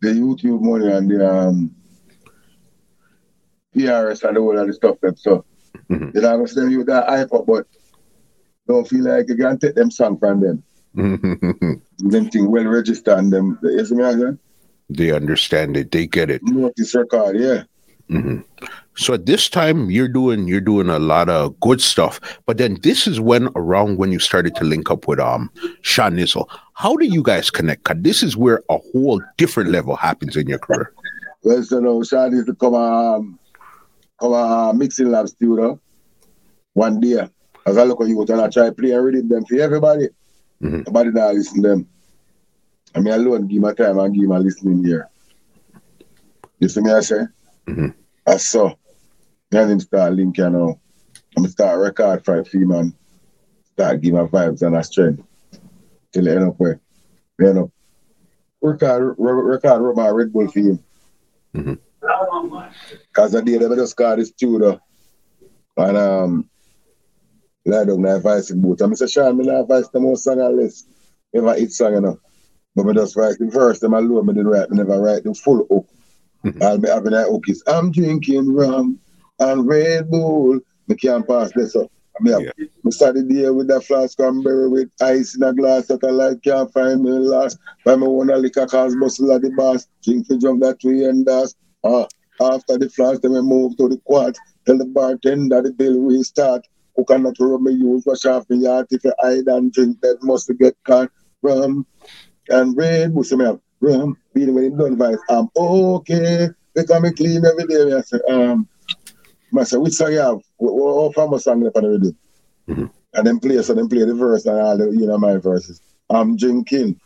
the, 0.00 0.08
YouTube 0.08 0.60
money 0.60 0.90
and 0.92 1.10
the 1.10 1.28
um 1.28 1.70
PRS 3.74 4.28
and 4.28 4.38
all 4.38 4.58
of 4.58 4.66
the 4.66 4.72
stuff 4.72 5.00
them 5.00 5.16
so 5.16 5.44
Mhm. 5.88 6.12
they 6.12 6.20
don't 6.20 6.46
send 6.48 6.72
you 6.72 6.84
that 6.84 7.06
iPod 7.06 7.46
but 7.46 7.66
don't 8.66 8.86
feel 8.88 9.04
like 9.04 9.28
you 9.28 9.36
can 9.36 9.58
take 9.58 9.74
them 9.74 9.90
song 9.90 10.18
from 10.18 10.40
them. 10.40 10.62
Them 11.98 12.30
thing 12.30 12.50
well 12.50 12.64
registered 12.66 13.18
and 13.18 13.32
them 13.32 13.58
you 13.62 13.84
see 13.84 13.94
me 13.94 14.04
again? 14.04 14.38
they 14.90 15.12
understand 15.12 15.76
it. 15.76 15.90
They 15.92 16.06
get 16.06 16.30
it. 16.30 16.42
Notice 16.42 16.94
record, 16.94 17.36
yeah. 17.38 17.62
hmm 18.08 18.40
So 18.98 19.14
at 19.14 19.26
this 19.26 19.48
time, 19.48 19.90
you're 19.92 20.08
doing 20.08 20.48
you're 20.48 20.60
doing 20.60 20.88
a 20.90 20.98
lot 20.98 21.28
of 21.28 21.58
good 21.60 21.80
stuff. 21.80 22.20
But 22.46 22.58
then 22.58 22.78
this 22.82 23.06
is 23.06 23.20
when 23.20 23.48
around 23.54 23.96
when 23.96 24.10
you 24.10 24.18
started 24.18 24.56
to 24.56 24.64
link 24.64 24.90
up 24.90 25.06
with 25.06 25.20
um 25.20 25.50
Sean 25.82 26.16
Nizzle. 26.16 26.48
How 26.74 26.96
do 26.96 27.06
you 27.06 27.22
guys 27.22 27.48
connect? 27.48 27.84
'Cause 27.84 27.96
this 28.00 28.22
is 28.24 28.36
where 28.36 28.62
a 28.68 28.76
whole 28.78 29.22
different 29.36 29.70
level 29.70 29.94
happens 29.94 30.36
in 30.36 30.48
your 30.48 30.58
career. 30.58 30.92
Well, 31.44 31.62
so 31.62 31.78
now 31.78 32.02
Sean 32.02 32.32
used 32.32 32.48
to 32.48 32.54
come 32.56 32.74
um 32.74 33.38
come 34.20 34.32
uh, 34.32 34.72
mixing 34.72 35.08
lab 35.12 35.28
studio 35.28 35.78
one 36.74 36.98
day. 36.98 37.28
As 37.64 37.78
I 37.78 37.84
look 37.84 38.00
at 38.00 38.08
you 38.08 38.20
and 38.20 38.40
I 38.40 38.48
try 38.48 38.70
play 38.70 38.90
and 38.90 39.04
read 39.04 39.28
them 39.28 39.44
for 39.44 39.60
everybody. 39.60 40.08
Mhm. 40.60 40.84
Nobody 40.88 41.10
now 41.12 41.30
listen 41.30 41.62
them. 41.62 41.86
I 42.96 42.98
mean 42.98 43.14
alone 43.14 43.46
give 43.46 43.62
my 43.62 43.72
time 43.72 44.00
and 44.00 44.12
give 44.12 44.24
my 44.28 44.38
listening 44.38 44.82
here. 44.84 45.08
You 46.58 46.68
see 46.68 46.80
me 46.80 46.90
I 46.90 47.00
say? 47.00 47.22
Mhm. 47.68 47.94
I 48.26 48.36
saw. 48.38 48.74
Then 49.50 49.70
him 49.70 49.80
start 49.80 50.12
linking 50.12 50.44
you 50.44 50.50
know. 50.50 50.80
I'm 51.36 51.46
start 51.48 51.80
record 51.80 52.24
for 52.24 52.40
a 52.40 52.44
man. 52.54 52.94
Start 53.72 54.00
give 54.00 54.14
my 54.14 54.24
vibes 54.24 54.62
and 54.62 54.76
a 54.76 54.82
strength. 54.82 55.22
Till 56.12 56.26
it 56.26 56.36
end 56.36 56.48
up 56.48 56.54
where 56.58 56.80
you 57.38 57.52
know. 57.54 57.72
Record 58.60 59.14
re- 59.18 59.32
record 59.32 59.80
wrote 59.80 59.96
my 59.96 60.08
Red 60.08 60.32
Bull 60.32 60.48
for 60.48 60.58
him. 60.60 60.84
Cause 63.12 63.34
I 63.34 63.40
did, 63.40 63.64
I 63.64 63.74
just 63.74 63.96
got 63.96 64.16
this 64.16 64.28
studio. 64.28 64.80
And 65.76 65.96
um, 65.96 66.50
lie 67.64 67.84
down 67.84 68.02
my 68.02 68.18
voice 68.18 68.50
in 68.50 68.60
boot. 68.60 68.82
I 68.82 68.92
say, 68.94 69.06
Sean, 69.06 69.36
me 69.36 69.46
not 69.46 69.68
voice 69.68 69.88
the 69.88 70.00
most 70.00 70.24
song 70.24 70.40
on 70.40 70.56
list. 70.56 70.88
Never 71.32 71.54
hit 71.54 71.72
song, 71.72 71.94
you 71.94 72.00
know. 72.00 72.20
But 72.74 72.86
me 72.86 72.94
just 72.94 73.16
write 73.16 73.38
the 73.38 73.46
verse, 73.46 73.78
them 73.78 73.94
alone, 73.94 74.26
me 74.26 74.34
didn't 74.34 74.48
write, 74.48 74.70
me 74.70 74.78
never 74.78 75.00
write 75.00 75.24
the 75.24 75.34
full 75.34 75.66
hook. 75.70 75.88
Mhm. 76.44 76.62
I'll 76.62 76.78
be 76.78 76.88
having 76.88 77.12
that 77.12 77.28
hook 77.28 77.48
is, 77.48 77.62
I'm 77.66 77.90
drinking 77.90 78.52
rum 78.52 78.98
and 79.40 79.66
Red 79.66 80.10
Bull. 80.10 80.60
Me 80.88 80.96
can't 80.96 81.26
pass 81.26 81.52
this 81.54 81.76
up. 81.76 81.90
I 82.18 82.22
mean, 82.22 82.40
Yeah. 82.40 82.64
me 82.82 82.90
started 82.90 83.28
the 83.28 83.34
year 83.34 83.52
with 83.52 83.68
that 83.68 83.84
flask 83.84 84.16
cranberry 84.16 84.68
with 84.68 84.90
ice 85.00 85.36
in 85.36 85.42
a 85.42 85.52
glass 85.52 85.86
that 85.86 86.02
I 86.02 86.10
like, 86.10 86.42
can't 86.42 86.72
find 86.72 87.02
me 87.02 87.10
last. 87.10 87.58
Buy 87.84 87.94
me 87.96 88.06
one 88.08 88.30
a 88.30 88.36
liquor 88.36 88.66
cause 88.66 88.96
muscle 88.96 89.30
at 89.32 89.42
the 89.42 89.50
boss. 89.50 89.86
Drink 90.02 90.26
the 90.26 90.38
jump 90.38 90.62
that 90.62 90.78
way 90.82 91.04
and 91.04 91.24
that's. 91.24 91.54
Ah, 91.84 92.06
after 92.40 92.76
the 92.78 92.88
flask, 92.90 93.20
then 93.22 93.32
we 93.32 93.42
move 93.42 93.76
to 93.76 93.88
the 93.88 93.98
quad. 94.04 94.36
Tell 94.66 94.78
the 94.78 94.84
bartender 94.86 95.62
the 95.62 95.72
bill 95.72 95.98
we 96.00 96.22
start. 96.22 96.66
Coconut 96.96 97.36
rub 97.38 97.60
me 97.60 97.72
use, 97.72 98.04
wash 98.04 98.24
off 98.24 98.48
me 98.50 98.64
heart. 98.64 98.88
If 98.90 99.04
you 99.04 99.12
hide 99.20 99.46
and 99.46 99.72
drink, 99.72 100.00
that 100.00 100.18
must 100.22 100.50
get 100.58 100.76
caught. 100.84 101.10
Rum 101.42 101.86
and 102.48 102.76
red, 102.76 103.14
what's 103.14 103.30
the 103.30 103.36
man? 103.36 103.60
Rum, 103.80 104.16
beating 104.34 104.56
him 104.56 104.76
done 104.76 104.96
vice. 104.96 105.18
I'm 105.30 105.48
okay. 105.56 106.48
They 106.74 106.84
come 106.84 107.04
me 107.04 107.12
clean 107.12 107.44
every 107.44 107.64
day. 107.66 107.92
I 107.92 108.00
say, 108.00 108.18
um, 108.28 108.68
I 109.56 109.62
say, 109.64 109.76
which 109.76 109.94
song 109.94 110.12
you 110.12 110.18
have? 110.18 110.38
What, 110.56 110.74
what, 110.74 111.14
famous 111.14 111.44
song 111.44 111.62
you 111.62 111.70
the 111.74 111.80
radio? 111.88 112.12
Mhm. 112.68 112.90
And 113.14 113.26
then 113.26 113.38
play, 113.40 113.62
so 113.62 113.74
then 113.74 113.88
play 113.88 114.04
the 114.04 114.14
verse 114.14 114.44
and 114.46 114.58
all 114.60 114.76
the, 114.76 114.90
you 114.90 115.06
know, 115.06 115.18
my 115.18 115.36
verses. 115.36 115.80
I'm 116.10 116.36
drinking. 116.36 117.00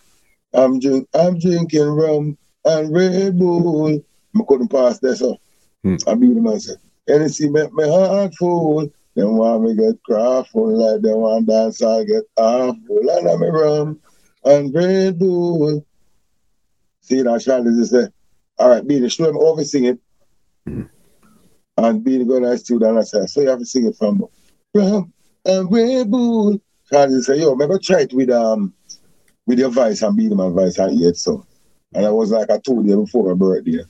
I'm 0.53 0.79
drink, 0.81 1.09
I'm 1.15 1.39
drinking 1.39 1.87
rum 1.89 2.37
and 2.65 2.93
Red 2.93 3.39
Bull. 3.39 3.95
I 4.35 4.41
couldn't 4.49 4.69
pass 4.69 4.99
that, 5.01 5.17
so 5.17 5.39
Hmm. 5.83 5.97
I 6.07 6.15
beat 6.15 6.37
him 6.37 6.47
and 6.47 6.63
said, 6.63 6.77
anything 7.09 7.53
make 7.53 7.73
my 7.73 7.87
heart 7.87 8.35
full. 8.37 8.89
Then 9.15 9.37
want 9.37 9.65
me 9.65 9.75
get 9.75 10.03
crawful, 10.05 10.79
like 10.79 11.03
they 11.03 11.13
want 11.13 11.47
dance, 11.47 11.83
I 11.83 12.05
get 12.05 12.23
awful. 12.37 13.11
And 13.11 13.29
I'm 13.29 13.43
a 13.43 13.51
rum 13.51 14.01
and 14.45 14.75
Red 14.75 15.19
Bull. 15.19 15.85
See 17.01 17.21
that 17.21 17.43
Charlie 17.43 17.77
just 17.77 17.91
say, 17.91 18.07
all 18.59 18.71
right, 18.71 18.87
Beenie, 18.87 19.09
show 19.09 19.29
him 19.29 19.37
over 19.37 19.65
sing 19.65 19.85
it. 19.85 19.99
Hmm. 20.67 20.83
And 21.77 22.05
Beenie 22.05 22.25
go 22.25 22.39
to 22.41 22.59
studio 22.59 22.91
and 22.91 22.99
I 22.99 23.03
say, 23.03 23.27
so 23.27 23.41
you 23.41 23.49
have 23.49 23.59
to 23.59 23.67
sing 23.67 23.87
it 23.87 23.97
from 23.97 24.25
rum 24.75 25.13
and 25.45 25.73
Red 25.73 26.11
Bull. 26.11 26.61
Charlie 26.91 27.23
say, 27.23 27.39
yo, 27.39 27.55
maybe 27.55 27.79
try 27.79 28.03
it 28.03 28.13
with 28.13 28.31
um 28.31 28.75
with 29.47 29.59
your 29.59 29.71
voice 29.71 30.03
and 30.03 30.17
Beenie 30.17 30.35
my 30.35 30.51
voice 30.51 30.79
and 30.79 30.99
yet 30.99 31.17
so. 31.17 31.47
And 31.95 32.07
I 32.07 32.11
was 32.11 32.31
like 32.31 32.51
I 32.51 32.59
told 32.59 32.87
you 32.87 32.97
before 32.97 33.29
my 33.29 33.35
birthday. 33.35 33.85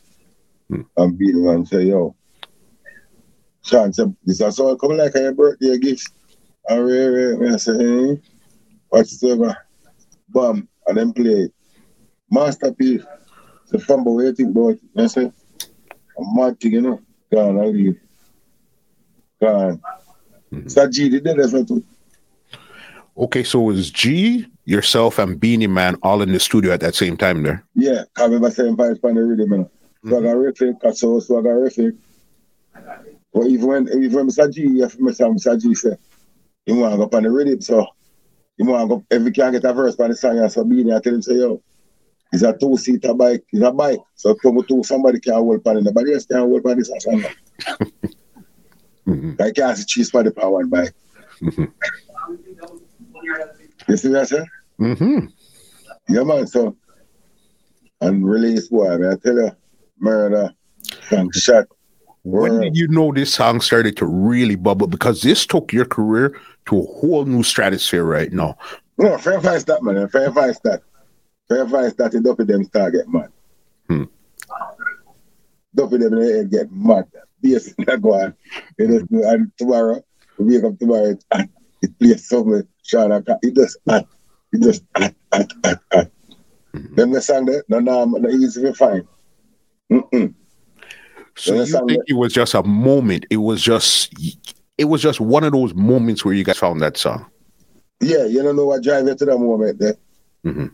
Hmm. 0.69 0.83
And 0.97 1.19
Beenie 1.19 1.43
man 1.43 1.67
say, 1.67 1.85
yo, 1.85 2.15
said, 3.63 3.93
this 4.25 4.41
is 4.41 4.57
so 4.57 4.77
coming 4.77 4.99
like 4.99 5.15
your 5.15 5.33
birthday 5.33 5.79
gift. 5.79 6.11
And 6.69 6.85
we, 6.85 7.37
we 7.37 7.51
I 7.53 7.57
say, 7.57 7.77
hey, 7.77 8.21
whatsoever. 8.89 9.57
Bam, 10.29 10.69
and 10.87 10.97
then 10.97 11.13
play. 11.13 11.49
Masterpiece. 12.31 13.05
The 13.69 13.79
fumble, 13.79 14.15
what 14.15 14.25
you 14.25 14.35
think 14.35 14.51
about 14.51 14.69
it? 14.71 14.81
I 14.97 15.07
say, 15.07 15.25
a 15.25 16.23
mad 16.35 16.61
thing, 16.61 16.73
you 16.73 16.81
know. 16.83 17.01
Gone, 17.33 17.59
I 17.59 17.65
leave. 17.65 17.99
Gone. 19.41 19.81
Mhm. 20.53 20.71
So 20.71 20.87
G 20.89 21.09
did 21.09 21.25
that. 21.25 21.83
Okay, 23.17 23.43
so 23.43 23.63
it 23.63 23.75
was 23.75 23.91
G, 23.91 24.47
yourself, 24.65 25.19
and 25.19 25.41
Beenie 25.41 25.67
Man 25.67 25.97
all 26.03 26.23
in 26.23 26.33
the 26.33 26.41
studio 26.41 26.73
at 26.73 26.81
that 26.81 26.95
same 26.95 27.17
time 27.17 27.43
there. 27.43 27.65
Yeah, 27.75 28.05
I 28.19 28.25
remember 28.25 28.51
saying 28.51 28.77
five 28.77 29.01
pound 29.01 29.19
a 29.19 29.23
rhythm, 29.23 29.51
man. 29.51 29.71
Swagger 30.07 30.35
riffing, 30.37 30.95
so 30.95 31.21
swagger 31.21 31.57
riffing. 31.57 31.97
But 33.33 33.47
even 33.47 33.67
when 33.67 33.89
even 33.89 34.13
when 34.13 34.29
Mr. 34.29 34.53
G, 34.53 34.83
if 34.83 34.99
Mr. 34.99 35.33
Mr. 35.33 35.61
G 35.61 35.75
say, 35.75 35.97
he 36.67 36.73
want 36.73 36.93
to 36.93 36.99
go 36.99 37.05
up 37.05 37.15
on 37.15 37.23
the 37.23 37.31
rhythm, 37.31 37.61
so 37.61 37.87
you 38.59 38.67
want 38.67 38.83
to 38.83 38.97
go, 38.97 39.05
if 39.11 39.25
he 39.25 39.31
can't 39.31 39.53
get 39.53 39.65
a 39.65 39.73
verse 39.73 39.99
on 39.99 40.11
the 40.11 40.17
song, 40.17 40.39
and 40.39 40.53
so 40.53 40.65
Beenie, 40.65 40.93
I 40.93 41.01
tell 41.01 41.15
him, 41.15 41.23
say, 41.23 41.37
yo, 41.37 41.63
it's 42.33 42.43
a 42.43 42.57
two-seater 42.57 43.15
bike, 43.15 43.45
it's 43.53 43.63
a 43.63 43.71
bike, 43.71 44.01
so 44.15 44.35
come 44.35 44.63
to 44.63 44.83
somebody 44.85 45.21
can 45.21 45.35
hold 45.35 45.67
on 45.67 45.77
it, 45.79 45.85
nobody 45.85 46.15
else 46.15 46.27
can 46.27 46.39
hold 46.39 46.67
on 46.67 46.79
this 46.79 46.91
song. 46.99 47.25
Mhm. 49.07 49.41
I 49.41 49.51
can't 49.51 49.77
see 49.77 49.85
cheese 49.85 50.11
for 50.11 50.23
the 50.23 50.31
power 50.31 50.65
bike. 50.65 50.95
Mhm. 51.41 51.73
You 53.89 53.97
see 53.97 54.09
what 54.11 54.21
I 54.21 54.25
say? 54.25 54.45
Mm-hmm. 54.81 55.27
Yeah, 56.09 56.23
man, 56.23 56.47
so, 56.47 56.77
and 58.01 58.29
release, 58.29 58.69
boy, 58.69 58.97
man, 58.99 59.13
I 59.13 59.17
tell 59.17 59.35
you, 59.35 59.51
murder, 59.99 60.53
and 61.11 61.35
shot. 61.35 61.67
When 62.25 62.61
did 62.61 62.77
you 62.77 62.87
know 62.87 63.13
this 63.13 63.35
song 63.35 63.61
started 63.61 63.97
to 63.97 64.07
really 64.07 64.55
bubble? 64.55 64.87
Because 64.87 65.23
this 65.23 65.45
took 65.45 65.73
your 65.73 65.85
career 65.85 66.39
to 66.67 66.79
a 66.79 66.83
whole 66.83 67.25
new 67.25 67.43
stratosphere 67.43 68.05
right 68.05 68.33
now. 68.33 68.57
No, 68.97 69.19
fair 69.19 69.41
fight 69.41 69.67
that, 69.67 69.83
man. 69.83 70.07
Fair 70.09 70.31
fight 70.33 70.57
that. 70.63 70.83
Fair 71.53 71.69
fight 71.69 71.97
that. 71.99 72.15
And 72.15 72.25
Duffy 72.25 72.45
them 72.45 72.65
start 72.65 72.95
get 72.95 73.09
mad. 73.09 73.31
Hmm. 73.89 74.05
Duffy 75.75 75.99
them 75.99 76.19
they 76.19 76.45
get 76.45 76.73
mad. 76.73 77.07
Yes, 77.43 77.75
that 77.79 78.01
go 78.01 78.15
on. 78.15 78.35
Just 78.79 79.11
do- 79.11 79.25
And 79.25 79.53
tomorrow, 79.59 80.03
we 80.39 80.57
wake 80.57 80.65
up 80.65 80.79
tomorrow, 80.79 81.15
and 81.33 81.49
it 81.83 81.99
plays 81.99 82.27
something, 82.27 82.67
Sean, 82.83 83.13
it 83.43 83.55
just 83.55 83.77
act, 83.89 84.09
it 84.53 84.63
just 84.63 84.85
act, 84.95 85.17
act, 85.33 85.53
act, 85.65 85.83
act. 85.93 86.11
Mm-hmm. 86.75 86.95
Then 86.95 87.11
the 87.11 87.21
song 87.21 87.45
there, 87.45 87.63
no, 87.69 87.81
no, 87.81 88.05
no, 88.07 88.29
easy 88.31 88.63
to 88.63 88.73
find. 88.73 89.07
Mm-mm. 89.91 90.33
So 91.37 91.55
you 91.55 91.67
think 91.67 92.03
it 92.07 92.15
was 92.15 92.33
just 92.33 92.55
a 92.55 92.63
moment? 92.63 93.27
It 93.29 93.39
was 93.39 93.61
just, 93.61 94.15
it 94.79 94.85
was 94.85 95.03
just 95.03 95.21
one 95.21 95.45
of 95.45 95.53
those 95.53 95.75
moments 95.75 96.25
where 96.25 96.33
you 96.33 96.45
guys 96.45 96.59
found 96.59 96.81
that 96.81 96.97
song. 96.97 97.27
Yeah, 98.01 98.25
you 98.25 98.43
don't 98.43 98.57
know 98.57 98.67
what 98.67 98.83
drive 98.83 99.07
you 99.07 99.15
to 99.15 99.25
that 99.25 99.39
moment 99.39 99.79
there. 99.79 99.97
Mm-hmm. 100.47 100.67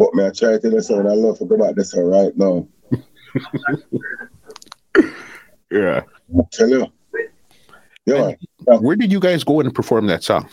But 0.00 0.14
me, 0.14 0.24
I 0.24 0.30
try 0.30 0.56
to 0.56 0.68
listen. 0.70 1.06
I 1.06 1.12
love 1.12 1.38
to 1.40 1.44
go 1.44 1.58
back 1.58 1.74
this 1.74 1.90
song 1.90 2.04
right 2.04 2.34
now. 2.34 2.66
yeah. 5.70 6.00
I 6.34 6.40
tell 6.50 6.70
you. 6.70 6.86
Yeah. 8.06 8.32
Where 8.64 8.96
did 8.96 9.12
you 9.12 9.20
guys 9.20 9.44
go 9.44 9.60
and 9.60 9.74
perform 9.74 10.06
that 10.06 10.24
song? 10.24 10.48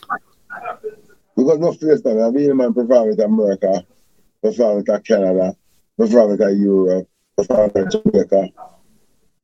We 1.37 1.45
got 1.45 1.61
no 1.61 1.73
place 1.73 2.03
man. 2.03 2.19
I've 2.19 2.33
been 2.33 2.57
man 2.57 2.73
perform 2.73 3.07
with 3.07 3.21
America, 3.21 3.85
perform 4.43 4.83
with 4.83 5.05
Canada, 5.05 5.55
perform 5.97 6.31
with 6.31 6.41
Europe, 6.41 7.07
perform 7.37 7.71
with 7.73 7.89
Jamaica. 7.89 8.49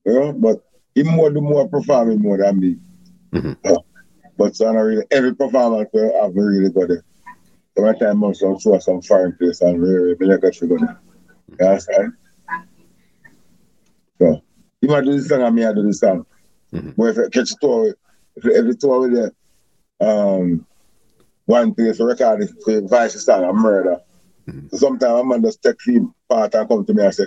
You 0.05 0.13
know, 0.13 0.33
but 0.33 0.67
he 0.95 1.03
more 1.03 1.31
do 1.31 1.39
more 1.39 1.69
performing 1.69 2.19
more 2.19 2.39
than 2.39 2.59
me. 2.59 2.75
Mm-hmm. 3.31 3.53
Uh, 3.63 3.77
but 4.37 4.53
so 4.53 4.67
I 4.67 4.73
really 4.73 5.05
every 5.11 5.33
performance 5.33 5.89
I've 5.93 6.35
really 6.35 6.69
got 6.71 6.91
it. 6.91 7.05
Every 7.77 7.97
time 7.97 8.23
I'm 8.23 8.33
some 8.35 8.59
show 8.59 8.77
some 8.79 9.01
foreign 9.01 9.35
place 9.35 9.61
and 9.61 9.81
really 9.81 10.13
really 10.15 10.37
got 10.37 10.53
to 10.53 10.67
go 10.67 10.77
there. 10.77 10.99
You 11.59 11.65
understand? 11.65 12.13
So 14.19 14.41
you 14.81 14.89
might 14.89 15.05
do 15.05 15.13
this 15.13 15.27
song 15.27 15.41
and 15.41 15.55
me 15.55 15.65
I 15.65 15.73
do 15.73 15.83
this 15.83 15.99
song. 15.99 16.25
Mm-hmm. 16.71 16.91
But 16.97 17.03
if 17.05 17.17
I 17.17 17.29
catch 17.29 17.51
a 17.51 17.55
tour, 17.61 17.95
if 18.35 18.45
every 18.45 18.75
tour 18.75 19.01
with 19.01 19.13
there, 19.13 19.31
um, 20.07 20.65
one 21.45 21.73
place 21.73 21.97
for 21.97 22.07
record 22.07 22.47
for 22.63 22.81
vice 22.81 23.23
song 23.23 23.43
and 23.43 23.57
murder. 23.57 23.97
Mm-hmm. 24.47 24.67
So 24.69 24.77
sometimes 24.77 25.21
a 25.21 25.23
man 25.23 25.41
just 25.41 25.63
take 25.63 25.75
him 25.85 26.13
part 26.29 26.53
and 26.53 26.67
come 26.67 26.85
to 26.85 26.93
me 26.93 27.03
and 27.03 27.13
say, 27.13 27.25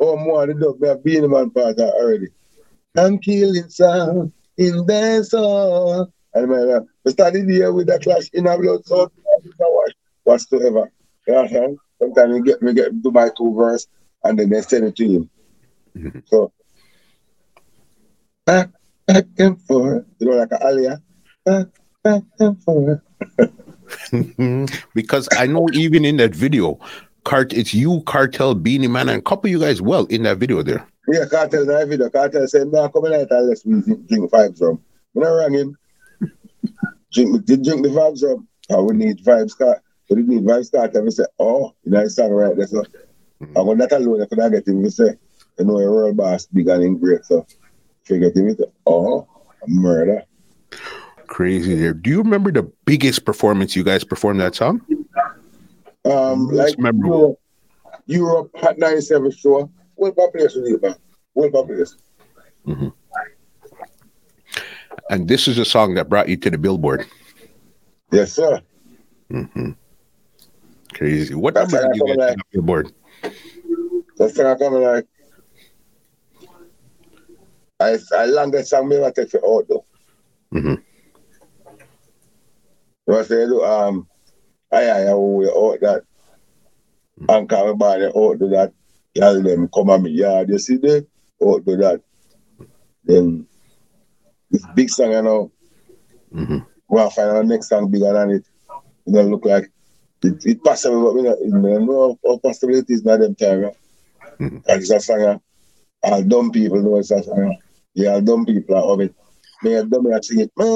Oh 0.00 0.16
more 0.16 0.46
the 0.46 0.54
dog, 0.54 0.80
me 0.80 0.88
have 0.88 1.02
been 1.02 1.22
the 1.22 1.28
man 1.28 1.50
part 1.50 1.78
already. 1.80 2.28
I'm 2.96 3.18
killing 3.18 3.68
sound 3.68 4.32
in 4.56 4.86
their 4.86 5.22
soul. 5.24 6.12
And 6.34 6.50
man, 6.50 6.70
uh, 6.70 6.80
we 7.04 7.12
started 7.12 7.48
here 7.48 7.72
with 7.72 7.88
a 7.90 7.98
clash 7.98 8.28
in 8.32 8.46
a 8.46 8.58
blood 8.58 8.84
so 8.86 9.10
whatsoever. 10.28 10.92
You 11.26 11.32
know 11.32 11.42
what 11.42 11.44
I'm 11.44 11.48
saying? 11.48 11.78
Sometimes 11.98 12.32
we 12.34 12.42
get 12.42 12.62
we 12.62 12.74
get 12.74 13.02
to 13.02 13.10
my 13.10 13.30
two 13.36 13.54
verse 13.54 13.86
and 14.24 14.38
then 14.38 14.50
they 14.50 14.60
send 14.60 14.84
it 14.84 14.96
to 14.96 15.08
him. 15.08 15.30
Mm-hmm. 15.96 16.18
So 16.26 16.52
back 18.46 18.70
back 19.06 19.24
and 19.38 19.60
forth. 19.62 20.04
You 20.18 20.30
know, 20.30 20.36
like 20.36 20.52
an 20.52 20.58
alia. 20.62 21.02
Back, 21.44 21.66
back 22.04 22.22
and 22.38 22.62
forth. 22.62 23.00
because 24.94 25.28
I 25.32 25.46
know 25.46 25.68
even 25.72 26.04
in 26.04 26.18
that 26.18 26.34
video, 26.34 26.78
Cart 27.24 27.52
it's 27.52 27.74
you, 27.74 28.02
Kartel, 28.02 28.54
Beenie 28.54 28.86
Man, 28.86 29.08
and 29.08 29.18
a 29.18 29.22
couple 29.22 29.48
of 29.48 29.52
you 29.52 29.60
guys 29.60 29.82
well 29.82 30.04
in 30.06 30.22
that 30.22 30.38
video 30.38 30.62
there. 30.62 30.86
Yeah, 31.08 31.24
Kartel 31.24 31.62
in 31.62 31.68
that 31.68 31.88
video. 31.88 32.08
Kartel 32.10 32.46
said, 32.48 32.68
No, 32.68 32.88
come 32.88 33.06
in 33.06 33.14
and 33.14 33.48
let's 33.48 33.62
drink 33.62 34.30
vibes 34.30 34.58
from. 34.58 34.80
When 35.12 35.26
I 35.26 35.30
rang 35.30 35.54
him, 35.54 35.78
drink, 37.12 37.44
did 37.46 37.64
drink 37.64 37.82
the 37.82 37.88
vibes 37.88 38.20
from. 38.20 38.46
I 38.70 38.78
would 38.78 38.96
need 38.96 39.24
vibes 39.24 39.56
card. 39.56 39.78
Need 40.10 40.44
vibes 40.44 40.72
card. 40.72 40.94
And 40.94 41.04
we 41.04 41.10
said, 41.10 41.26
Oh, 41.38 41.74
you 41.84 41.92
know, 41.92 42.00
it's 42.00 42.18
right 42.18 42.56
there. 42.56 42.66
So 42.66 42.82
mm-hmm. 43.42 43.58
I 43.58 43.76
got 43.76 43.90
that 43.90 44.00
alone, 44.00 44.22
I 44.22 44.26
could 44.26 44.38
not 44.38 44.52
get 44.52 44.66
him. 44.66 44.82
We 44.82 44.90
say, 44.90 45.16
You 45.58 45.64
know, 45.64 45.78
a 45.78 45.88
real 45.88 46.14
boss 46.14 46.46
big 46.46 46.68
and 46.68 47.00
great. 47.00 47.24
So 47.24 47.46
figure 48.04 48.30
him, 48.30 48.56
say, 48.56 48.64
Oh, 48.86 49.28
murder. 49.66 50.24
Crazy 51.26 51.74
there. 51.74 51.92
Do 51.92 52.10
you 52.10 52.18
remember 52.18 52.50
the 52.50 52.70
biggest 52.84 53.24
performance 53.24 53.76
you 53.76 53.84
guys 53.84 54.02
performed 54.02 54.40
that 54.40 54.54
song? 54.54 54.80
Um, 56.04 56.48
like 56.48 56.74
Europe, 56.78 57.38
Europe 58.06 58.50
had 58.56 58.78
97 58.78 59.30
show. 59.32 59.70
What 59.96 60.16
population 60.16 60.64
it, 60.66 60.98
What 61.34 61.52
population? 61.52 61.98
Mm-hmm. 62.66 62.88
And 65.10 65.28
this 65.28 65.48
is 65.48 65.58
a 65.58 65.64
song 65.64 65.94
that 65.94 66.08
brought 66.08 66.28
you 66.28 66.36
to 66.38 66.50
the 66.50 66.58
Billboard. 66.58 67.06
Yes, 68.10 68.32
sir. 68.32 68.60
Mm-hmm. 69.30 69.72
Crazy. 70.94 71.34
What 71.34 71.54
That's 71.54 71.72
number 71.72 71.88
did 71.88 71.96
you 71.96 72.06
get 72.06 72.20
on 72.20 72.36
the 72.36 72.44
Billboard? 72.52 72.92
That's 74.16 74.36
how 74.36 74.52
I 74.52 74.54
come 74.56 74.74
like. 74.74 75.06
I 77.80 77.96
I 78.16 78.24
longest 78.26 78.70
song 78.70 78.88
me 78.88 79.04
I 79.04 79.10
take 79.12 79.30
for 79.30 79.40
though. 79.68 79.84
Mm-hmm. 80.52 80.74
What 83.04 83.26
say 83.26 83.46
do 83.46 83.62
um 83.62 84.08
I 84.72 84.90
I 84.90 85.14
we 85.14 85.46
out 85.46 85.80
that 85.80 86.02
mm-hmm. 87.20 87.30
and 87.30 87.48
come 87.48 87.78
by 87.78 87.98
the 87.98 88.08
out 88.08 88.38
to 88.40 88.48
that 88.48 88.72
tell 89.14 89.40
them 89.40 89.68
come 89.72 89.90
on 89.90 90.02
me 90.02 90.10
yard 90.10 90.48
you 90.48 90.58
see 90.58 90.76
there 90.76 91.02
out 91.46 91.64
to 91.64 91.76
that 91.76 92.00
then 93.04 93.46
this 94.50 94.64
big 94.74 94.90
song 94.90 95.12
you 95.12 95.22
know 95.22 95.52
mm-hmm. 96.34 96.58
we'll 96.88 97.10
find 97.10 97.30
our 97.30 97.44
next 97.44 97.68
song 97.68 97.90
bigger 97.90 98.12
than 98.12 98.30
it 98.30 98.46
it 99.06 99.12
don't 99.12 99.30
look 99.30 99.44
like 99.44 99.70
it, 100.24 100.44
it 100.44 100.64
possible 100.64 101.04
but 101.04 101.14
we 101.14 101.22
don't, 101.22 101.44
we 101.44 101.50
don't 101.50 101.86
know 101.86 102.18
how 102.24 102.38
possibilities 102.38 103.04
not 103.04 103.20
them 103.20 103.34
time 103.34 103.70
mm-hmm. 104.40 104.46
and 104.46 104.62
it's 104.66 104.90
a 104.90 105.00
song 105.00 105.40
all 106.02 106.22
dumb 106.22 106.50
people 106.50 106.82
know 106.82 106.96
it's 106.96 107.10
a 107.10 107.22
song 107.22 107.56
yeah 107.94 108.12
all 108.12 108.20
dumb 108.20 108.46
people 108.46 108.76
are 108.76 108.92
of 108.92 109.00
it 109.00 109.14
me 109.62 109.74
and 109.74 109.90
dumb 109.90 110.06
are 110.06 110.22
singing 110.22 110.48
that's 110.56 110.70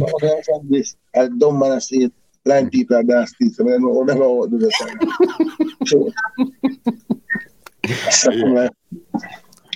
all 0.00 0.18
that's 0.20 0.48
on 0.48 0.68
this 0.68 0.96
I 1.14 1.28
dumb 1.28 1.58
man 1.58 1.72
I 1.72 1.78
see 1.78 2.04
it 2.04 2.12
blind 2.44 2.72
people 2.72 2.96
are 2.96 3.02
nasty 3.02 3.50
so 3.50 3.66
I 3.66 3.70
don't 3.72 3.82
know 3.82 4.02
never 4.02 4.28
what 4.28 4.50
to 4.50 4.58
do 4.58 4.66
that 4.66 6.12
so, 8.10 8.32
yeah. 8.32 8.68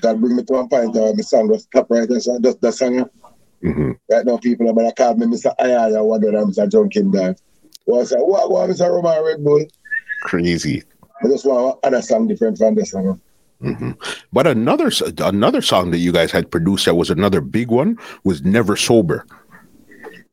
God 0.00 0.20
bring 0.20 0.36
me 0.36 0.42
to 0.42 0.52
one 0.52 0.68
point 0.68 0.94
where 0.94 1.14
my 1.14 1.22
song 1.22 1.48
right 1.48 2.08
there. 2.08 2.20
So 2.20 2.38
just 2.40 2.60
the 2.60 2.72
song. 2.72 3.08
Mm-hmm. 3.62 3.92
Right 4.10 4.24
now, 4.24 4.38
people 4.38 4.68
are 4.68 4.72
going 4.72 4.88
to 4.88 4.94
call 4.94 5.14
me 5.16 5.26
Mr. 5.26 5.54
Ayaya, 5.58 6.04
what 6.04 6.22
did 6.22 6.34
I'm 6.34 6.50
Mr. 6.50 6.70
John 6.70 6.88
Kinder. 6.90 7.36
Well, 7.86 8.00
I 8.00 8.04
say, 8.04 8.16
what, 8.16 8.50
what, 8.50 8.70
Mr. 8.70 8.90
Rum 8.90 9.06
and 9.06 9.24
Red 9.24 9.44
Bull? 9.44 9.64
Crazy. 10.22 10.82
I 11.22 11.28
just 11.28 11.44
want 11.44 11.78
another 11.82 12.02
song 12.02 12.28
different 12.28 12.58
from 12.58 12.74
this 12.74 12.92
song. 12.92 13.20
Mm-hmm. 13.62 13.90
But 14.32 14.46
another 14.46 14.90
another 15.18 15.60
song 15.60 15.90
that 15.90 15.98
you 15.98 16.12
guys 16.12 16.30
had 16.30 16.50
produced 16.50 16.86
that 16.86 16.94
was 16.94 17.10
another 17.10 17.42
big 17.42 17.68
one 17.68 17.98
was 18.24 18.42
Never 18.42 18.74
Sober. 18.74 19.26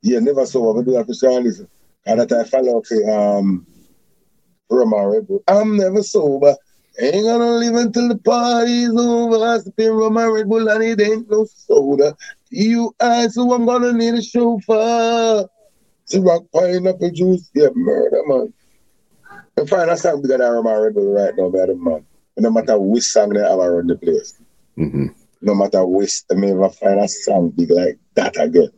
Yeah, 0.02 0.20
Never 0.20 0.46
Sober. 0.46 0.80
We 0.80 0.86
do 0.86 0.92
that 0.92 1.08
for 1.08 1.42
Listen. 1.42 1.68
And 2.06 2.22
that 2.22 2.32
I 2.32 2.46
follow 2.46 2.78
up 2.80 2.86
um, 3.10 3.68
Rum 4.70 4.94
and 4.94 5.12
Red 5.12 5.28
Bull. 5.28 5.44
I'm 5.48 5.78
never 5.78 6.04
sober. 6.04 6.56
Ain't 7.00 7.26
gonna 7.26 7.52
leave 7.52 7.76
until 7.76 8.08
the 8.08 8.18
party's 8.18 8.90
over. 8.90 9.46
I 9.46 9.60
sip 9.60 9.80
in 9.80 9.92
rum 9.92 10.18
and 10.18 10.34
Red 10.34 10.50
Bull 10.50 10.68
and 10.68 10.84
it 10.84 11.02
ain't 11.02 11.30
no 11.30 11.46
soda. 11.46 12.16
You 12.50 12.96
I 13.00 13.28
so 13.28 13.54
I'm 13.54 13.66
gonna 13.66 13.94
need 13.94 14.16
a 14.16 14.22
chauffeur. 14.22 15.48
See 16.06 16.20
rock 16.20 16.44
pineapple 16.54 17.12
juice, 17.12 17.50
yeah, 17.54 17.70
murder 17.76 18.22
man. 18.26 18.54
And 19.58 19.70
find 19.70 19.90
a 19.90 19.98
song 19.98 20.22
rum 20.22 20.68
and 20.68 20.84
Red 20.84 20.94
Bull 20.96 21.14
right 21.14 21.34
now, 21.36 21.50
man. 21.50 21.84
man. 21.84 22.06
No 22.38 22.52
matter 22.52 22.78
which 22.80 23.04
song 23.04 23.30
they 23.30 23.42
have 23.42 23.60
around 23.60 23.90
the 23.90 23.96
place. 23.96 24.40
Mm-hmm. 24.78 25.08
No 25.42 25.56
matter 25.56 25.86
which, 25.86 26.22
I 26.32 26.36
may 26.36 26.52
ever 26.52 26.70
find 26.70 27.00
a 27.00 27.08
song 27.08 27.50
big 27.50 27.72
like 27.72 27.98
that 28.16 28.40
again 28.40 28.70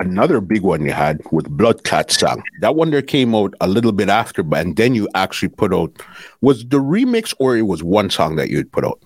another 0.00 0.40
big 0.40 0.62
one 0.62 0.84
you 0.84 0.92
had 0.92 1.20
with 1.32 1.48
Blood 1.50 1.84
Clot 1.84 2.10
song. 2.10 2.42
That 2.60 2.76
one 2.76 2.90
there 2.90 3.02
came 3.02 3.34
out 3.34 3.54
a 3.60 3.68
little 3.68 3.92
bit 3.92 4.08
after, 4.08 4.42
but 4.42 4.64
and 4.64 4.76
then 4.76 4.94
you 4.94 5.08
actually 5.14 5.48
put 5.48 5.74
out 5.74 5.92
was 6.40 6.66
the 6.66 6.78
remix 6.78 7.34
or 7.38 7.56
it 7.56 7.62
was 7.62 7.82
one 7.82 8.10
song 8.10 8.36
that 8.36 8.48
you 8.48 8.58
had 8.58 8.70
put 8.72 8.84
out? 8.84 9.00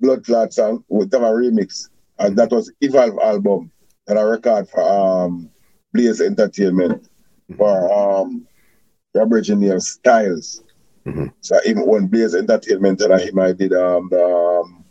Blood 0.00 0.24
Clot 0.24 0.52
song 0.52 0.84
with 0.88 1.12
a 1.14 1.18
remix. 1.18 1.88
And 2.22 2.36
that 2.38 2.50
was 2.50 2.72
Evolve 2.80 3.18
album 3.22 3.70
that 4.06 4.16
I 4.16 4.22
record 4.22 4.68
for 4.68 4.82
um 4.82 5.50
Blaze 5.92 6.20
Entertainment 6.20 7.02
mm-hmm. 7.02 7.54
for 7.56 7.92
um 7.92 8.46
Aboriginal 9.16 9.80
Styles. 9.80 10.62
Mm-hmm. 11.06 11.26
So 11.40 11.58
even 11.66 11.86
when 11.86 12.06
Blaze 12.06 12.34
Entertainment 12.34 13.00
and 13.00 13.20
him 13.20 13.38
I 13.38 13.52
did 13.52 13.72
um 13.72 14.08
the 14.10 14.24
um, 14.24 14.84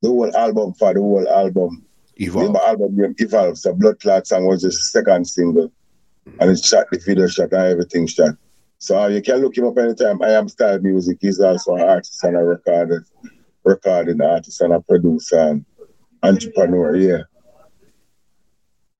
the 0.00 0.08
whole 0.08 0.34
album 0.36 0.72
for 0.74 0.94
the 0.94 1.00
whole 1.00 1.28
album 1.28 1.84
Evolve. 2.16 2.52
The 2.52 2.66
album 2.66 2.96
name 2.96 3.14
Evolve. 3.18 3.58
So 3.58 3.74
Blood 3.74 4.00
Clot 4.00 4.26
song 4.26 4.46
was 4.46 4.62
the 4.62 4.72
second 4.72 5.26
single. 5.26 5.68
Mm-hmm. 6.26 6.40
And 6.40 6.50
it 6.50 6.64
shot 6.64 6.86
the 6.90 6.98
video 6.98 7.26
shot 7.26 7.52
and 7.52 7.62
everything 7.62 8.06
shot. 8.06 8.36
So 8.78 9.00
uh, 9.00 9.08
you 9.08 9.20
can 9.22 9.36
look 9.38 9.56
him 9.56 9.66
up 9.66 9.76
anytime. 9.78 10.22
I 10.22 10.30
am 10.30 10.48
style 10.48 10.78
music. 10.78 11.18
He's 11.20 11.40
also 11.40 11.74
an 11.74 11.82
artist 11.82 12.22
and 12.22 12.36
a 12.36 12.44
recorder, 12.44 13.04
recording 13.68 14.20
artist 14.20 14.60
and 14.60 14.72
a 14.72 14.80
producer 14.80 15.38
and 15.38 15.64
entrepreneur, 16.22 16.96
yeah. 16.96 17.22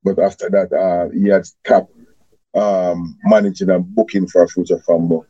But 0.04 0.18
after 0.18 0.48
that, 0.50 0.72
uh, 0.72 1.10
he 1.12 1.28
had 1.28 1.46
stopped 1.46 1.92
um, 2.54 3.16
managing 3.24 3.70
and 3.70 3.84
booking 3.94 4.26
for 4.26 4.42
a 4.42 4.48
Future 4.48 4.82
Fambo. 4.86 5.24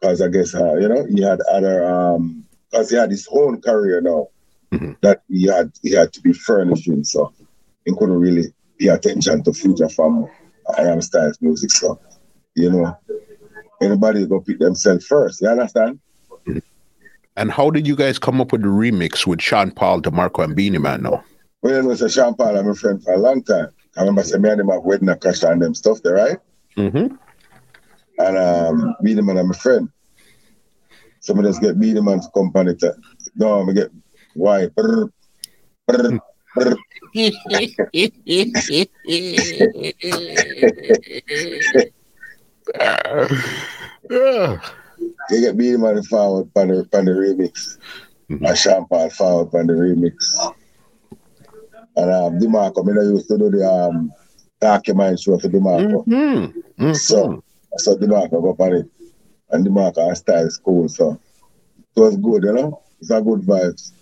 Because 0.00 0.20
I 0.22 0.28
guess, 0.28 0.54
uh, 0.54 0.76
you 0.76 0.88
know, 0.88 1.06
he 1.06 1.22
had 1.22 1.40
other, 1.50 1.80
because 2.70 2.86
um, 2.86 2.90
he 2.90 2.96
had 2.96 3.10
his 3.10 3.28
own 3.32 3.60
career 3.60 4.00
now 4.00 4.28
mm-hmm. 4.72 4.92
that 5.02 5.22
he 5.28 5.46
had 5.46 5.72
he 5.82 5.90
had 5.90 6.12
to 6.12 6.20
be 6.20 6.32
furnishing, 6.32 7.02
so 7.04 7.32
he 7.84 7.92
couldn't 7.92 8.20
really 8.20 8.46
pay 8.78 8.88
attention 8.88 9.42
to 9.42 9.52
future 9.52 9.88
from 9.88 10.28
I 10.76 10.82
am 10.82 11.00
styles 11.00 11.38
music. 11.40 11.70
So, 11.70 11.98
you 12.54 12.70
know, 12.70 12.96
anybody 13.80 14.26
go 14.26 14.40
pick 14.40 14.58
themselves 14.58 15.06
first. 15.06 15.40
You 15.40 15.48
understand? 15.48 15.98
And 17.38 17.50
how 17.52 17.70
did 17.70 17.86
you 17.86 17.94
guys 17.94 18.18
come 18.18 18.40
up 18.40 18.50
with 18.50 18.62
the 18.62 18.68
remix 18.68 19.24
with 19.24 19.40
Sean 19.40 19.70
Paul, 19.70 20.02
DeMarco, 20.02 20.42
and 20.42 20.56
Beenie 20.56 20.78
Man 20.78 21.02
now? 21.02 21.22
Well, 21.62 21.80
you 21.80 21.88
was 21.88 22.00
so 22.00 22.08
Sean 22.08 22.34
Paul, 22.34 22.58
I'm 22.58 22.68
a 22.68 22.74
friend 22.74 23.00
for 23.00 23.12
a 23.12 23.16
long 23.16 23.44
time. 23.44 23.68
I 23.96 24.00
remember 24.00 24.24
saying 24.24 24.42
me 24.42 24.50
and 24.50 24.60
him 24.60 24.70
have 24.70 24.82
wedding 24.82 25.08
a 25.08 25.14
crash 25.14 25.44
and 25.44 25.62
them 25.62 25.72
stuff 25.72 26.02
there, 26.02 26.14
right? 26.14 26.38
Mm-hmm. 26.76 27.14
And 28.18 28.38
um, 28.38 28.96
Beenie 29.04 29.22
Man, 29.22 29.38
I'm 29.38 29.52
a 29.52 29.54
friend. 29.54 29.88
So 31.20 31.38
I 31.38 31.42
just 31.42 31.62
get 31.62 31.78
Beenie 31.78 32.00
Man 32.00 32.18
to 32.18 32.28
come 32.34 32.50
on 32.56 32.66
it. 32.66 32.82
No, 33.36 33.68
I 33.68 33.72
get 33.72 33.92
why? 34.34 34.66
Brr, 34.66 35.08
brr, 35.86 36.18
brr. 36.56 36.76
yeah. 44.10 44.60
You 45.30 45.40
get 45.40 45.56
Beenie 45.56 45.76
Man 45.76 46.02
forward 46.02 46.50
on 46.56 46.68
the, 46.68 46.88
on 46.92 47.04
the 47.04 47.12
remix. 47.12 47.78
Mm-hmm. 48.30 48.44
And 48.44 48.58
Sean 48.58 48.86
Paul 48.86 49.10
forward 49.10 49.54
on 49.58 49.66
the 49.66 49.72
remix. 49.74 50.14
And 51.96 52.10
um, 52.10 52.38
DeMarco, 52.38 52.86
I 52.86 53.02
used 53.10 53.28
to 53.28 53.38
do 53.38 53.50
the 53.50 53.68
um, 53.68 54.12
document 54.60 55.18
show 55.20 55.38
for 55.38 55.48
DeMarco. 55.48 56.06
Mm-hmm. 56.06 56.60
Mm-hmm. 56.82 56.92
So, 56.92 57.42
so 57.76 57.96
DeMarco 57.96 58.30
go 58.30 58.56
on 58.58 58.72
it. 58.74 58.90
And 59.50 59.66
DeMarco 59.66 60.16
style 60.16 60.46
is 60.46 60.58
cool. 60.58 60.88
So 60.88 61.18
it 61.96 62.00
was 62.00 62.16
good, 62.16 62.44
you 62.44 62.52
know? 62.52 62.82
It's 63.00 63.10
a 63.10 63.20
good 63.20 63.40
vibes. 63.40 63.92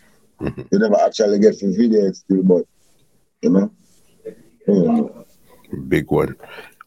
Mm-hmm. 0.41 0.63
You 0.71 0.79
never 0.79 1.01
actually 1.01 1.39
get 1.39 1.59
the 1.59 1.75
video 1.77 2.13
still, 2.13 2.43
but, 2.43 2.65
you 3.43 3.51
know? 3.51 3.73
Yeah. 4.69 5.79
Big 5.89 6.11
one. 6.11 6.37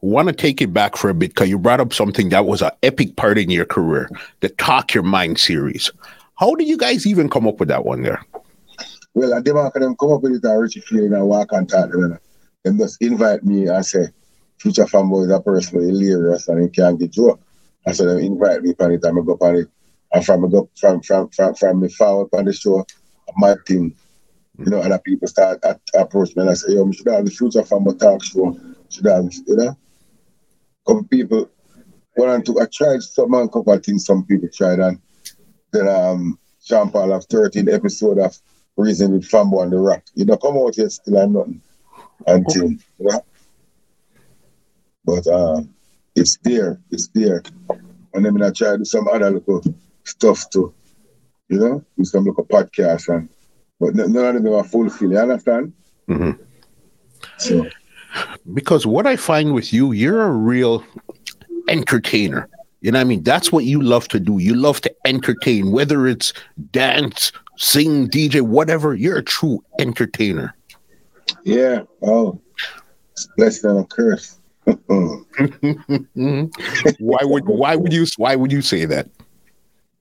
Want 0.02 0.30
to 0.30 0.34
take 0.34 0.62
it 0.62 0.74
back 0.74 0.96
for 0.96 1.10
a 1.10 1.14
bit 1.14 1.32
because 1.32 1.50
you 1.50 1.60
brought 1.60 1.82
up 1.82 1.94
something 1.94 2.30
that 2.30 2.46
was 2.46 2.62
an 2.62 2.72
epic 2.84 3.18
part 3.18 3.38
in 3.38 3.50
your 3.50 3.66
career, 3.66 4.10
the 4.40 4.48
Talk 4.48 4.94
Your 4.94 5.04
Mind 5.04 5.38
series. 5.38 5.92
How 6.36 6.56
did 6.56 6.70
you 6.70 6.78
guys 6.78 7.06
even 7.06 7.30
come 7.30 7.46
up 7.46 7.60
with 7.60 7.68
that 7.68 7.84
one 7.84 8.04
there? 8.04 8.24
Well, 9.14 9.34
I 9.34 9.42
demand 9.42 9.74
them 9.76 9.98
come 9.98 10.14
up 10.14 10.22
with 10.22 10.36
it 10.36 10.44
and 10.44 10.62
Richie 10.62 10.80
Field 10.80 11.12
and 11.12 11.28
walk 11.28 11.52
and 11.52 11.68
talk 11.68 11.92
to 11.92 11.98
them. 11.98 12.20
Them 12.64 12.78
just 12.78 13.02
invite 13.02 13.44
me 13.44 13.68
and 13.68 13.86
say, 13.86 14.08
Future 14.60 14.86
Fambo 14.86 15.26
is 15.26 15.32
a 15.32 15.42
person 15.42 15.82
hilarious 15.82 16.48
and 16.48 16.64
he 16.64 16.70
can't 16.70 16.98
get 16.98 17.12
joke. 17.12 17.42
And 17.86 17.94
so 17.94 18.06
they 18.06 18.26
invite 18.26 18.62
me 18.62 18.74
on 18.80 18.94
it 18.94 19.04
and 19.04 19.20
I 19.20 19.22
go 19.22 19.38
on 19.42 19.56
it. 19.56 19.70
And 20.14 20.26
from 20.26 20.44
me 20.44 20.50
go 20.50 20.70
from 20.80 21.02
from 21.02 21.30
from 21.30 21.56
from 21.56 21.82
me 21.82 21.90
forward 21.90 22.30
on 22.32 22.46
the 22.46 22.54
show, 22.54 22.86
my 23.36 23.56
team, 23.66 23.94
you 24.58 24.66
know, 24.66 24.80
other 24.80 25.00
people 25.00 25.28
start 25.28 25.60
at, 25.66 25.82
approach 25.94 26.36
me 26.38 26.44
and 26.44 26.52
I 26.52 26.54
say, 26.54 26.72
yo, 26.74 26.84
we 26.84 26.94
should 26.94 27.08
have 27.08 27.26
the 27.26 27.32
Future 27.32 27.64
Fambo 27.64 28.00
talk 28.00 28.24
show. 28.24 28.58
Should 28.90 29.06
have, 29.06 29.26
you 29.46 29.56
know? 29.58 29.78
Couple 30.90 31.04
people 31.04 31.50
want 32.18 32.46
to 32.48 32.60
I 32.60 32.66
tried 32.66 33.04
some 33.04 33.30
man 33.30 33.48
couple 33.48 33.74
of 33.74 33.86
things 33.86 34.06
some 34.06 34.26
people 34.26 34.50
tried 34.52 34.80
and 34.80 35.00
then 35.72 35.88
um 35.88 36.40
Sean 36.64 36.90
Paul 36.90 37.12
have 37.12 37.26
13 37.26 37.70
episode 37.70 38.18
of 38.18 38.36
reason 38.76 39.12
with 39.12 39.30
Fambo 39.30 39.60
on 39.60 39.70
the 39.70 39.78
rock. 39.78 40.04
You 40.16 40.26
know, 40.26 40.38
come 40.38 40.58
out 40.58 40.76
here 40.76 40.90
still 40.90 41.18
and 41.18 41.34
nothing 41.34 41.62
until, 42.26 42.70
you 42.72 42.80
know. 43.00 43.26
But 45.06 45.28
uh, 45.28 45.62
it's 46.16 46.38
there, 46.44 46.80
it's 46.92 47.08
there. 47.10 47.44
And 48.14 48.26
then 48.26 48.42
I 48.42 48.52
try 48.52 48.72
to 48.72 48.78
do 48.80 48.86
some 48.86 49.08
other 49.08 49.32
little 49.32 49.64
stuff 50.04 50.50
too, 50.50 50.74
you 51.50 51.60
know, 51.60 51.86
do 51.98 52.04
some 52.04 52.26
little 52.26 52.46
podcast 52.46 53.14
and 53.14 53.30
but 53.80 53.96
none 53.96 54.36
of 54.36 54.44
them 54.44 54.54
are 54.54 54.64
fulfilled, 54.64 55.14
you 55.14 55.18
understand? 55.18 55.72
Mm-hmm. 56.10 56.44
So 57.38 57.66
because 58.54 58.86
what 58.86 59.08
I 59.08 59.16
find 59.16 59.54
with 59.54 59.74
you, 59.74 59.92
you're 59.92 60.24
a 60.24 60.32
real 60.32 60.84
entertainer. 61.68 62.50
You 62.82 62.92
know 62.92 63.00
what 63.00 63.06
I 63.06 63.06
mean? 63.06 63.24
That's 63.24 63.52
what 63.52 63.66
you 63.66 63.82
love 63.82 64.08
to 64.10 64.20
do. 64.20 64.38
You 64.38 64.56
love 64.56 64.80
to 64.82 64.96
entertain, 65.06 65.72
whether 65.72 66.08
it's 66.08 66.34
dance, 66.72 67.32
sing, 67.58 68.08
DJ, 68.10 68.42
whatever. 68.42 68.96
You're 68.96 69.18
a 69.18 69.24
true 69.24 69.64
entertainer. 69.80 70.56
Yeah. 71.44 71.84
Oh, 72.02 72.40
it's 73.12 73.28
blessed 73.36 73.66
and 73.66 73.80
a 73.80 73.84
curse. 73.86 74.38
why 77.00 77.20
would 77.24 77.48
why 77.48 77.76
would 77.76 77.92
you 77.92 78.06
why 78.18 78.36
would 78.36 78.52
you 78.52 78.62
say 78.62 78.86
that? 78.86 79.10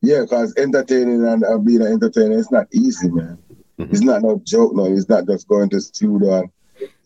Yeah, 0.03 0.23
because 0.23 0.55
entertaining 0.57 1.27
and 1.27 1.43
uh, 1.43 1.59
being 1.59 1.81
an 1.81 1.93
entertainer 1.93 2.39
it's 2.39 2.53
not 2.53 2.67
easy, 2.73 3.09
man. 3.09 3.39
Mm-hmm. 3.79 3.93
It's 3.93 4.03
not 4.03 4.23
no 4.23 4.41
joke, 4.45 4.75
no. 4.75 4.85
It's 4.85 5.09
not 5.09 5.27
just 5.27 5.49
going 5.49 5.71
to 5.71 5.81
studio 5.81 6.41
and 6.41 6.51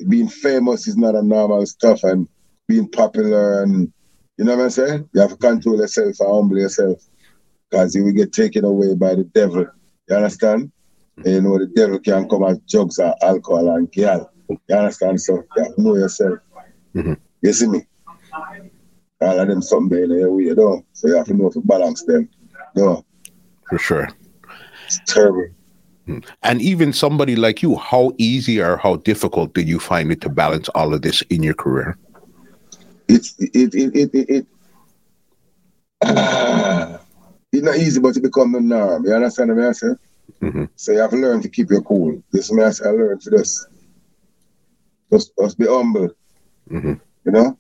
being 0.08 0.28
famous 0.28 0.86
is 0.86 0.96
not 0.96 1.14
a 1.14 1.22
normal 1.22 1.64
stuff 1.66 2.02
and 2.04 2.28
being 2.68 2.88
popular 2.88 3.62
and 3.62 3.92
you 4.38 4.44
know 4.44 4.56
what 4.56 4.64
I'm 4.64 4.70
saying? 4.70 5.08
You 5.12 5.20
have 5.20 5.30
to 5.30 5.36
control 5.36 5.76
yourself 5.76 6.16
and 6.18 6.28
humble 6.28 6.58
yourself 6.58 7.02
because 7.70 7.94
you 7.94 8.04
will 8.04 8.12
get 8.12 8.32
taken 8.32 8.64
away 8.64 8.94
by 8.94 9.14
the 9.14 9.24
devil. 9.24 9.66
You 10.08 10.16
understand? 10.16 10.72
And 11.18 11.26
you 11.26 11.40
know 11.42 11.58
the 11.58 11.66
devil 11.66 11.98
can 12.00 12.28
come 12.28 12.44
as 12.44 12.58
drugs 12.68 12.98
and 12.98 13.14
alcohol 13.22 13.76
and 13.76 13.92
girl. 13.92 14.30
You 14.48 14.76
understand? 14.76 15.20
So 15.20 15.44
you 15.56 15.62
have 15.62 15.74
to 15.76 15.82
know 15.82 15.94
yourself. 15.96 16.38
Mm-hmm. 16.94 17.14
You 17.42 17.52
see 17.52 17.68
me? 17.68 17.86
All 19.20 19.38
of 19.38 19.48
them 19.48 19.62
something 19.62 20.02
in 20.02 20.10
your 20.10 20.32
way, 20.32 20.44
you 20.44 20.54
know? 20.54 20.84
So 20.92 21.08
you 21.08 21.16
have 21.16 21.26
to 21.26 21.34
know 21.34 21.50
to 21.50 21.60
balance 21.60 22.02
them. 22.04 22.28
You 22.74 22.84
know? 22.84 23.04
For 23.68 23.78
sure. 23.78 24.08
It's 24.86 25.00
terrible. 25.06 25.54
And 26.42 26.60
even 26.60 26.92
somebody 26.92 27.36
like 27.36 27.62
you, 27.62 27.76
how 27.76 28.12
easy 28.18 28.60
or 28.60 28.76
how 28.76 28.96
difficult 28.96 29.54
did 29.54 29.68
you 29.68 29.78
find 29.78 30.10
it 30.10 30.20
to 30.22 30.28
balance 30.28 30.68
all 30.70 30.92
of 30.92 31.02
this 31.02 31.22
in 31.22 31.42
your 31.42 31.54
career? 31.54 31.96
It's 33.08 33.34
it 33.38 33.74
it 33.74 33.94
it 33.94 34.10
it, 34.14 34.30
it 34.30 34.46
uh, 36.00 36.98
it's 37.52 37.62
not 37.62 37.76
easy, 37.76 38.00
but 38.00 38.16
it 38.16 38.22
become 38.22 38.52
the 38.52 38.60
norm. 38.60 39.06
You 39.06 39.14
understand 39.14 39.54
what 39.54 39.64
I 39.64 39.72
say? 39.72 39.88
Mm-hmm. 40.40 40.64
So 40.76 40.92
you 40.92 40.98
have 40.98 41.10
to 41.10 41.16
learn 41.16 41.40
to 41.42 41.48
keep 41.48 41.70
your 41.70 41.82
cool. 41.82 42.22
This 42.32 42.50
is 42.50 42.80
I 42.82 42.88
I 42.88 42.92
learned 42.92 43.20
to 43.22 43.30
this. 43.30 43.66
Just, 45.12 45.32
just 45.38 45.58
be 45.58 45.66
humble. 45.66 46.08
Mm-hmm. 46.70 46.94
You 47.24 47.32
know? 47.32 47.58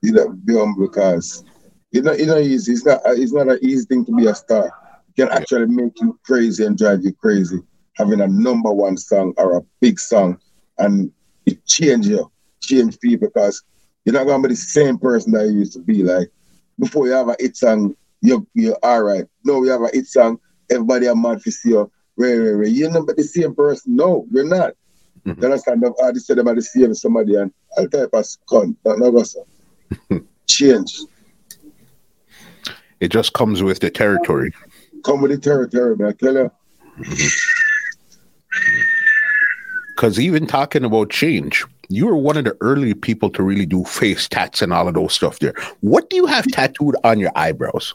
You 0.00 0.12
know, 0.12 0.28
be 0.30 0.56
humble 0.56 0.86
because 0.86 1.44
it's 1.92 2.04
not, 2.04 2.16
it's 2.16 2.28
not 2.28 2.40
easy. 2.40 2.72
It's 2.72 2.86
not, 2.86 3.00
it's 3.06 3.32
not 3.32 3.48
an 3.48 3.58
easy 3.62 3.84
thing 3.84 4.04
to 4.06 4.12
be 4.12 4.26
a 4.26 4.34
star. 4.34 4.72
Can 5.16 5.28
actually 5.28 5.66
make 5.66 5.92
you 6.00 6.18
crazy 6.24 6.64
and 6.64 6.76
drive 6.76 7.02
you 7.02 7.12
crazy. 7.12 7.58
Having 7.96 8.22
a 8.22 8.26
number 8.26 8.72
one 8.72 8.96
song 8.96 9.34
or 9.36 9.58
a 9.58 9.62
big 9.80 9.98
song 9.98 10.38
and 10.78 11.12
it 11.46 11.64
change 11.66 12.06
you, 12.06 12.30
change 12.60 12.98
people 13.00 13.28
because 13.28 13.62
you're 14.04 14.14
not 14.14 14.26
gonna 14.26 14.42
be 14.42 14.54
the 14.54 14.56
same 14.56 14.98
person 14.98 15.32
that 15.32 15.46
you 15.46 15.58
used 15.58 15.74
to 15.74 15.80
be. 15.80 16.02
Like 16.02 16.30
before 16.78 17.06
you 17.06 17.12
have 17.12 17.28
a 17.28 17.36
hit 17.38 17.56
song, 17.56 17.94
you're 18.20 18.44
you're 18.54 18.78
all 18.82 19.02
right. 19.02 19.26
No, 19.44 19.58
we 19.58 19.68
have 19.68 19.82
a 19.82 19.88
hit 19.92 20.06
song, 20.06 20.38
everybody 20.70 21.08
are 21.08 21.14
mad 21.14 21.42
to 21.42 21.50
see 21.50 21.70
you. 21.70 21.90
Ray, 22.16 22.36
ray, 22.36 22.52
ray. 22.52 22.68
You're 22.68 22.90
not 22.90 23.06
the 23.06 23.22
same 23.22 23.54
person. 23.54 23.96
No, 23.96 24.26
you're 24.30 24.44
not. 24.44 24.74
Mm-hmm. 25.26 25.40
You 25.40 25.46
understand? 25.46 25.84
Artist 26.02 26.26
said 26.26 26.38
about 26.38 26.56
the 26.56 26.62
same 26.62 26.94
somebody 26.94 27.36
and 27.36 27.52
all 27.76 27.88
type 27.88 28.10
of 28.12 28.26
cunt. 28.48 28.76
Not 28.84 28.98
no. 28.98 30.20
Change. 30.46 31.00
It 33.00 33.08
just 33.08 33.32
comes 33.32 33.62
with 33.62 33.80
the 33.80 33.90
territory. 33.90 34.52
Come 35.04 35.22
with 35.22 35.30
the 35.30 35.38
territory, 35.38 35.96
man. 35.96 36.16
Tell 36.16 36.34
you. 36.34 36.50
Because 39.94 40.18
even 40.18 40.46
talking 40.46 40.84
about 40.84 41.10
change, 41.10 41.64
you 41.88 42.06
were 42.06 42.16
one 42.16 42.36
of 42.36 42.44
the 42.44 42.56
early 42.60 42.94
people 42.94 43.30
to 43.30 43.42
really 43.42 43.66
do 43.66 43.84
face 43.84 44.28
tats 44.28 44.62
and 44.62 44.72
all 44.72 44.88
of 44.88 44.94
those 44.94 45.12
stuff 45.12 45.38
there. 45.38 45.54
What 45.80 46.10
do 46.10 46.16
you 46.16 46.26
have 46.26 46.46
tattooed 46.46 46.96
on 47.04 47.18
your 47.18 47.32
eyebrows? 47.36 47.94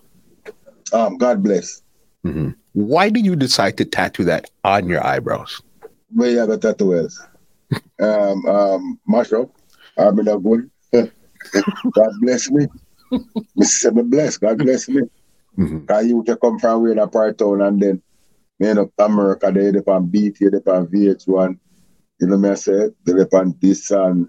Um, 0.93 1.17
God 1.17 1.43
bless. 1.43 1.81
Mm-hmm. 2.25 2.51
Why 2.73 3.09
did 3.09 3.25
you 3.25 3.35
decide 3.35 3.77
to 3.77 3.85
tattoo 3.85 4.23
that 4.25 4.49
on 4.63 4.87
your 4.87 5.05
eyebrows? 5.05 5.61
Where 6.13 6.29
you 6.29 6.47
got 6.47 6.61
tattoos? 6.61 7.19
um, 7.99 8.45
um, 8.45 8.99
Marshall, 9.07 9.53
I'm 9.97 10.19
in 10.19 10.27
a 10.27 10.37
good. 10.39 10.69
God 10.91 12.11
bless 12.21 12.49
me. 12.49 12.67
Mr. 13.59 14.09
bless. 14.09 14.37
God 14.37 14.59
bless 14.59 14.87
me. 14.87 15.01
Mm-hmm. 15.57 15.85
Cause 15.85 16.05
you 16.05 16.23
come 16.23 16.59
from 16.59 16.83
where 16.83 16.97
a 16.99 17.07
part 17.07 17.37
town 17.37 17.61
and 17.61 17.81
then 17.81 18.01
end 18.61 18.79
up 18.79 18.89
America, 18.99 19.51
they 19.51 19.69
on 19.91 20.07
BT, 20.07 20.49
they 20.49 20.71
on 20.71 20.87
VH1. 20.87 21.57
You 22.19 22.27
know 22.27 22.37
what 22.37 22.51
I 22.51 22.55
said? 22.55 22.95
They 23.03 23.13
on 23.13 23.55
this 23.59 23.91
and 23.91 24.27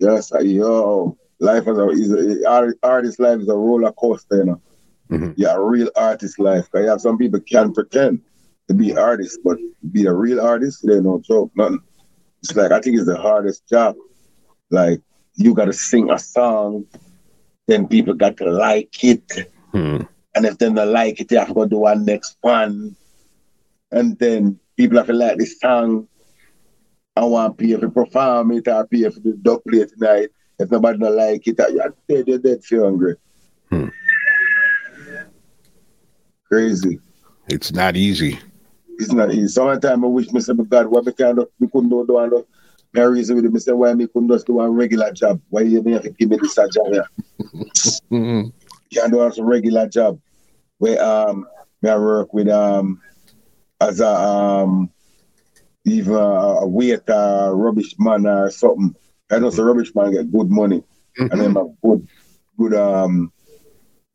just 0.00 0.32
yo, 0.42 1.16
life 1.40 1.66
is 1.66 1.78
a, 1.78 1.88
is 1.88 2.12
a 2.12 2.76
artist 2.82 3.20
life 3.20 3.40
is 3.40 3.48
a 3.48 3.56
roller 3.56 3.92
coaster, 3.92 4.38
you 4.38 4.44
know. 4.44 4.60
Mm-hmm. 5.10 5.32
Yeah, 5.36 5.54
a 5.54 5.60
real 5.60 5.90
artist 5.96 6.38
life. 6.38 6.70
Cause 6.70 6.82
you 6.82 6.88
have 6.88 7.00
some 7.00 7.18
people 7.18 7.40
can 7.40 7.72
pretend 7.72 8.22
to 8.68 8.74
be 8.74 8.96
artists, 8.96 9.38
but 9.44 9.58
be 9.92 10.06
a 10.06 10.12
real 10.12 10.40
artist, 10.40 10.86
they 10.86 11.00
don't 11.00 11.24
joke, 11.24 11.50
nothing. 11.54 11.80
It's 12.42 12.54
like 12.54 12.72
I 12.72 12.80
think 12.80 12.96
it's 12.96 13.06
the 13.06 13.20
hardest 13.20 13.68
job. 13.68 13.96
Like 14.70 15.00
you 15.34 15.54
gotta 15.54 15.72
sing 15.72 16.10
a 16.10 16.18
song, 16.18 16.86
then 17.66 17.88
people 17.88 18.14
got 18.14 18.36
to 18.38 18.50
like 18.50 19.02
it. 19.02 19.50
Hmm. 19.72 20.02
And 20.34 20.44
if 20.46 20.58
they 20.58 20.70
don't 20.70 20.92
like 20.92 21.20
it, 21.20 21.30
you 21.30 21.38
have 21.38 21.48
to 21.48 21.54
go 21.54 21.66
do 21.66 21.78
one 21.78 22.04
next 22.04 22.36
one. 22.40 22.96
and 23.92 24.18
then 24.18 24.58
people 24.76 24.98
have 24.98 25.06
to 25.06 25.12
like 25.12 25.38
this 25.38 25.60
song. 25.60 26.08
I 27.16 27.24
want 27.24 27.56
pay 27.58 27.76
to 27.76 27.90
perform 27.90 28.52
it 28.52 28.66
or 28.66 28.86
for 28.86 29.20
the 29.20 29.38
dub 29.40 29.62
play 29.68 29.86
tonight. 29.86 30.30
If 30.58 30.70
nobody 30.70 30.98
don't 30.98 31.16
like 31.16 31.46
it, 31.46 31.58
you're 31.58 31.94
dead, 32.08 32.28
you're 32.28 32.38
dead, 32.38 32.64
feel 32.64 32.84
hungry. 32.84 33.14
Hmm. 33.70 33.88
Crazy. 36.48 36.98
It's 37.48 37.72
not 37.72 37.96
easy. 37.96 38.38
It's 38.98 39.12
not 39.12 39.32
easy. 39.32 39.48
Sometimes 39.48 39.84
I 39.84 40.06
wish 40.06 40.32
myself, 40.32 40.58
God, 40.68 40.86
what 40.86 41.04
we 41.04 41.12
can 41.12 41.36
do, 41.36 41.48
we 41.60 41.68
couldn't 41.68 41.90
do, 41.90 42.04
do, 42.06 42.30
do. 42.30 42.46
My 42.92 43.02
reason 43.02 43.36
with 43.36 43.52
me 43.52 43.58
say 43.58 43.72
why 43.72 43.92
me 43.94 44.06
couldn't 44.06 44.28
just 44.28 44.46
do 44.46 44.60
a 44.60 44.70
regular 44.70 45.12
job. 45.12 45.40
Why 45.50 45.62
you 45.62 45.82
have 45.82 46.02
to 46.02 46.10
give 46.10 46.30
me 46.30 46.38
this 46.40 46.54
job 46.54 46.68
here? 46.90 47.04
Can't 48.94 49.12
do 49.12 49.20
a 49.20 49.32
regular 49.44 49.88
job. 49.88 50.20
Where 50.78 51.02
um 51.02 51.46
me 51.82 51.90
I 51.90 51.96
work 51.96 52.32
with 52.32 52.48
um 52.48 53.00
as 53.80 54.00
a 54.00 54.08
um 54.08 54.90
even 55.84 56.14
a, 56.14 56.18
a 56.18 56.66
waiter, 56.66 57.02
a 57.12 57.54
rubbish 57.54 57.94
man 57.98 58.26
or 58.26 58.50
something. 58.50 58.94
I 59.30 59.38
know 59.38 59.50
the 59.50 59.64
rubbish 59.64 59.94
man 59.94 60.12
get 60.12 60.32
good 60.32 60.50
money 60.50 60.82
and 61.18 61.40
then 61.40 61.56
a 61.56 61.64
good 61.84 62.06
good 62.58 62.74
um 62.74 63.32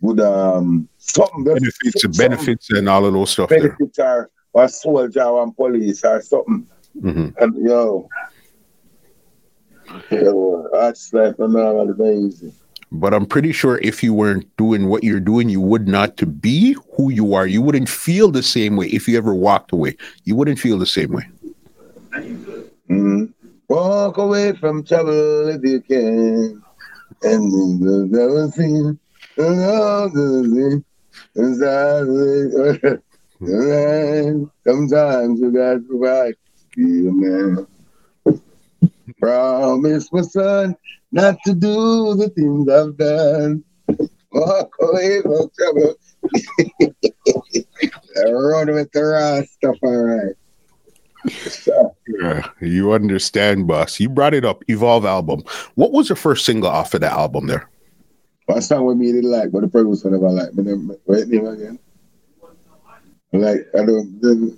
good 0.04 0.20
um 0.22 0.88
something 0.98 1.44
benefits, 1.44 2.02
something- 2.02 2.18
benefits, 2.30 2.70
and 2.72 2.88
all 2.90 3.06
of 3.06 3.14
those 3.14 3.32
stuff. 3.32 3.50
There. 3.50 3.60
benefits 3.60 4.00
or, 4.00 4.30
or 4.54 4.68
soldier 4.68 5.24
or 5.24 5.54
police 5.54 6.04
or 6.04 6.22
something. 6.22 6.68
Mhm. 6.98 7.36
And 7.38 7.56
yo, 7.68 8.10
yo 10.12 10.68
that's 10.74 11.14
like 11.14 11.36
phenomenal, 11.36 11.92
amazing. 11.92 12.54
But 12.92 13.14
I'm 13.14 13.26
pretty 13.26 13.52
sure 13.52 13.80
if 13.84 14.02
you 14.02 14.14
weren't 14.14 14.46
doing 14.58 14.88
what 14.88 15.04
you're 15.04 15.20
doing, 15.20 15.48
you 15.50 15.62
would 15.62 15.88
not 15.88 16.18
to 16.18 16.26
be 16.26 16.76
who 16.96 17.12
you 17.12 17.36
are. 17.36 17.46
You 17.46 17.62
wouldn't 17.62 17.88
feel 17.88 18.32
the 18.32 18.42
same 18.42 18.76
way 18.76 18.88
if 18.88 19.08
you 19.08 19.18
ever 19.18 19.34
walked 19.34 19.72
away. 19.72 19.96
You 20.24 20.36
wouldn't 20.36 20.60
feel 20.60 20.80
the 20.80 20.88
same 20.88 21.12
way. 21.12 21.28
Mm. 22.90 23.32
Walk 23.68 24.18
away 24.18 24.54
from 24.54 24.84
trouble 24.84 25.50
if 25.50 25.62
you 25.64 25.82
can. 25.82 26.64
And 27.22 28.12
never 28.12 28.50
seen 28.50 28.98
another 29.38 30.44
thing. 30.44 30.84
Sometimes 34.66 35.40
you 35.40 35.52
got 35.52 35.74
to 35.74 35.80
provide. 35.88 36.36
Be 36.76 37.08
a 37.08 37.12
man. 37.12 37.68
Promise 39.20 40.11
my 40.11 40.22
son 40.22 40.76
not 41.11 41.38
to 41.45 41.53
do 41.53 42.15
the 42.15 42.30
things 42.30 42.70
I've 42.70 42.97
done. 42.97 43.63
Walk 44.32 44.74
away 44.82 45.22
from 45.22 45.49
trouble. 45.57 45.95
Run 48.32 48.74
with 48.74 48.91
the 48.91 49.03
raw 49.03 49.41
stuff, 49.43 49.78
all 49.82 50.03
right. 50.03 50.36
So, 51.30 51.95
Yeah, 52.22 52.47
you 52.61 52.93
understand, 52.93 53.67
boss. 53.67 53.99
You 53.99 54.09
brought 54.09 54.34
it 54.34 54.45
up. 54.45 54.63
Evolve 54.67 55.05
album. 55.05 55.43
What 55.76 55.91
was 55.91 56.07
the 56.07 56.15
first 56.15 56.45
single 56.45 56.70
off 56.70 56.93
of 56.93 57.01
the 57.01 57.11
album 57.11 57.47
there? 57.47 57.70
One 58.45 58.61
song 58.61 58.86
with 58.86 58.97
me 58.97 59.11
didn't 59.11 59.30
like, 59.30 59.51
but 59.51 59.61
the 59.61 59.67
producer 59.67 60.09
never 60.09 60.30
like. 60.30 60.49
But 60.53 60.65
then, 60.65 60.89
wait 61.05 61.28
name 61.28 61.45
again. 61.45 61.80
Like 63.32 63.67
I 63.78 63.86
don't. 63.86 64.20
Then, 64.22 64.57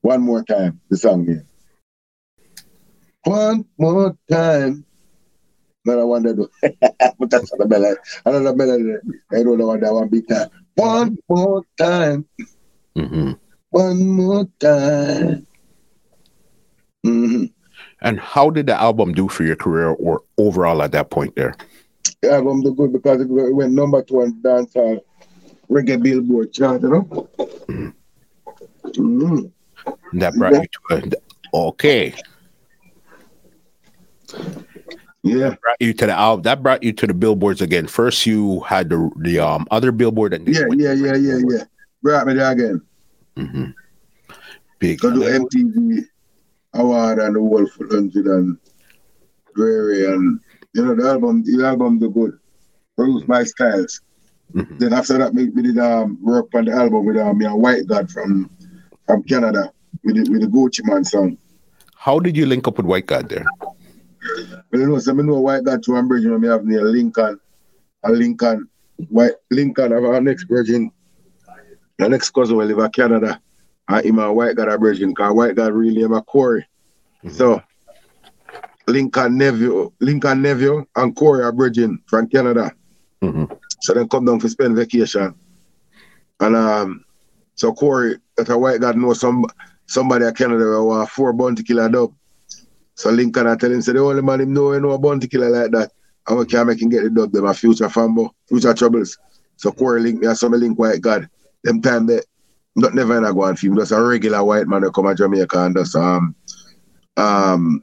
one 0.00 0.22
more 0.22 0.42
time, 0.42 0.80
the 0.88 0.96
song 0.96 1.22
again. 1.22 1.46
One 3.24 3.64
more 3.78 4.16
time. 4.30 4.84
No, 5.84 6.00
I 6.00 6.04
want 6.04 6.24
do. 6.24 6.48
but 6.62 7.30
that's 7.30 7.52
not 7.52 7.58
the 7.58 7.66
melody. 7.68 8.00
Another 8.24 8.54
melody. 8.54 8.94
I 9.32 9.42
don't 9.42 9.58
know 9.58 9.68
what 9.68 9.80
that 9.80 9.92
one 9.92 10.08
big 10.08 10.28
time. 10.28 10.48
One 10.74 11.18
more 11.28 11.62
time. 11.78 12.26
hmm 12.94 13.32
One 13.70 14.08
more 14.08 14.46
time. 14.58 15.46
hmm 17.02 17.44
And 18.02 18.20
how 18.20 18.50
did 18.50 18.66
the 18.66 18.74
album 18.74 19.12
do 19.12 19.28
for 19.28 19.44
your 19.44 19.56
career 19.56 19.88
or 19.88 20.22
overall 20.38 20.82
at 20.82 20.92
that 20.92 21.10
point 21.10 21.34
there? 21.36 21.54
The 22.22 22.32
album 22.32 22.62
did 22.62 22.76
good 22.76 22.92
because 22.92 23.22
it 23.22 23.28
went 23.28 23.72
number 23.72 24.02
two 24.02 24.22
on 24.22 24.34
dancehall 24.42 25.00
reggae 25.70 26.02
billboard 26.02 26.52
chart, 26.52 26.82
you 26.82 26.88
know. 26.90 27.28
hmm 28.96 29.46
That 30.12 30.34
brought 30.34 30.54
you 30.54 30.68
to 31.00 31.16
a, 31.54 31.56
okay. 31.56 32.14
Yeah. 35.22 35.54
Brought 35.60 35.76
you 35.80 35.92
to 35.92 36.06
the 36.06 36.12
album. 36.12 36.42
That 36.42 36.62
brought 36.62 36.82
you 36.82 36.92
to 36.92 37.06
the 37.06 37.14
billboards 37.14 37.60
again. 37.60 37.86
First, 37.86 38.24
you 38.24 38.60
had 38.60 38.88
the 38.88 39.10
the 39.16 39.38
um 39.38 39.66
other 39.70 39.92
billboard 39.92 40.32
and 40.32 40.48
Yeah, 40.48 40.64
yeah, 40.74 40.92
yeah, 40.92 41.14
yeah, 41.14 41.38
yeah. 41.46 41.64
Brought 42.02 42.26
me 42.26 42.34
there 42.34 42.50
again. 42.50 42.80
hmm 43.36 43.64
Big. 44.78 45.00
Go 45.00 45.12
to 45.12 45.20
MTV 45.20 46.04
award 46.74 47.18
and 47.18 47.36
the 47.36 47.42
Wolf 47.42 47.70
Hundred 47.76 48.26
and 48.26 48.56
Dreary 49.54 50.06
and 50.06 50.40
you 50.72 50.84
know 50.84 50.94
the 50.94 51.08
album 51.08 51.44
the 51.44 51.66
album 51.66 51.98
the 51.98 52.08
good. 52.08 52.38
Produced 52.96 53.26
by 53.26 53.44
Styles. 53.44 54.00
Mhm. 54.54 54.78
Then 54.78 54.92
after 54.94 55.18
that 55.18 55.34
we, 55.34 55.50
we 55.50 55.62
did 55.62 55.78
um 55.78 56.18
work 56.22 56.48
on 56.54 56.64
the 56.64 56.72
album 56.72 57.04
with 57.04 57.18
um 57.18 57.40
yeah, 57.40 57.52
White 57.52 57.86
God 57.86 58.10
from 58.10 58.48
from 59.06 59.22
Canada 59.24 59.70
with 60.02 60.16
the 60.16 60.30
with 60.30 60.40
the 60.40 60.46
Gucci 60.46 60.80
Mane 60.84 61.04
song. 61.04 61.36
How 61.94 62.18
did 62.18 62.36
you 62.36 62.46
link 62.46 62.66
up 62.66 62.78
with 62.78 62.86
White 62.86 63.06
God 63.06 63.28
there? 63.28 63.44
But 64.70 64.78
you 64.78 64.86
know, 64.86 64.98
so 64.98 65.12
I 65.12 65.14
know 65.22 65.40
White 65.40 65.64
God 65.64 65.82
to 65.84 65.92
one 65.92 66.08
bridge 66.08 66.24
when 66.24 66.40
we 66.40 66.48
have 66.48 66.64
near 66.64 66.84
Lincoln, 66.84 67.40
a 68.02 68.10
Lincoln, 68.10 68.68
White 69.08 69.32
Lincoln 69.50 69.92
have 69.92 70.04
our 70.04 70.20
next 70.20 70.44
virgin, 70.44 70.90
the 71.98 72.08
next 72.08 72.30
cousin 72.30 72.56
will 72.56 72.66
live 72.66 72.78
in 72.78 72.90
Canada, 72.90 73.40
and 73.88 74.04
him 74.04 74.18
and 74.18 74.36
White 74.36 74.56
God 74.56 74.68
a 74.68 74.78
virgin, 74.78 75.10
because 75.10 75.34
White 75.34 75.56
God 75.56 75.72
really 75.72 76.02
have 76.02 76.12
a 76.12 76.22
Corey. 76.22 76.66
So 77.30 77.62
Lincoln 78.86 79.36
nephew, 79.36 79.92
Lincoln 80.00 80.42
nephew 80.42 80.84
and 80.96 81.14
Corey 81.14 81.42
are 81.42 81.52
bridging 81.52 82.00
from 82.06 82.28
Canada. 82.28 82.72
Mhm. 83.22 83.58
So 83.80 83.94
then 83.94 84.08
come 84.08 84.24
down 84.24 84.40
for 84.40 84.48
spend 84.48 84.76
vacation. 84.76 85.34
And 86.40 86.56
um 86.56 87.04
so 87.54 87.72
Corey, 87.72 88.16
that 88.36 88.48
a 88.48 88.56
White 88.56 88.80
guy 88.80 88.92
know 88.92 89.12
some 89.12 89.44
somebody 89.86 90.24
at 90.24 90.36
Canada 90.36 90.64
who 90.64 90.86
want 90.86 91.10
four 91.10 91.32
bounty 91.32 91.62
killer 91.62 91.88
dub. 91.88 92.14
So 93.00 93.08
Lincoln 93.08 93.46
I 93.46 93.56
tell 93.56 93.72
him, 93.72 93.80
say 93.80 93.94
the 93.94 94.00
only 94.00 94.20
man 94.20 94.42
him 94.42 94.52
know 94.52 94.74
you 94.74 94.80
know 94.80 94.90
a 94.90 94.98
bounty 94.98 95.26
killer 95.26 95.48
like 95.48 95.70
that. 95.70 95.90
And 96.28 96.38
we 96.38 96.44
can 96.44 96.66
make 96.66 96.82
him 96.82 96.90
get 96.90 97.02
the 97.02 97.08
dub, 97.08 97.32
them 97.32 97.46
a 97.46 97.54
future 97.54 97.88
fambo, 97.88 98.28
future 98.46 98.74
troubles. 98.74 99.16
So 99.56 99.72
Corey 99.72 100.02
link 100.02 100.22
and 100.22 100.36
some 100.36 100.52
link 100.52 100.78
white 100.78 101.00
God. 101.00 101.26
Them 101.64 101.80
time 101.80 102.04
they 102.04 102.20
not 102.76 102.94
never 102.94 103.16
in 103.16 103.24
a 103.24 103.32
go 103.32 103.44
on 103.44 103.56
film, 103.56 103.78
just 103.78 103.92
a 103.92 104.02
regular 104.02 104.44
white 104.44 104.68
man 104.68 104.82
that 104.82 104.92
come 104.92 105.06
to 105.06 105.14
Jamaica 105.14 105.64
and 105.64 105.76
just 105.76 105.96
um 105.96 106.34
um 107.16 107.82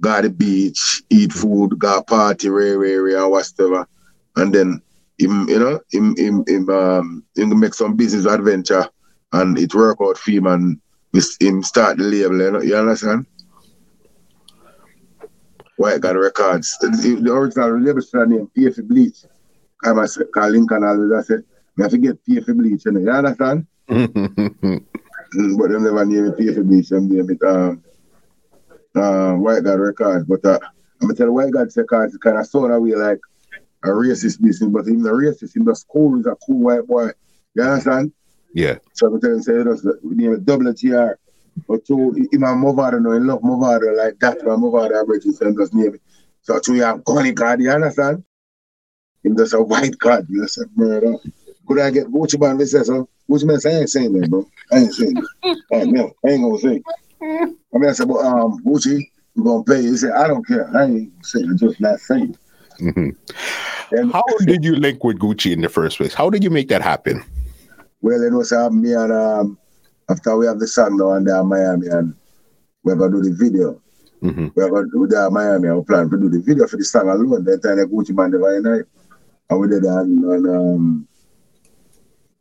go 0.00 0.22
to 0.22 0.28
the 0.28 0.32
beach, 0.32 1.02
eat 1.10 1.32
food, 1.32 1.76
go 1.80 2.00
party, 2.04 2.48
rare, 2.48 2.78
rare, 2.78 3.02
rare, 3.02 3.28
whatever. 3.28 3.88
And 4.36 4.54
then 4.54 4.80
him, 5.18 5.48
you 5.48 5.58
know, 5.58 5.80
him 5.90 6.14
him 6.16 6.44
him 6.46 6.70
um 6.70 7.24
him 7.34 7.58
make 7.58 7.74
some 7.74 7.96
business 7.96 8.26
adventure 8.26 8.88
and 9.32 9.58
it 9.58 9.74
work 9.74 9.98
out 10.00 10.16
for 10.16 10.30
him 10.30 10.46
and 10.46 10.80
him 11.40 11.64
start 11.64 11.96
the 11.96 12.04
label, 12.04 12.38
you, 12.40 12.50
know, 12.52 12.62
you 12.62 12.76
understand? 12.76 13.26
White 15.76 16.00
God 16.00 16.16
Records. 16.16 16.76
The, 16.80 17.18
the 17.20 17.32
original 17.32 17.80
label 17.80 18.00
should 18.00 18.20
have 18.20 18.28
named 18.28 18.50
PF 18.56 18.86
Bleach. 18.86 19.24
I 19.84 19.92
must 19.92 20.22
call 20.32 20.50
Lincoln 20.50 20.84
always 20.84 21.12
I 21.12 21.22
said, 21.22 21.44
I 21.82 21.88
forget 21.88 22.16
PF 22.28 22.56
Bleach, 22.56 22.84
you, 22.84 22.92
know, 22.92 23.00
you 23.00 23.10
understand? 23.10 23.66
But 25.34 25.70
them 25.70 25.84
never 25.84 26.04
name 26.04 26.26
it 26.26 26.36
PF 26.36 26.62
Bleach, 26.66 26.90
them 26.90 27.08
name 27.08 27.30
it 27.30 27.42
um 27.42 27.82
uh, 28.94 29.32
White 29.34 29.64
God 29.64 29.80
Records. 29.80 30.26
But 30.26 30.44
uh, 30.44 30.58
I'm 31.00 31.08
gonna 31.08 31.14
tell 31.14 31.26
you, 31.28 31.32
White 31.32 31.52
God 31.52 31.68
Records 31.74 32.16
kind 32.18 32.38
of 32.38 32.46
sound 32.46 32.72
away 32.72 32.94
like 32.94 33.20
a 33.82 33.88
racist 33.88 34.40
business, 34.40 34.70
but 34.70 34.86
even 34.86 35.02
the 35.02 35.10
racist, 35.10 35.56
him 35.56 35.64
the 35.64 35.74
school 35.74 36.20
is 36.20 36.26
a 36.26 36.36
cool 36.46 36.60
white 36.60 36.86
boy. 36.86 37.10
You 37.54 37.62
understand? 37.62 38.12
yeah. 38.54 38.76
So 38.92 39.06
I'm 39.06 39.20
telling 39.20 39.36
you, 39.38 39.42
say, 39.42 39.64
just, 39.64 39.86
we 40.04 40.14
name 40.14 40.34
it 40.34 40.44
double 40.44 40.72
GR. 40.72 41.18
Him 41.68 42.44
and 42.44 42.64
Movado, 42.64 43.00
no, 43.00 43.12
he 43.12 43.20
love 43.20 43.42
Movado 43.42 43.96
like 43.96 44.14
Movado 44.14 45.00
average, 45.00 45.24
so 45.24 45.46
him 45.46 45.56
just 45.56 45.74
name 45.74 45.94
it. 45.94 46.00
So 46.42 46.58
two, 46.58 46.74
you 46.74 46.82
have 46.82 47.04
Connie 47.04 47.32
card, 47.32 47.60
you 47.60 47.70
understand? 47.70 48.24
Him 49.24 49.36
just 49.36 49.54
a 49.54 49.62
white 49.62 49.98
card, 49.98 50.26
you 50.28 50.42
just 50.42 50.58
a 50.58 50.66
murder. 50.74 51.14
Could 51.66 51.78
I 51.78 51.90
get 51.90 52.08
Gucci 52.08 52.40
Mane 52.40 52.58
this 52.58 52.72
so 52.72 53.08
Gucci 53.30 53.44
Mane 53.44 53.60
say 53.60 53.76
I 53.76 53.80
ain't 53.80 53.90
saying 53.90 54.12
that, 54.12 54.30
bro. 54.30 54.46
I 54.72 54.78
ain't 54.78 54.94
saying 54.94 55.14
that. 55.70 55.86
No, 55.86 56.12
I 56.24 56.30
ain't 56.30 56.42
gonna 56.42 56.58
say. 56.58 56.82
I 57.22 57.78
mean 57.78 57.88
I 57.88 57.92
said, 57.92 58.08
but 58.08 58.18
um 58.18 58.62
Gucci, 58.64 59.08
you 59.34 59.44
gonna 59.44 59.62
pay. 59.64 59.82
He 59.82 59.96
said, 59.96 60.12
I 60.12 60.26
don't 60.26 60.46
care. 60.46 60.68
I 60.76 60.84
ain't 60.84 61.12
saying 61.24 61.46
I'm 61.50 61.58
just 61.58 61.80
not 61.80 62.00
saying. 62.00 62.36
Mhm. 62.80 63.16
And 63.92 64.12
How 64.12 64.22
did 64.46 64.64
you 64.64 64.74
link 64.76 65.04
with 65.04 65.18
Gucci 65.18 65.52
in 65.52 65.60
the 65.60 65.68
first 65.68 65.98
place? 65.98 66.14
How 66.14 66.30
did 66.30 66.42
you 66.42 66.50
make 66.50 66.68
that 66.68 66.82
happen? 66.82 67.22
well 68.00 68.20
it 68.20 68.32
was 68.32 68.50
uh, 68.50 68.68
me 68.70 68.92
and 68.94 69.12
um 69.12 69.58
after 70.10 70.36
we 70.36 70.46
have 70.46 70.58
the 70.58 70.66
song 70.66 70.96
now 70.96 71.12
and 71.12 71.26
in 71.28 71.46
Miami 71.46 71.88
and 71.88 72.14
we're 72.84 72.96
gonna 72.96 73.12
do 73.12 73.22
the 73.22 73.34
video. 73.34 73.80
hmm 74.20 74.48
We're 74.54 74.70
gonna 74.70 74.88
do 74.92 75.04
in 75.04 75.32
Miami 75.32 75.68
and 75.68 75.78
we 75.78 75.84
plan 75.84 76.10
to 76.10 76.18
do 76.18 76.28
the 76.28 76.40
video 76.40 76.66
for 76.66 76.76
the 76.76 76.84
song 76.84 77.08
alone. 77.08 77.44
Then 77.44 77.60
time 77.60 77.76
the 77.76 77.86
Gucci 77.86 78.14
Mane 78.14 78.30
the 78.32 78.38
very 78.38 78.60
night. 78.60 78.84
And 79.50 79.60
we 79.60 79.68
did 79.68 79.82
that 79.82 79.98
and, 80.00 80.24
and 80.24 80.46
um 80.48 81.08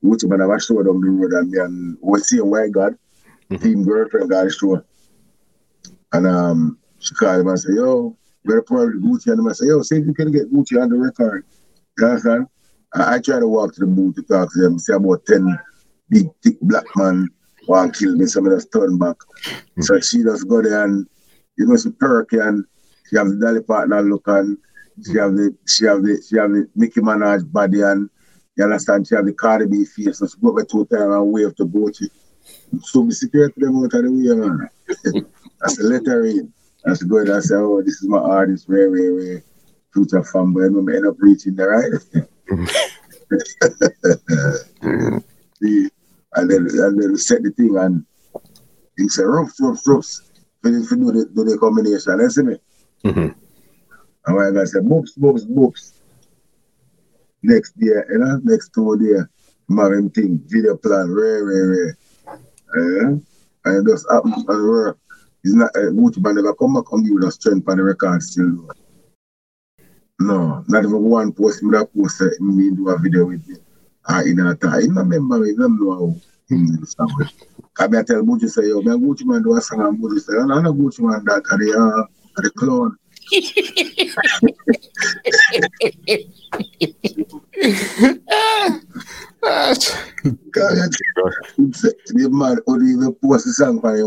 which 0.01 0.23
man 0.25 0.39
have 0.39 0.49
a 0.49 0.59
show 0.59 0.81
down 0.81 0.99
the 0.99 1.09
road 1.09 1.31
and 1.33 1.51
me 1.51 1.59
and 1.59 1.97
we 2.01 2.19
see 2.19 2.39
a 2.39 2.45
white 2.45 2.71
God, 2.71 2.97
Mhm. 3.51 3.61
team 3.61 3.83
girlfriend 3.83 4.29
got 4.29 4.47
a 4.47 4.49
show. 4.49 4.83
And 6.13 6.27
um 6.27 6.77
she 6.99 7.13
called 7.15 7.41
him 7.41 7.47
and 7.47 7.59
said, 7.59 7.75
Yo, 7.75 8.15
we're 8.45 8.61
probably 8.63 8.99
Gucci 8.99 9.31
and 9.31 9.47
I 9.47 9.53
said, 9.53 9.67
Yo, 9.67 9.81
see 9.81 9.97
if 9.97 10.05
you 10.07 10.13
can 10.13 10.31
get 10.31 10.51
Gucci 10.51 10.81
on 10.81 10.89
the 10.89 10.97
record. 10.97 11.45
You 11.97 12.05
understand? 12.07 12.47
I, 12.93 13.15
I 13.15 13.19
try 13.19 13.39
to 13.39 13.47
walk 13.47 13.73
to 13.75 13.81
the 13.81 13.85
booth 13.87 14.15
to 14.15 14.23
talk 14.23 14.51
to 14.53 14.61
them, 14.61 14.79
see 14.79 14.93
about 14.93 15.25
10 15.25 15.57
big 16.09 16.27
thick 16.43 16.57
black 16.61 16.83
man 16.95 17.29
want 17.71 17.93
to 17.93 17.99
kill 17.99 18.15
me, 18.15 18.25
some 18.25 18.47
of 18.47 18.53
us 18.53 18.65
turn 18.65 18.97
back. 18.97 19.17
Hmm. 19.75 19.81
So 19.81 19.99
she 19.99 20.23
just 20.23 20.47
go 20.47 20.61
there 20.61 20.83
and 20.83 21.07
you 21.57 21.65
know 21.65 21.77
she 21.77 21.91
perky 21.91 22.37
and 22.37 22.65
she 23.09 23.17
have 23.17 23.27
the 23.27 23.35
Dolly 23.35 23.61
Parton 23.61 24.09
look 24.09 24.27
and 24.27 24.57
she 25.05 25.17
have 25.17 25.33
the 25.33 25.55
she 25.67 25.85
have 25.85 26.03
the 26.03 26.21
she 26.27 26.37
have 26.37 26.51
the 26.51 26.67
Nicki 26.75 27.01
Minaj 27.01 27.51
body 27.51 27.81
and 27.81 28.09
you 28.55 28.63
understand 28.63 29.07
she 29.07 29.15
have 29.15 29.25
the 29.25 29.33
Cardi 29.33 29.65
B 29.65 29.85
face 29.85 30.19
so 30.19 30.27
she 30.27 30.35
go 30.41 30.55
back 30.55 30.67
two 30.67 30.85
times 30.85 31.15
and 31.15 31.31
wave 31.31 31.55
to 31.55 31.65
Gucci. 31.65 32.09
So 32.83 33.03
be 33.03 33.13
security 33.13 33.53
them 33.57 33.77
out 33.77 33.93
of 33.93 34.03
the 34.03 34.11
way 34.11 34.35
man. 34.35 34.69
That's 35.61 35.77
the 35.77 35.83
letter 35.83 36.25
in. 36.25 36.51
That's 36.83 37.03
good. 37.03 37.29
I 37.29 37.39
say, 37.39 37.55
oh, 37.55 37.81
this 37.83 38.01
is 38.01 38.07
my 38.07 38.17
artist, 38.17 38.65
rare, 38.67 38.89
rare, 38.89 39.13
rare. 39.13 39.43
Future 39.93 40.21
Fambo, 40.21 40.65
and 40.65 40.85
we 40.85 40.95
end 40.95 41.05
up 41.05 41.15
reaching 41.19 41.55
there, 41.55 41.69
right? 41.69 41.91
See, 45.61 45.89
and 46.35 46.49
then 46.49 46.67
and 46.67 47.01
then 47.01 47.11
we 47.11 47.17
set 47.17 47.43
the 47.43 47.51
thing 47.51 47.77
and 47.77 48.05
he 48.97 49.07
said, 49.09 49.23
roughs, 49.23 49.55
roughs, 49.59 49.87
roughs. 49.87 50.31
Finish 50.63 50.89
to 50.89 50.95
do 50.95 51.11
the, 51.11 51.25
do 51.33 51.43
the 51.43 51.57
combination, 51.57 52.19
you 52.19 52.29
see 52.29 52.43
me? 52.43 52.57
Mhm. 53.03 53.35
And 54.25 54.35
my 54.37 54.51
guy 54.51 54.65
said, 54.65 54.83
boops, 54.83 55.17
boops, 55.17 55.45
boops. 55.47 55.93
Next 57.41 57.73
year, 57.77 58.05
you 58.11 58.19
know, 58.19 58.39
next 58.43 58.69
two 58.73 58.97
day, 58.97 59.19
having 59.75 60.09
thing, 60.11 60.39
video 60.45 60.77
plan, 60.77 61.11
rare, 61.11 61.43
rare, 61.43 61.67
rare. 61.69 61.97
Uh, 62.77 63.17
and 63.65 63.87
it 63.87 63.91
just 63.91 64.05
happen 64.09 64.33
and 64.33 64.47
work. 64.47 64.97
It's 65.43 65.55
not, 65.55 65.75
uh, 65.75 65.89
Gucci 65.89 66.23
Mane 66.23 66.35
never 66.35 66.53
come 66.53 66.75
back 66.75 66.91
and 66.91 67.03
give 67.03 67.27
us 67.27 67.35
strength 67.35 67.67
on 67.67 67.77
the 67.77 67.83
record 67.83 68.21
still. 68.21 68.69
No, 70.19 70.63
not 70.67 70.83
even 70.83 71.01
one 71.01 71.31
post, 71.31 71.63
me 71.63 71.71
that 71.71 71.89
post, 71.95 72.21
uh, 72.21 72.27
me 72.39 72.69
do 72.69 72.89
a 72.89 72.99
video 72.99 73.25
with 73.25 73.47
me. 73.47 73.55
Ah, 74.07 74.23
him 74.23 74.37
do 76.65 76.77
the 76.77 76.87
song. 76.87 77.09
Cause 77.73 77.95
I 77.95 78.03
tell 78.03 78.23
Gucci 78.23 78.49
say, 78.49 78.67
yo, 78.67 78.81
man, 78.81 78.99
uh, 81.73 82.03
clone. 82.57 82.97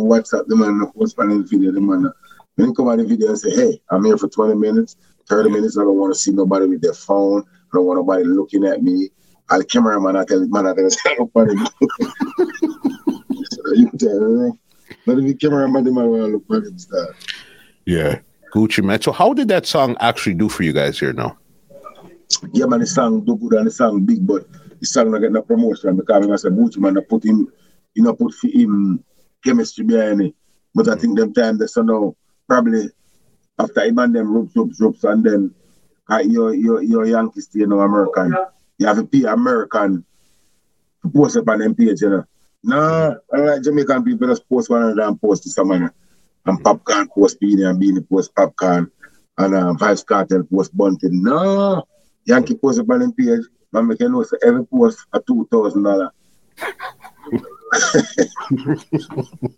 WhatsApp, 0.04 0.46
the 0.46 0.56
man 0.56 0.80
video, 1.44 1.72
the 1.72 1.80
man. 1.80 2.12
Come 2.74 2.88
on 2.88 2.98
the 2.98 3.04
video 3.04 3.28
and 3.28 3.38
say, 3.38 3.50
hey, 3.50 3.80
I'm 3.90 4.04
here 4.04 4.18
for 4.18 4.28
20 4.28 4.54
minutes, 4.54 4.96
30 5.28 5.50
minutes, 5.50 5.78
I 5.78 5.82
don't 5.82 5.96
want 5.96 6.12
to 6.12 6.18
see 6.18 6.32
nobody 6.32 6.66
with 6.66 6.82
their 6.82 6.92
phone, 6.92 7.44
I 7.46 7.68
don't 7.72 7.86
want 7.86 7.98
nobody 7.98 8.24
looking 8.24 8.64
at 8.64 8.82
me. 8.82 9.10
The 9.50 9.64
cameraman, 9.64 10.14
the 10.14 10.48
man, 10.50 10.66
I 10.66 10.74
tell 10.74 10.84
him, 10.84 10.90
stand 10.90 11.20
up 11.20 11.30
on 11.34 11.50
him. 11.50 11.66
so 13.44 13.72
you 13.74 13.90
tell 13.98 14.20
me, 14.20 14.52
not 15.06 15.18
if 15.18 15.24
the 15.24 15.34
cameraman, 15.34 15.84
the 15.84 15.92
man 15.92 16.08
want 16.08 16.32
look 16.32 16.44
at 16.50 16.68
him, 16.68 16.78
start. 16.78 17.14
yeah. 17.84 18.20
Gucci 18.54 18.84
Mane. 18.84 19.02
So 19.02 19.10
how 19.10 19.34
did 19.34 19.48
that 19.48 19.66
song 19.66 19.96
actually 19.98 20.34
do 20.34 20.48
for 20.48 20.62
you 20.62 20.72
guys 20.72 20.98
here 20.98 21.12
now? 21.12 21.36
Yeah, 22.52 22.66
man, 22.66 22.80
the 22.80 22.86
song 22.86 23.24
do 23.24 23.36
good 23.36 23.54
and 23.54 23.66
the 23.66 23.70
song 23.70 24.04
big, 24.04 24.24
but 24.24 24.46
the 24.78 24.86
song 24.86 25.10
not 25.10 25.18
get 25.18 25.32
no 25.32 25.42
promotion 25.42 25.96
because 25.96 26.28
I 26.28 26.36
said 26.36 26.52
Gucci 26.52 26.78
Mane, 26.78 26.98
I 26.98 27.00
put 27.00 27.24
him, 27.24 27.52
you 27.94 28.04
know, 28.04 28.14
put 28.14 28.32
for 28.34 28.46
him 28.46 29.02
chemistry 29.44 29.84
behind 29.84 30.22
it. 30.22 30.34
But 30.74 30.88
I 30.88 30.94
think 30.94 31.18
them 31.18 31.34
time 31.34 31.58
they 31.58 31.66
so 31.66 31.82
now 31.82 32.14
probably 32.48 32.90
after 33.58 33.84
him 33.84 33.98
and 33.98 34.14
them 34.14 34.32
ropes, 34.32 34.56
ropes, 34.56 34.80
ropes, 34.80 35.04
and 35.04 35.24
then 35.24 35.54
uh, 36.08 36.22
you're 36.24 36.54
you're 36.54 36.82
you're 36.82 37.06
Yankee 37.06 37.40
still 37.40 37.60
you 37.60 37.66
know 37.66 37.80
American. 37.80 38.36
You 38.78 38.86
have 38.86 38.96
to 38.96 39.04
be 39.04 39.24
American 39.24 40.04
to 41.02 41.10
post 41.10 41.36
up 41.36 41.48
on 41.48 41.60
them 41.60 41.74
page, 41.74 42.00
you 42.02 42.10
know. 42.10 42.24
No, 42.66 43.18
I 43.32 43.36
like 43.36 43.62
Jamaican 43.62 44.04
people 44.04 44.26
just 44.26 44.48
post 44.48 44.70
one 44.70 44.82
another 44.82 45.02
and 45.02 45.20
post 45.20 45.42
to 45.42 45.50
someone. 45.50 45.90
And 46.46 46.64
popcorn 46.64 47.08
post 47.08 47.38
Beenie 47.40 47.64
and 47.64 47.78
Beenie 47.78 48.00
post 48.00 48.34
popcorn. 48.34 48.90
And 49.36 49.54
um, 49.54 49.76
Vybz 49.78 50.04
Kartel 50.04 50.48
post 50.50 50.76
bunting. 50.76 51.22
No, 51.22 51.84
Yankee 52.24 52.54
post 52.54 52.80
up 52.80 52.90
on 52.90 53.00
them 53.00 53.12
page. 53.12 53.44
Man, 53.72 53.88
make 53.88 54.00
you 54.00 54.08
know 54.08 54.24
every 54.42 54.64
post 54.66 55.04
a 55.12 55.20
two 55.20 55.46
thousand 55.50 55.82
dollar. 55.82 56.10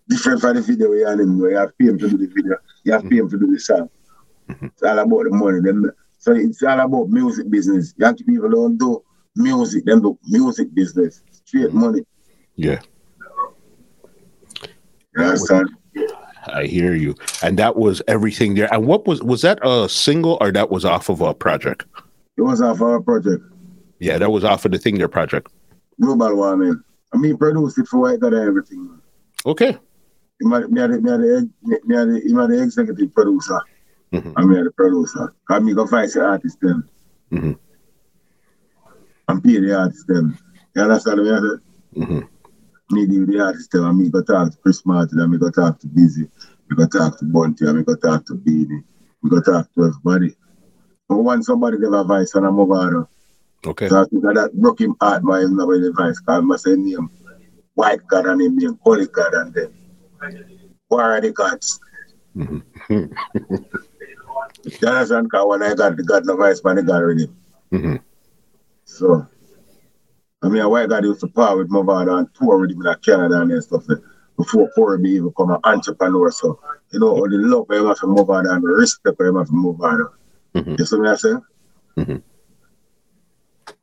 Different 0.08 0.40
from 0.40 0.56
the 0.56 0.64
video 0.66 0.90
we 0.90 1.02
had 1.02 1.20
him. 1.20 1.38
You 1.38 1.56
have 1.56 1.68
to 1.68 1.74
pay 1.78 1.86
him 1.86 1.98
to 1.98 2.08
do 2.08 2.16
the 2.18 2.26
video. 2.26 2.56
You 2.82 2.92
have 2.92 3.02
to 3.02 3.08
pay 3.08 3.18
him 3.18 3.30
to 3.30 3.38
do 3.38 3.52
the 3.52 3.60
song. 3.60 3.90
It's 4.48 4.82
all 4.82 4.98
about 4.98 5.24
the 5.24 5.30
money. 5.30 5.60
Them, 5.60 5.92
so 6.18 6.32
it's 6.32 6.62
all 6.62 6.80
about 6.80 7.08
music 7.08 7.50
business. 7.50 7.94
Yankee 7.98 8.24
people 8.24 8.48
don't 8.50 8.78
do 8.78 9.04
music, 9.36 9.84
them 9.84 10.00
do 10.02 10.18
music 10.26 10.72
business. 10.74 11.22
Straight 11.44 11.72
money. 11.72 12.00
Yeah. 12.56 12.80
You 15.16 15.22
understand? 15.22 15.68
I 16.48 16.64
hear 16.64 16.94
you. 16.94 17.14
And 17.42 17.58
that 17.58 17.76
was 17.76 18.02
everything 18.08 18.54
there. 18.54 18.72
And 18.72 18.86
what 18.86 19.06
was 19.06 19.22
was 19.22 19.42
that 19.42 19.58
a 19.62 19.88
single 19.88 20.38
or 20.40 20.52
that 20.52 20.70
was 20.70 20.84
off 20.84 21.08
of 21.08 21.20
a 21.20 21.34
project? 21.34 21.84
It 22.36 22.42
was 22.42 22.60
off 22.60 22.76
of 22.76 22.82
our 22.82 23.00
project, 23.00 23.42
Yeah, 23.98 24.18
that 24.18 24.30
was 24.30 24.44
off 24.44 24.64
of 24.64 24.72
the 24.72 24.78
thing 24.78 24.98
there 24.98 25.08
project. 25.08 25.50
Global 26.00 26.34
Warming. 26.36 26.82
I 27.14 27.16
mean, 27.16 27.36
produced 27.36 27.78
it 27.78 27.88
for 27.88 28.00
White 28.00 28.20
God 28.20 28.34
and 28.34 28.46
everything. 28.46 29.00
Okay. 29.46 29.78
Me 30.40 30.50
had, 30.52 30.62
the, 30.62 31.50
the, 31.64 32.46
the 32.48 32.62
executive 32.62 33.14
producer. 33.14 33.58
Mhm. 34.12 34.46
Me 34.48 34.56
had 34.56 34.66
the 34.66 34.70
producer. 34.72 35.32
Because 35.48 35.62
me 35.62 35.72
go 35.74 35.86
find 35.86 36.10
the 36.10 36.20
artist 36.24 36.60
them. 36.60 36.88
Mhm. 37.32 37.58
And 39.28 39.42
pay 39.42 39.58
the 39.60 39.76
artist 39.78 40.06
them. 40.06 40.38
You 40.74 40.82
understand 40.82 41.20
what 41.20 41.32
I 41.34 41.38
say? 41.40 42.04
hmm 42.04 42.20
Me 42.94 43.06
deal 43.06 43.20
with 43.20 43.32
the 43.32 43.40
artist 43.40 43.70
them 43.72 43.84
and 43.84 43.98
me 43.98 44.08
go 44.10 44.22
talk 44.22 44.50
to 44.52 44.56
Chris 44.58 44.84
Martin 44.86 45.18
and 45.20 45.32
me 45.32 45.38
go 45.38 45.50
talk 45.50 45.80
to 45.80 45.86
Busy. 45.88 46.22
Me 46.22 46.76
go 46.76 46.86
talk 46.86 47.18
to 47.18 47.24
Bunty 47.24 47.66
and 47.66 47.78
me 47.78 47.84
go 47.84 47.96
talk 47.96 48.24
to 48.26 48.34
Beenie. 48.34 48.82
Me 49.22 49.30
go 49.30 49.40
talk 49.40 49.72
to 49.74 49.84
everybody. 49.84 50.36
But 51.08 51.16
when 51.18 51.42
somebody 51.42 51.78
give 51.78 51.92
advice 51.92 52.34
and 52.34 52.46
I 52.46 52.50
move 52.50 52.70
on, 52.70 53.06
Okay. 53.66 53.88
so 53.88 54.00
I 54.00 54.04
think 54.04 54.22
that 54.22 54.50
broke 54.54 54.80
him 54.80 54.94
heart 55.00 55.24
by 55.24 55.40
him 55.40 55.56
not 55.56 55.66
with 55.66 55.82
advice. 55.84 56.20
Because 56.20 56.38
I 56.38 56.40
must 56.40 56.64
say 56.64 56.76
name 56.76 57.10
White 57.74 58.06
God 58.06 58.26
and 58.26 58.40
him 58.40 58.56
name 58.56 58.78
Holy 58.82 59.06
God 59.06 59.34
and 59.34 59.52
then 59.54 59.72
Where 60.88 61.04
are 61.04 61.20
the 61.20 61.32
gods? 61.32 61.80
Mhm. 62.36 62.62
You 62.88 63.10
understand? 64.88 65.24
Because 65.26 65.46
when 65.48 65.62
I 65.62 65.74
got 65.74 65.96
the 65.96 66.04
God, 66.04 66.26
no 66.26 66.36
vice 66.36 66.62
man, 66.64 66.76
the 66.76 66.82
God 66.82 67.02
already. 67.02 67.26
Mhm. 67.72 68.00
So, 68.86 69.26
I 70.42 70.48
mean, 70.48 70.66
why 70.70 70.86
God 70.86 71.04
used 71.04 71.20
to 71.20 71.28
power 71.28 71.58
with 71.58 71.70
Movado 71.70 72.18
and 72.18 72.28
tour 72.34 72.58
with 72.58 72.70
him 72.70 72.86
in 72.86 72.94
Canada 73.04 73.40
and 73.40 73.62
stuff 73.62 73.88
like, 73.88 73.98
before 74.36 74.70
Corey 74.74 74.98
be 74.98 75.10
even 75.10 75.28
become 75.28 75.50
an 75.50 75.58
entrepreneur. 75.64 76.30
So, 76.30 76.58
you 76.92 77.00
know, 77.00 77.08
all 77.08 77.28
the 77.28 77.36
love 77.36 77.66
I 77.70 77.76
have 77.76 77.98
for 77.98 78.06
Movado 78.06 78.50
and 78.52 78.62
the 78.62 78.68
respect 78.68 79.20
I 79.20 79.24
have 79.24 79.48
for 79.48 79.52
Movado. 79.52 80.10
Mhm. 80.54 80.78
You 80.78 80.84
see 80.84 80.96
what 80.96 81.08
I'm 81.08 81.16
saying? 81.16 81.42
Mhm. 81.98 82.22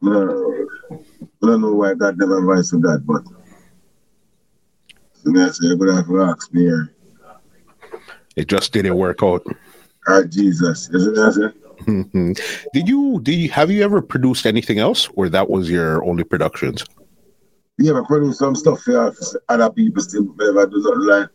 No, 0.01 0.67
I 0.91 1.45
don't 1.45 1.61
know 1.61 1.73
why 1.73 1.93
God 1.93 2.17
never 2.17 2.39
advised 2.39 2.71
to 2.71 2.77
that, 2.79 3.03
but 3.05 3.23
say, 5.25 5.67
you're 5.67 5.75
going 5.75 5.89
to 5.89 5.95
have 5.95 6.29
ask 6.29 6.53
me 6.53 6.61
here. 6.61 6.93
It 8.35 8.47
just 8.47 8.71
didn't 8.73 8.97
work 8.97 9.21
out. 9.21 9.45
Our 10.07 10.23
Jesus. 10.25 10.89
You 10.91 10.99
see 10.99 11.09
what 11.09 11.19
I'm 11.19 11.31
saying? 11.31 11.53
Mhm. 11.81 12.39
Did 12.73 12.87
you 12.87 13.19
did 13.21 13.33
you 13.35 13.49
have 13.49 13.69
you 13.71 13.83
ever 13.83 14.01
produced 14.01 14.45
anything 14.45 14.79
else 14.79 15.09
or 15.15 15.29
that 15.29 15.49
was 15.49 15.69
your 15.69 16.03
only 16.05 16.23
productions? 16.23 16.83
Yeah, 17.77 17.99
I 17.99 18.03
produce 18.07 18.37
some 18.37 18.55
stuff 18.55 18.81
for 18.81 19.13
other 19.49 19.69
people 19.71 20.01
still, 20.03 20.23
but 20.23 20.57
I 20.57 20.65
do 20.65 20.79
not 20.81 20.97
like 20.97 21.29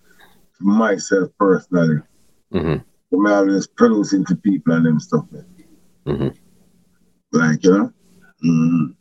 for 0.53 0.65
myself 0.65 1.31
personally. 1.39 2.01
hmm 2.53 2.77
I'm 3.11 3.27
always 3.27 3.67
producing 3.67 4.25
to 4.27 4.37
people 4.37 4.75
and 4.75 4.85
them 4.87 5.01
stuff. 5.01 5.25
man. 5.33 5.45
Mhm. 6.07 6.35
Like, 7.33 7.65
you 7.65 7.73
know? 7.73 7.93
Mm. 8.45 8.95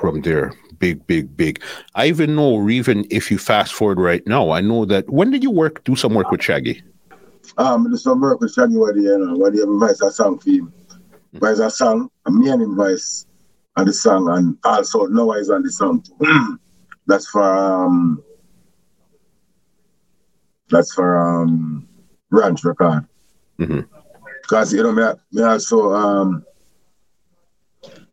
From 0.00 0.22
there. 0.22 0.52
Big, 0.78 1.06
big, 1.06 1.36
big. 1.36 1.62
I 1.94 2.06
even 2.06 2.34
know, 2.34 2.68
even 2.68 3.06
if 3.10 3.30
you 3.30 3.38
fast 3.38 3.72
forward 3.74 3.98
right 3.98 4.26
now, 4.26 4.50
I 4.50 4.60
know 4.60 4.84
that 4.86 5.08
when 5.10 5.30
did 5.30 5.42
you 5.42 5.50
work 5.50 5.84
do 5.84 5.96
some 5.96 6.14
work 6.14 6.30
with 6.30 6.42
Shaggy? 6.42 6.82
Um, 7.56 7.90
do 7.90 7.96
some 7.96 8.20
work 8.20 8.40
with 8.40 8.52
Shaggy 8.52 8.76
Waddy, 8.76 9.02
you 9.02 9.18
know, 9.18 9.36
Waddy 9.36 9.60
have 9.60 9.68
advice 9.68 10.00
a 10.02 10.10
song 10.10 10.38
for 10.38 10.50
him. 10.50 10.72
Advise 11.34 11.58
a 11.60 11.70
song, 11.70 12.10
and 12.24 12.36
me 12.36 12.50
and 12.50 12.62
him 12.62 12.76
voice 12.76 13.26
on 13.76 13.86
the 13.86 13.92
song, 13.92 14.28
and 14.30 14.56
also 14.64 15.06
Noah 15.06 15.38
is 15.38 15.50
on 15.50 15.62
the 15.62 15.70
song 15.70 16.02
too. 16.02 16.58
that's 17.06 17.28
for, 17.28 17.42
um, 17.42 18.22
that's 20.70 20.92
for, 20.92 21.16
um, 21.18 21.86
Ranch 22.30 22.64
Record. 22.64 23.06
Mhm. 23.58 23.86
Because, 24.42 24.72
you 24.72 24.82
know, 24.82 24.92
me, 24.92 25.04
me 25.32 25.42
also, 25.42 25.92
um, 25.92 26.44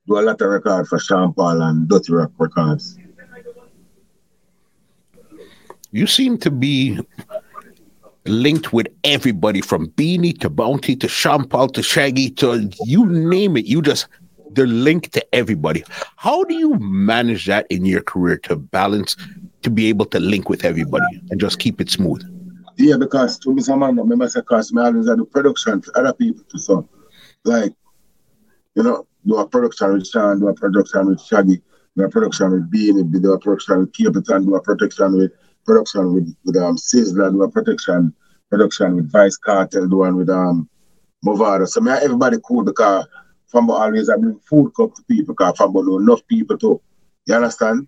do 0.08 0.20
a 0.20 0.22
lot 0.22 0.42
of 0.42 0.50
records 0.50 0.90
for 0.90 1.00
Sean 1.00 1.34
Paul 1.34 1.62
and 1.62 1.88
Dutty 1.88 2.14
Rock 2.14 2.32
Records. 2.38 2.98
You 5.92 6.08
seem 6.08 6.38
to 6.40 6.52
be 6.52 7.00
linked 8.26 8.74
with 8.74 8.88
everybody 9.04 9.62
from 9.62 9.88
Beenie 9.88 10.34
to 10.34 10.50
Bounty 10.50 10.96
to 10.98 11.08
Sean 11.08 11.48
Paul 11.48 11.70
to 11.70 11.84
Shaggy 11.84 12.30
to 12.32 12.70
you 12.86 13.06
name 13.06 13.58
it. 13.58 13.66
You 13.66 13.82
just 13.82 14.08
they're 14.52 14.68
linked 14.68 15.12
to 15.14 15.36
everybody. 15.36 15.84
How 16.16 16.44
do 16.44 16.54
you 16.54 16.76
manage 16.76 17.48
that 17.48 17.66
in 17.70 17.86
your 17.86 18.02
career 18.02 18.38
to 18.40 18.56
balance 18.56 19.16
to 19.64 19.70
be 19.70 19.88
able 19.88 20.06
to 20.08 20.20
link 20.20 20.50
with 20.50 20.64
everybody 20.64 21.22
and 21.32 21.40
just 21.40 21.60
keep 21.60 21.82
it 21.82 21.90
smooth? 21.90 22.22
Yeah, 22.78 22.98
because 22.98 23.40
to 23.40 23.54
me, 23.54 23.62
someone 23.62 23.98
remember 23.98 24.28
say, 24.28 24.42
cause 24.42 24.74
me 24.74 24.82
always 24.82 25.06
do 25.06 25.26
production 25.26 25.82
for 25.82 25.98
other 25.98 26.14
people 26.14 26.44
to 26.50 26.60
so 26.60 26.88
like, 27.44 27.74
you 28.76 28.84
know, 28.84 29.08
do 29.26 29.38
a 29.38 29.48
production 29.48 29.94
with 29.94 30.08
Sean, 30.08 30.40
do 30.40 30.48
a 30.48 30.54
production 30.54 31.08
with 31.08 31.22
Shaggy, 31.22 31.62
do 31.96 32.04
a 32.04 32.10
production 32.10 32.52
with 32.52 32.72
Beenie, 32.72 33.04
do 33.04 33.34
a 33.34 33.40
production 33.40 33.80
with 33.80 33.92
Capleton, 33.92 34.46
do 34.46 34.56
a 34.56 34.62
production 34.62 35.18
with 35.18 35.32
production 35.66 36.14
with, 36.14 36.36
with 36.46 36.58
um 36.58 36.78
Sizzla, 36.78 37.32
do 37.32 37.44
a 37.44 37.50
production 37.50 38.14
production 38.50 38.96
with 38.96 39.12
Vybz 39.12 39.40
Kartel, 39.46 39.90
do 39.90 39.98
one 39.98 40.16
with 40.16 40.30
um 40.30 40.70
Mavado. 41.26 41.68
So 41.68 41.82
me 41.82 41.92
everybody 41.92 42.38
cool 42.44 42.64
because 42.64 43.08
Fambo 43.54 43.80
always 43.80 44.10
I 44.10 44.18
bring 44.18 44.40
food 44.40 44.74
cup 44.76 44.96
to 44.96 45.04
people 45.04 45.36
because 45.36 45.58
Fambo 45.58 45.86
know 45.86 46.00
enough 46.00 46.26
people 46.28 46.58
too. 46.58 46.82
You 47.26 47.36
understand? 47.36 47.88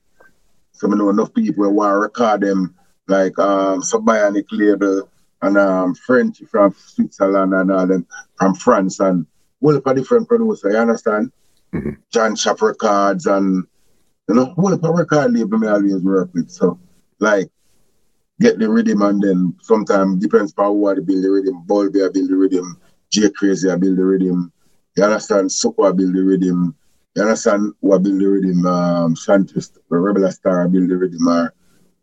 So 0.72 0.92
I 0.92 0.96
know 0.96 1.10
enough 1.10 1.34
people 1.34 1.66
who 1.66 1.72
want 1.72 1.94
to 1.94 2.00
record 2.00 2.42
them 2.42 2.76
like 3.08 3.38
um 3.40 3.82
Subionic 3.82 4.46
label 4.52 5.10
and 5.42 5.58
um 5.58 5.96
French 5.96 6.42
from 6.50 6.74
Switzerland 6.74 7.54
and 7.54 7.72
all 7.72 7.88
them 7.88 8.08
from 8.38 8.56
France 8.56 9.00
and 9.00 9.26
all 9.62 9.76
of 9.76 9.96
different 9.96 10.28
producers, 10.28 10.74
you 10.74 10.80
understand? 10.80 11.32
Mm-hmm. 11.74 11.92
John 12.12 12.36
Shop 12.36 12.62
Records 12.62 13.26
and 13.26 13.66
you 14.28 14.36
know, 14.36 14.54
all 14.58 14.74
of 14.74 14.82
record 14.84 15.34
label 15.34 15.58
me 15.58 15.68
always 15.68 16.02
work 16.02 16.30
with. 16.34 16.50
So 16.50 16.80
like 17.20 17.50
get 18.40 18.60
the 18.60 18.70
rhythm 18.70 19.02
and 19.02 19.22
then 19.22 19.56
sometimes 19.62 20.22
depends 20.22 20.54
on 20.58 20.66
who 20.66 20.88
I 20.90 20.96
build 20.96 21.24
the 21.24 21.30
rhythm. 21.30 21.64
Bulby 21.68 22.06
I 22.06 22.12
build 22.12 22.30
the 22.30 22.36
rhythm, 22.36 22.80
J 23.12 23.30
Crazy 23.30 23.70
I 23.70 23.76
build 23.76 23.98
the 23.98 24.06
rhythm. 24.06 24.52
You 24.96 25.04
understand? 25.04 25.52
Soko 25.52 25.84
I 25.84 25.92
build 25.92 26.14
the 26.16 26.22
rhythm. 26.22 26.76
You 27.16 27.24
understand 27.24 27.74
who 27.82 27.94
I 27.94 27.98
build 27.98 28.20
the 28.20 28.28
rhythm? 28.28 28.66
Um 28.66 29.16
Shantis, 29.16 29.72
Rebel 29.90 30.30
Star 30.32 30.64
I 30.64 30.68
build 30.68 30.90
the 30.90 30.98
rhythm 30.98 31.28
or 31.28 31.54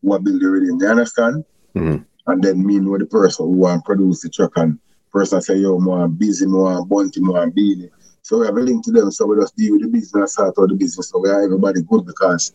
who 0.03 0.14
I 0.14 0.18
build 0.18 0.41
the 0.41 0.49
rhythm. 0.49 0.78
You 0.80 0.89
understand? 0.89 1.45
Mhm. 1.76 2.05
And 2.26 2.43
then 2.43 2.64
me 2.64 2.78
know 2.78 2.97
the 2.99 3.07
person 3.07 3.47
who 3.47 3.53
want 3.53 3.85
produce 3.85 4.22
the 4.22 4.28
track 4.28 4.53
and 4.57 4.78
person 5.11 5.41
say, 5.43 5.57
yo, 5.57 5.78
more 5.78 6.09
busy, 6.09 6.47
more 6.47 6.85
bunty, 6.87 7.20
more 7.20 7.51
Beenie. 7.51 7.91
So 8.22 8.39
we 8.39 8.47
have 8.47 8.57
a 8.57 8.61
link 8.61 8.85
to 8.85 8.93
them, 8.93 9.11
so 9.11 9.26
we 9.26 9.37
just 9.37 9.57
deal 9.57 9.72
with 9.72 9.83
the 9.83 9.89
business, 9.89 10.35
sort 10.35 10.55
out 10.59 10.68
the 10.68 10.74
business. 10.74 11.09
So 11.11 11.18
we 11.18 11.28
are 11.28 11.43
everybody 11.43 11.83
good 11.83 12.07
because 12.07 12.53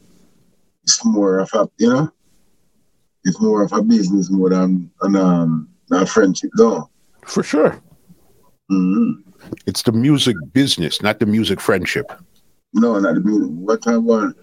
it's 0.83 1.03
more 1.05 1.39
of 1.39 1.49
a, 1.53 1.69
you 1.77 1.89
know, 1.89 2.09
it's 3.25 3.39
more 3.41 3.63
of 3.63 3.73
a 3.73 3.81
business 3.81 4.29
more 4.29 4.49
than 4.49 4.89
an 5.01 5.15
um 5.15 5.69
than 5.89 6.05
friendship, 6.05 6.51
though. 6.57 6.89
For 7.25 7.43
sure. 7.43 7.79
hmm 8.69 9.11
It's 9.65 9.81
the 9.83 9.91
music 9.91 10.35
business, 10.53 11.01
not 11.01 11.19
the 11.19 11.25
music 11.25 11.59
friendship. 11.61 12.11
No, 12.73 12.99
not 12.99 13.15
the 13.15 13.21
music. 13.21 13.49
What 13.51 13.87
I 13.87 13.97
want. 13.97 14.35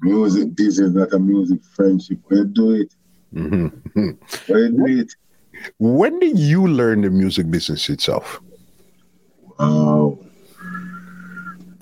Music 0.00 0.54
business, 0.56 0.92
not 0.92 1.12
a 1.12 1.18
music 1.18 1.60
friendship. 1.76 2.18
When 2.26 2.38
you 2.38 2.44
do 2.46 2.70
it, 2.72 2.94
hmm 3.32 3.66
when 3.94 4.18
you 4.48 4.70
do 4.76 4.86
it, 5.00 5.12
When 5.78 6.18
did 6.18 6.38
you 6.38 6.66
learn 6.66 7.02
the 7.02 7.10
music 7.10 7.50
business 7.50 7.88
itself? 7.88 8.40
wow. 9.58 10.18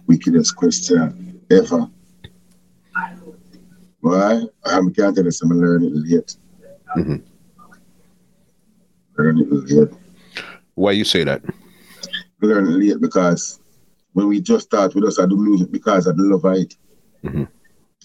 Wickedest 0.07 0.57
question 0.57 1.41
ever. 1.51 1.89
Why? 4.01 4.43
I'm 4.65 4.93
can't 4.93 5.15
tell 5.15 5.25
you, 5.25 5.31
I'm 5.43 5.51
learning 5.51 5.91
it 5.91 6.11
late. 6.11 6.37
Mhm. 6.97 7.23
Learn 9.19 9.39
it 9.39 9.51
late. 9.51 9.89
Why 10.75 10.93
you 10.93 11.05
say 11.05 11.25
that? 11.25 11.43
learn 12.43 12.67
it 12.67 12.71
late 12.71 13.01
because 13.01 13.61
when 14.15 14.27
we 14.29 14.41
just 14.41 14.67
start, 14.67 14.95
we 14.95 15.03
just 15.03 15.21
I 15.21 15.27
do 15.27 15.37
music 15.37 15.71
because 15.71 16.07
the 16.07 16.15
love 16.17 16.45
it. 16.57 16.75
Mhm. 17.23 17.49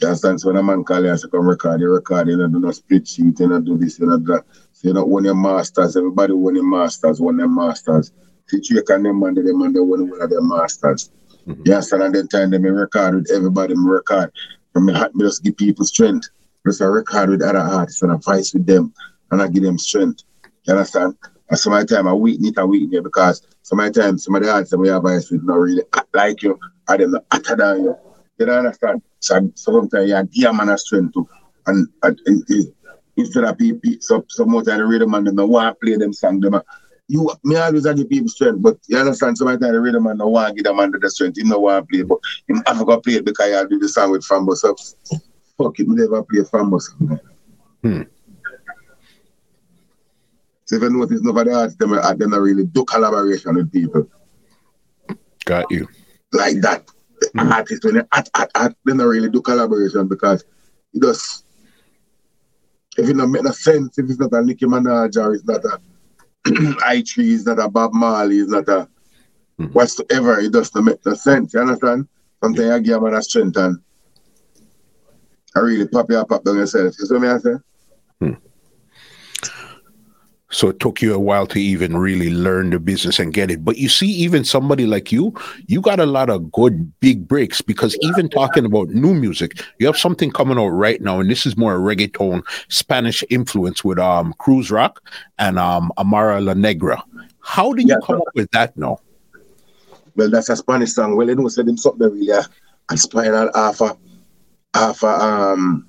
That's? 0.02 0.20
So 0.22 0.48
when 0.50 0.58
a 0.58 0.64
man 0.64 0.84
call 0.84 1.02
you 1.04 1.10
and 1.10 1.18
say, 1.20 1.30
come 1.30 1.48
record, 1.48 1.80
you 1.80 1.90
record, 1.90 2.28
you 2.28 2.38
don't 2.38 2.52
do 2.52 2.60
no 2.60 2.72
split 2.72 3.08
sheet, 3.08 3.40
you 3.40 3.48
don't 3.48 3.64
do 3.64 3.78
this, 3.78 3.98
you 3.98 4.08
don't 4.08 4.26
that. 4.26 4.44
So 4.74 4.90
you 4.90 4.94
don't 4.94 5.10
own 5.12 5.24
your 5.24 5.36
masters, 5.36 5.96
everybody 5.96 6.34
own 6.34 6.56
your 6.56 6.66
masters, 6.70 7.22
own 7.22 7.38
their 7.38 7.48
masters. 7.48 8.12
Situation 8.48 9.04
them 9.04 9.20
man, 9.22 9.36
them 9.36 9.58
man, 9.58 9.72
they 9.72 9.80
own 9.80 10.10
one 10.10 10.22
of 10.22 10.30
their 10.30 10.42
masters. 10.42 11.10
Mhm. 11.48 11.66
You 11.66 11.74
understand? 11.74 12.04
And 12.04 12.16
then 12.16 12.28
time 12.28 12.50
them 12.50 12.64
record 12.66 13.16
with 13.16 13.32
everybody, 13.32 13.74
me 13.74 13.90
record. 13.90 14.32
From 14.76 14.88
me 14.88 14.94
me 15.14 15.24
just 15.24 15.42
give 15.42 15.56
people 15.56 15.86
strength. 15.86 16.28
Just 16.68 16.82
a 16.82 16.90
record 16.90 17.30
with 17.30 17.42
other 17.42 17.60
artists 17.60 18.02
and 18.02 18.12
advice 18.12 18.54
with 18.54 18.66
them, 18.66 18.94
and 19.32 19.42
I 19.42 19.48
give 19.48 19.64
them 19.64 19.78
strength. 19.78 20.24
You 20.68 20.74
understand? 20.74 21.16
And 21.50 21.58
some 21.58 21.72
of 21.72 21.88
the 21.88 21.96
time 21.96 22.10
I 22.10 22.14
weaken 22.14 22.48
it, 22.48 22.58
I 22.58 22.66
weaken 22.66 22.94
it 22.94 23.04
because 23.04 23.42
some 23.62 23.80
of 23.80 23.94
the 23.94 24.02
time 24.02 24.18
some 24.18 24.36
of 24.36 24.44
the 24.44 24.52
artists 24.52 24.76
we 24.76 24.90
have 24.90 24.98
advice 24.98 25.32
with 25.32 25.44
not 25.44 25.60
really 25.60 25.84
like 26.14 26.44
you, 26.44 26.60
or 26.90 26.98
them 26.98 27.12
not 27.12 27.24
hotter 27.32 27.56
than 27.56 27.84
you. 27.86 27.96
You 28.38 28.48
don't 28.48 28.58
understand? 28.66 29.02
So, 29.22 29.50
so 29.56 29.72
sometimes 29.80 30.10
you 30.10 30.24
give 30.44 30.50
a 30.50 30.54
man 30.54 30.68
a 30.68 30.78
strength 30.78 31.14
too. 31.14 31.30
And, 31.68 31.88
and 32.04 32.20
it- 32.28 32.74
instead 33.16 33.46
of 33.46 33.58
people, 33.58 33.92
so, 34.02 34.26
so 34.28 34.44
much 34.44 34.68
of 34.68 34.78
the 34.78 34.86
rhythm 34.86 35.14
and 35.14 35.26
them 35.28 35.38
don't 35.38 35.50
want 35.50 35.74
to 35.80 35.86
play 35.86 35.96
them 35.96 36.12
song, 36.12 36.42
them 36.42 36.56
a- 36.56 36.66
you 37.08 37.30
me 37.44 37.56
always 37.56 37.86
a 37.86 37.94
give 37.94 38.10
people 38.10 38.30
strength, 38.30 38.62
but 38.62 38.78
you 38.88 38.98
understand 38.98 39.38
some 39.38 39.48
of 39.48 39.60
the 39.60 39.80
rhythm 39.82 40.04
man 40.04 40.18
don't 40.18 40.32
want 40.32 40.50
to 40.50 40.56
give 40.56 40.64
them 40.64 40.80
under 40.80 40.98
the 41.00 41.10
strength, 41.10 41.38
him 41.38 41.50
no 41.50 41.60
want 41.60 41.88
to 41.88 41.92
play, 41.92 42.04
but 42.04 42.18
him 42.48 42.64
have 42.66 42.80
to 42.80 42.86
go 42.86 43.00
play 43.00 43.14
it 43.16 43.26
because 43.26 43.50
you 43.50 43.70
do 43.70 43.80
the 43.80 43.90
song 43.90 44.12
with 44.12 44.24
Fambo. 44.24 44.56
So 44.56 44.76
fuck 45.58 45.80
it, 45.80 45.88
me 45.88 45.96
never 45.96 46.24
play 46.24 46.42
Fambo 46.42 46.82
song. 46.82 47.20
Hmm. 47.84 48.02
So 50.66 50.78
if 50.78 50.82
you 50.82 50.90
notice, 50.90 51.22
nobody 51.22 51.52
artists 51.52 51.78
them, 51.78 51.94
uh, 51.94 52.14
them 52.14 52.32
not 52.32 52.42
really 52.42 52.64
do 52.66 52.84
collaboration 52.86 53.56
with 53.56 53.72
people 53.72 54.10
Got 55.46 55.70
you. 55.72 55.88
like 56.34 56.60
that. 56.62 56.88
The 57.22 57.30
Mm. 57.36 57.52
artists 57.52 57.86
when 57.86 57.96
they 57.96 58.02
at 58.12 58.30
at 58.36 58.50
at 58.56 58.76
they 58.86 58.92
don't 58.94 59.08
really 59.08 59.30
do 59.30 59.42
collaboration 59.42 60.08
because 60.08 60.44
it 60.94 61.02
does 61.02 61.44
if 62.98 63.10
it 63.10 63.14
don't 63.14 63.32
make 63.32 63.44
no 63.44 63.52
sense, 63.52 63.98
if 63.98 64.10
it's 64.10 64.20
not 64.20 64.34
a 64.34 64.42
Nicki 64.44 64.66
Minaj 64.66 65.16
or 65.24 65.34
it's 65.34 65.46
not 65.46 65.64
a 65.66 65.80
I 66.86 67.04
Tree, 67.06 67.34
it's 67.34 67.46
not 67.46 67.60
a 67.60 67.70
Bob 67.70 67.94
Marley, 67.94 68.40
is 68.40 68.50
not 68.50 68.68
a 68.70 68.88
Mm. 69.60 69.72
whatsoever, 69.74 70.40
it 70.40 70.52
doesn't 70.52 70.84
make 70.84 71.06
no 71.06 71.14
sense. 71.14 71.54
You 71.54 71.62
understand? 71.62 72.08
Something 72.44 72.70
I 72.72 72.80
give 72.80 73.02
man 73.02 73.14
a 73.14 73.22
strength 73.22 73.56
and 73.58 73.80
I 75.56 75.60
really 75.60 75.88
pop 75.88 76.10
you 76.10 76.18
up 76.18 76.28
pop 76.28 76.44
down 76.44 76.58
yourself. 76.58 76.94
You 77.00 77.06
see 77.06 77.14
what 77.16 77.24
I 77.24 77.38
say? 77.38 77.54
So 80.56 80.70
it 80.70 80.80
took 80.80 81.02
you 81.02 81.14
a 81.14 81.20
while 81.20 81.46
to 81.48 81.60
even 81.60 81.98
really 81.98 82.30
learn 82.30 82.70
the 82.70 82.80
business 82.80 83.20
and 83.20 83.34
get 83.34 83.52
it. 83.52 83.66
But 83.66 83.76
you 83.76 83.90
see, 83.90 84.08
even 84.08 84.46
somebody 84.46 84.86
like 84.86 85.12
you, 85.12 85.34
you 85.68 85.82
got 85.82 86.00
a 86.00 86.06
lot 86.06 86.30
of 86.30 86.50
good 86.50 86.98
big 87.02 87.28
breaks 87.28 87.62
because 87.62 87.98
even 87.98 88.30
talking 88.30 88.64
about 88.64 88.88
new 88.88 89.14
music, 89.14 89.62
you 89.80 89.86
have 89.86 89.98
something 89.98 90.32
coming 90.32 90.58
out 90.58 90.70
right 90.70 91.02
now, 91.02 91.20
and 91.20 91.30
this 91.30 91.46
is 91.46 91.58
more 91.58 91.78
reggaeton, 91.78 92.42
Spanish 92.70 93.22
influence 93.30 93.84
with 93.84 94.00
um 94.00 94.34
Cruz 94.38 94.72
Rock 94.72 95.04
and 95.40 95.60
um 95.60 95.92
Amara 95.98 96.40
La 96.40 96.54
Negra. 96.54 97.04
How 97.42 97.74
did 97.74 97.90
you 97.90 97.96
Yeah, 97.96 98.06
come 98.06 98.22
up 98.22 98.34
with 98.34 98.50
that 98.52 98.78
now? 98.78 99.00
Well, 100.16 100.30
that's 100.30 100.48
a 100.48 100.56
Spanish 100.56 100.94
song. 100.94 101.18
Well, 101.18 101.28
you 101.28 101.36
know, 101.36 101.50
said 101.50 101.66
them 101.66 101.76
something 101.76 102.10
really 102.10 102.32
uh, 102.32 102.44
inspired 102.90 103.52
half 103.54 103.82
a 103.82 103.98
half 104.74 105.04
a 105.04 105.08
um 105.08 105.86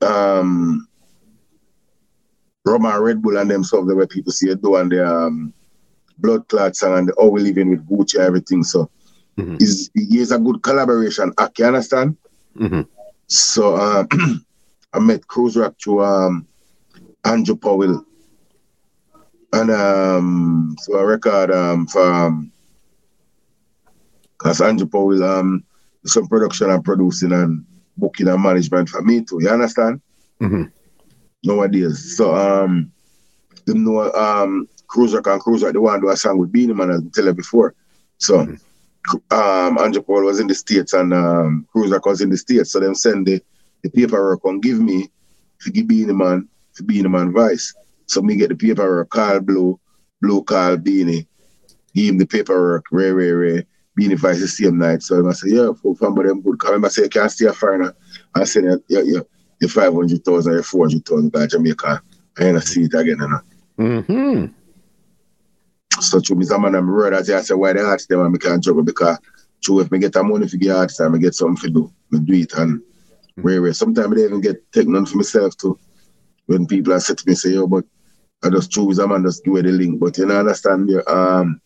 um 0.00 0.88
Rum 2.64 2.84
and 2.84 3.02
Red 3.02 3.22
Bull 3.22 3.38
and 3.38 3.50
them 3.50 3.64
stuff 3.64 3.86
that 3.86 3.96
where 3.96 4.06
people 4.06 4.32
see 4.32 4.50
it 4.50 4.62
do 4.62 4.76
and 4.76 4.90
the 4.92 5.06
um 5.06 5.52
blood 6.18 6.46
clots 6.48 6.80
song 6.80 6.98
and 6.98 7.08
the 7.08 7.14
how 7.18 7.28
we 7.28 7.40
living 7.40 7.70
with 7.70 7.86
Gucci 7.88 8.16
and 8.16 8.24
everything. 8.24 8.62
So 8.62 8.90
Mhm. 9.38 9.62
is 9.62 9.90
he 9.94 10.18
is 10.18 10.32
a 10.32 10.38
good 10.38 10.62
collaboration 10.62 11.32
act, 11.38 11.58
you 11.58 11.64
understand? 11.64 12.16
Mhm. 12.58 12.86
So 13.28 13.76
um 13.76 14.08
I 14.92 14.98
met 14.98 15.26
Cruz 15.26 15.56
Rock 15.56 15.78
to 15.84 16.02
um 16.02 16.46
Andrew 17.24 17.56
Powell. 17.56 18.04
And 19.52 19.70
um 19.70 20.76
so 20.80 20.98
I 20.98 21.02
record 21.02 21.50
um 21.50 21.86
for 21.86 22.02
um 22.02 22.52
because 24.38 24.60
Andrew 24.60 24.86
Powell 24.86 25.22
um 25.24 25.64
some 26.04 26.26
production 26.28 26.70
and 26.70 26.84
producing 26.84 27.32
and 27.32 27.64
booking 27.96 28.28
and 28.28 28.42
management 28.42 28.88
for 28.90 29.00
me 29.02 29.22
too. 29.24 29.38
You 29.40 29.48
understand? 29.48 30.00
Mhm. 30.42 30.70
Nowadays. 31.44 32.16
So 32.16 32.34
um 32.34 32.92
them 33.66 33.84
know 33.84 34.12
um 34.12 34.68
and 35.26 35.40
Cruz 35.40 35.62
Rock 35.62 35.72
the 35.72 35.80
one 35.80 36.00
do 36.00 36.10
a 36.10 36.16
song 36.16 36.38
with 36.38 36.52
Beenie 36.52 36.74
Man 36.74 36.90
as 36.90 37.00
I 37.00 37.06
tell 37.14 37.26
you 37.26 37.34
before. 37.34 37.74
So 38.18 38.40
um 39.30 39.78
Andrew 39.78 40.02
Powell 40.02 40.24
was 40.24 40.40
in 40.40 40.46
the 40.46 40.54
States 40.54 40.92
and 40.92 41.12
um 41.14 41.66
Rock 41.74 42.06
was 42.06 42.20
in 42.20 42.30
the 42.30 42.36
States. 42.36 42.72
So 42.72 42.80
them 42.80 42.94
send 42.94 43.26
the, 43.26 43.40
the 43.82 43.90
paperwork 43.90 44.40
and 44.44 44.62
give 44.62 44.80
me 44.80 45.08
to 45.62 45.70
give 45.70 45.88
Beenie 45.88 46.12
Man 46.12 46.48
to 46.76 46.82
Beenie 46.82 47.08
Man 47.08 47.32
Vice. 47.32 47.74
So 48.06 48.20
me 48.22 48.36
get 48.36 48.48
the 48.50 48.56
paperwork 48.56 49.10
call 49.10 49.40
Blue, 49.40 49.80
Blue 50.20 50.42
call 50.42 50.76
Beanie. 50.76 51.26
give 51.94 52.08
him 52.10 52.18
the 52.18 52.26
paperwork, 52.26 52.86
Ray, 52.90 53.12
Ray, 53.12 53.30
Ray, 53.30 53.66
being 53.96 54.12
advised 54.12 54.42
the 54.42 54.48
same 54.48 54.78
night. 54.78 55.02
So 55.02 55.26
I 55.28 55.32
say, 55.32 55.50
yeah, 55.50 55.72
for 55.80 55.94
family 55.96 56.28
them 56.28 56.42
good. 56.42 56.58
I 56.84 56.88
say, 56.88 57.02
you 57.04 57.08
can't 57.08 57.30
stay 57.30 57.46
a 57.46 57.52
foreigner. 57.52 57.94
I 58.34 58.44
said, 58.44 58.64
yeah, 58.88 59.02
yeah, 59.04 59.20
you're 59.60 59.68
500,000, 59.68 60.52
you're 60.52 60.62
400,000 60.62 61.30
by 61.30 61.46
Jamaica. 61.46 62.02
I 62.38 62.44
ain't 62.44 62.62
see 62.62 62.84
it 62.84 62.94
again, 62.94 63.18
you 63.20 63.28
know. 63.28 63.40
Mm-hmm. 63.78 64.46
So 66.00 66.20
to 66.20 66.34
me, 66.34 66.44
some 66.46 66.64
of 66.64 67.12
as 67.12 67.30
I 67.30 67.40
say, 67.42 67.54
why 67.54 67.72
they 67.72 67.80
ask 67.80 68.08
them 68.08 68.20
and 68.20 68.34
I 68.34 68.38
can't 68.38 68.62
juggle 68.62 68.82
because 68.82 69.18
true, 69.62 69.80
if 69.80 69.90
me 69.90 69.98
get 69.98 70.16
a 70.16 70.22
money 70.22 70.48
for 70.48 70.56
get 70.56 70.76
artist, 70.76 71.00
I 71.00 71.18
get 71.18 71.34
something 71.34 71.62
to 71.62 71.70
do. 71.70 71.92
Me 72.10 72.20
do 72.20 72.34
it 72.34 72.52
and 72.54 72.80
mm-hmm. 72.80 73.42
rare, 73.42 73.60
rare. 73.60 73.74
Sometimes 73.74 74.16
I 74.16 74.24
even 74.24 74.40
get 74.40 74.72
take 74.72 74.88
none 74.88 75.06
for 75.06 75.18
myself 75.18 75.56
too. 75.56 75.78
When 76.46 76.66
people 76.66 76.92
are 76.94 77.00
said 77.00 77.18
to 77.18 77.28
me, 77.28 77.34
say, 77.34 77.50
yo, 77.50 77.66
but 77.66 77.84
I 78.42 78.50
just 78.50 78.70
choose 78.70 78.96
them 78.96 79.12
and 79.12 79.24
just 79.24 79.44
give 79.44 79.56
it 79.56 79.62
the 79.62 79.72
link. 79.72 80.00
But 80.00 80.16
you 80.18 80.26
know, 80.26 80.40
understand, 80.40 80.90
um, 81.06 81.60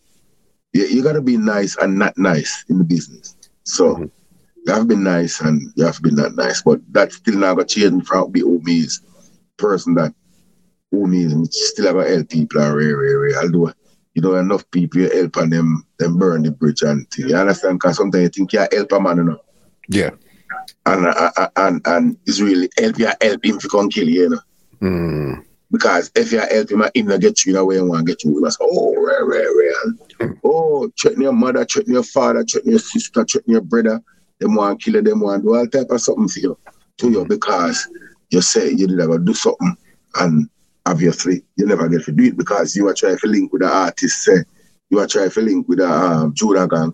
you, 0.72 0.84
you 0.86 1.02
got 1.02 1.12
to 1.12 1.22
be 1.22 1.36
nice 1.36 1.76
and 1.76 1.98
not 1.98 2.18
nice 2.18 2.64
in 2.68 2.78
the 2.78 2.84
business. 2.84 3.36
So 3.62 3.94
mm-hmm. 3.94 4.04
You 4.66 4.72
have 4.72 4.88
been 4.88 5.04
nice 5.04 5.40
and 5.40 5.62
you 5.76 5.84
have 5.84 6.00
been 6.02 6.16
be 6.16 6.22
not 6.22 6.34
nice. 6.34 6.62
But 6.62 6.80
that's 6.90 7.16
still 7.16 7.38
not 7.38 7.54
going 7.54 7.66
to 7.66 7.74
change 7.74 8.06
from 8.06 8.32
me 8.32 8.78
is 8.78 9.00
person 9.56 9.94
that 9.94 10.14
is 10.92 11.32
and 11.32 11.52
still 11.52 11.86
have 11.86 12.04
to 12.04 12.14
help 12.14 12.28
people. 12.28 12.60
Rare, 12.60 12.96
rare, 12.96 13.18
rare. 13.18 13.38
I'll 13.40 13.48
do 13.48 13.68
it 13.68 13.76
you 14.14 14.22
know, 14.22 14.36
enough 14.36 14.68
people 14.70 15.00
you 15.00 15.10
help 15.10 15.36
and 15.36 15.52
them 15.52 15.86
them 15.98 16.18
burn 16.18 16.42
the 16.42 16.50
bridge 16.50 16.82
and 16.82 17.08
thing. 17.10 17.28
You 17.28 17.36
understand? 17.36 17.80
Because 17.80 17.96
sometimes 17.96 18.22
you 18.22 18.28
think 18.28 18.52
you 18.52 18.66
help 18.72 18.92
a 18.92 19.00
man, 19.00 19.16
you 19.18 19.24
know. 19.24 19.40
Yeah. 19.88 20.10
And 20.86 21.06
uh, 21.06 21.30
uh, 21.36 21.48
and 21.56 21.82
and 21.84 22.16
it's 22.26 22.40
really 22.40 22.68
help 22.78 22.98
you 22.98 23.10
help 23.20 23.44
him 23.44 23.58
to 23.58 23.68
come 23.68 23.90
kill 23.90 24.08
you, 24.08 24.22
you 24.22 24.28
know. 24.30 24.40
Mm. 24.80 25.44
Because 25.70 26.12
if 26.14 26.30
you 26.30 26.38
help 26.38 26.70
him, 26.70 26.84
him 26.94 27.06
not 27.06 27.20
get 27.20 27.44
you 27.44 27.52
in 27.52 27.56
the 27.56 27.64
way 27.64 27.78
and 27.78 27.88
want 27.88 28.06
to 28.06 28.12
get 28.12 28.22
you, 28.22 28.40
must 28.40 28.58
oh 28.60 28.94
rare, 28.96 29.26
rare, 29.26 29.42
rare. 29.42 29.74
Mm. 30.20 30.38
Oh, 30.44 30.90
threaten 31.00 31.22
your 31.22 31.32
mother, 31.32 31.64
threaten 31.64 31.92
your 31.92 32.04
father, 32.04 32.44
threaten 32.44 32.70
your 32.70 32.78
sister, 32.78 33.24
threaten 33.24 33.50
your 33.50 33.62
brother. 33.62 34.00
Them 34.44 34.56
want 34.56 34.78
to 34.78 34.84
kill 34.84 34.96
you, 34.96 35.02
them 35.02 35.20
want 35.20 35.42
to 35.42 35.48
do 35.48 35.54
all 35.54 35.66
type 35.66 35.86
of 35.88 36.02
something 36.02 36.28
for 36.28 36.38
you 36.38 36.58
to 36.98 37.10
you 37.10 37.24
because 37.24 37.88
you 38.28 38.42
say 38.42 38.68
you 38.72 38.86
did 38.86 39.00
ever 39.00 39.18
do 39.18 39.32
something 39.32 39.74
and 40.20 40.50
obviously 40.84 41.42
you 41.56 41.64
never 41.64 41.88
get 41.88 42.04
to 42.04 42.12
do 42.12 42.24
it 42.24 42.36
because 42.36 42.76
you 42.76 42.86
are 42.86 42.92
trying 42.92 43.16
to 43.16 43.26
link 43.26 43.50
with 43.54 43.62
the 43.62 43.68
artist, 43.68 44.22
say, 44.22 44.44
you 44.90 44.98
are 44.98 45.06
trying 45.06 45.30
to 45.30 45.40
link 45.40 45.66
with 45.66 45.78
the 45.78 45.90
um, 45.90 46.34
Judah 46.34 46.68
Gang. 46.68 46.92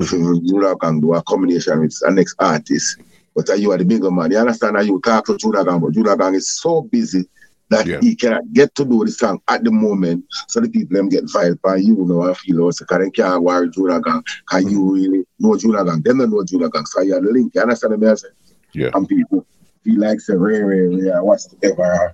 Judah 0.00 0.74
Gang 0.80 1.00
do 1.00 1.14
a 1.14 1.22
combination 1.22 1.78
with 1.78 1.96
the 2.00 2.10
next 2.10 2.34
artist. 2.40 3.00
But 3.32 3.48
uh, 3.48 3.54
you 3.54 3.70
are 3.70 3.78
the 3.78 3.84
bigger 3.84 4.10
man. 4.10 4.32
You 4.32 4.38
understand 4.38 4.74
that 4.74 4.86
you 4.86 5.00
talk 5.00 5.26
to 5.26 5.36
Judah 5.36 5.64
Gang, 5.64 5.78
but 5.78 5.92
Judah 5.92 6.16
Gang 6.16 6.34
is 6.34 6.50
so 6.50 6.82
busy 6.82 7.28
that 7.70 7.86
yeah. 7.86 8.00
he 8.00 8.14
cannot 8.14 8.50
get 8.52 8.74
to 8.74 8.84
do 8.84 9.04
the 9.04 9.10
song 9.10 9.40
at 9.48 9.64
the 9.64 9.70
moment. 9.70 10.24
So 10.48 10.60
the 10.60 10.68
people 10.68 10.96
them 10.96 11.08
get 11.08 11.28
fired 11.28 11.60
by 11.62 11.76
you 11.76 11.96
know 11.96 12.30
I 12.30 12.34
feel 12.34 12.62
also 12.62 12.84
because 12.84 13.04
they 13.04 13.10
can't 13.10 13.42
worry 13.42 13.70
Judah 13.70 14.00
Gang. 14.00 14.22
Because 14.22 14.64
mm-hmm. 14.64 14.70
you 14.70 14.92
really 14.92 15.24
know 15.38 15.56
Judah 15.56 15.84
Gang. 15.84 16.02
Them 16.02 16.18
don't 16.18 16.30
know 16.30 16.44
Judah 16.44 16.70
Gang. 16.70 16.86
So 16.86 17.02
you 17.02 17.14
have 17.14 17.24
the 17.24 17.30
link. 17.30 17.54
You 17.54 17.62
understand 17.62 18.00
what 18.00 18.08
I'm 18.08 18.16
saying? 18.16 18.34
Yeah. 18.72 18.90
And 18.94 19.08
people 19.08 19.46
feel 19.82 20.00
like 20.00 20.20
say, 20.20 20.34
rare, 20.34 20.66
rare, 20.66 20.90
rare, 20.90 21.22
whatever 21.22 21.84
uh, 21.84 22.12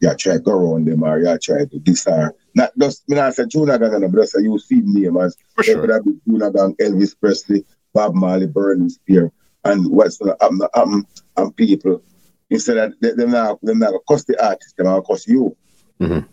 you 0.00 0.14
try 0.16 0.34
to 0.34 0.38
go 0.40 0.52
around 0.52 0.86
them 0.86 1.02
or 1.02 1.18
you 1.18 1.38
try 1.38 1.64
to 1.64 1.78
this 1.80 2.06
or 2.06 2.34
not 2.54 2.70
just 2.78 3.08
me 3.08 3.16
not 3.16 3.34
say 3.34 3.46
Junior 3.46 3.78
Gang 3.78 4.00
but 4.00 4.20
just 4.20 4.32
say 4.32 4.42
you 4.42 4.58
see 4.58 4.80
name 4.84 5.16
as 5.16 5.36
For 5.54 5.62
sure. 5.62 5.86
that 5.86 6.04
be 6.04 6.12
Junior 6.26 6.50
Gang, 6.50 6.74
Elvis 6.74 7.18
Presley, 7.18 7.64
Bob 7.92 8.14
Marley, 8.14 8.46
Burning 8.46 8.88
Spear, 8.88 9.32
and 9.64 9.90
what's 9.90 10.18
gonna 10.18 10.36
happen, 10.40 10.60
happen 10.74 10.92
and 10.92 10.94
um, 10.94 11.06
um, 11.36 11.52
people 11.52 12.02
instead 12.50 12.76
of 12.78 13.00
them 13.00 13.16
they 13.16 13.26
not 13.26 13.60
them 13.62 13.78
not 13.78 13.94
cost 14.08 14.26
the 14.26 14.44
artist, 14.44 14.76
them 14.76 15.02
cost 15.02 15.26
you. 15.28 15.56
Mm-hmm. 16.00 16.26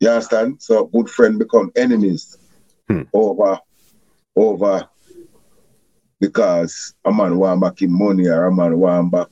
You 0.00 0.08
understand? 0.08 0.62
So 0.62 0.86
good 0.86 1.10
friend 1.10 1.38
become 1.38 1.70
enemies 1.76 2.36
hmm. 2.88 3.02
over 3.12 3.58
over 4.36 4.88
because 6.20 6.94
a 7.04 7.12
man 7.12 7.38
want 7.38 7.60
back 7.60 7.82
in 7.82 7.92
money 7.92 8.28
or 8.28 8.46
a 8.46 8.54
man 8.54 8.78
want 8.78 9.12
back. 9.12 9.28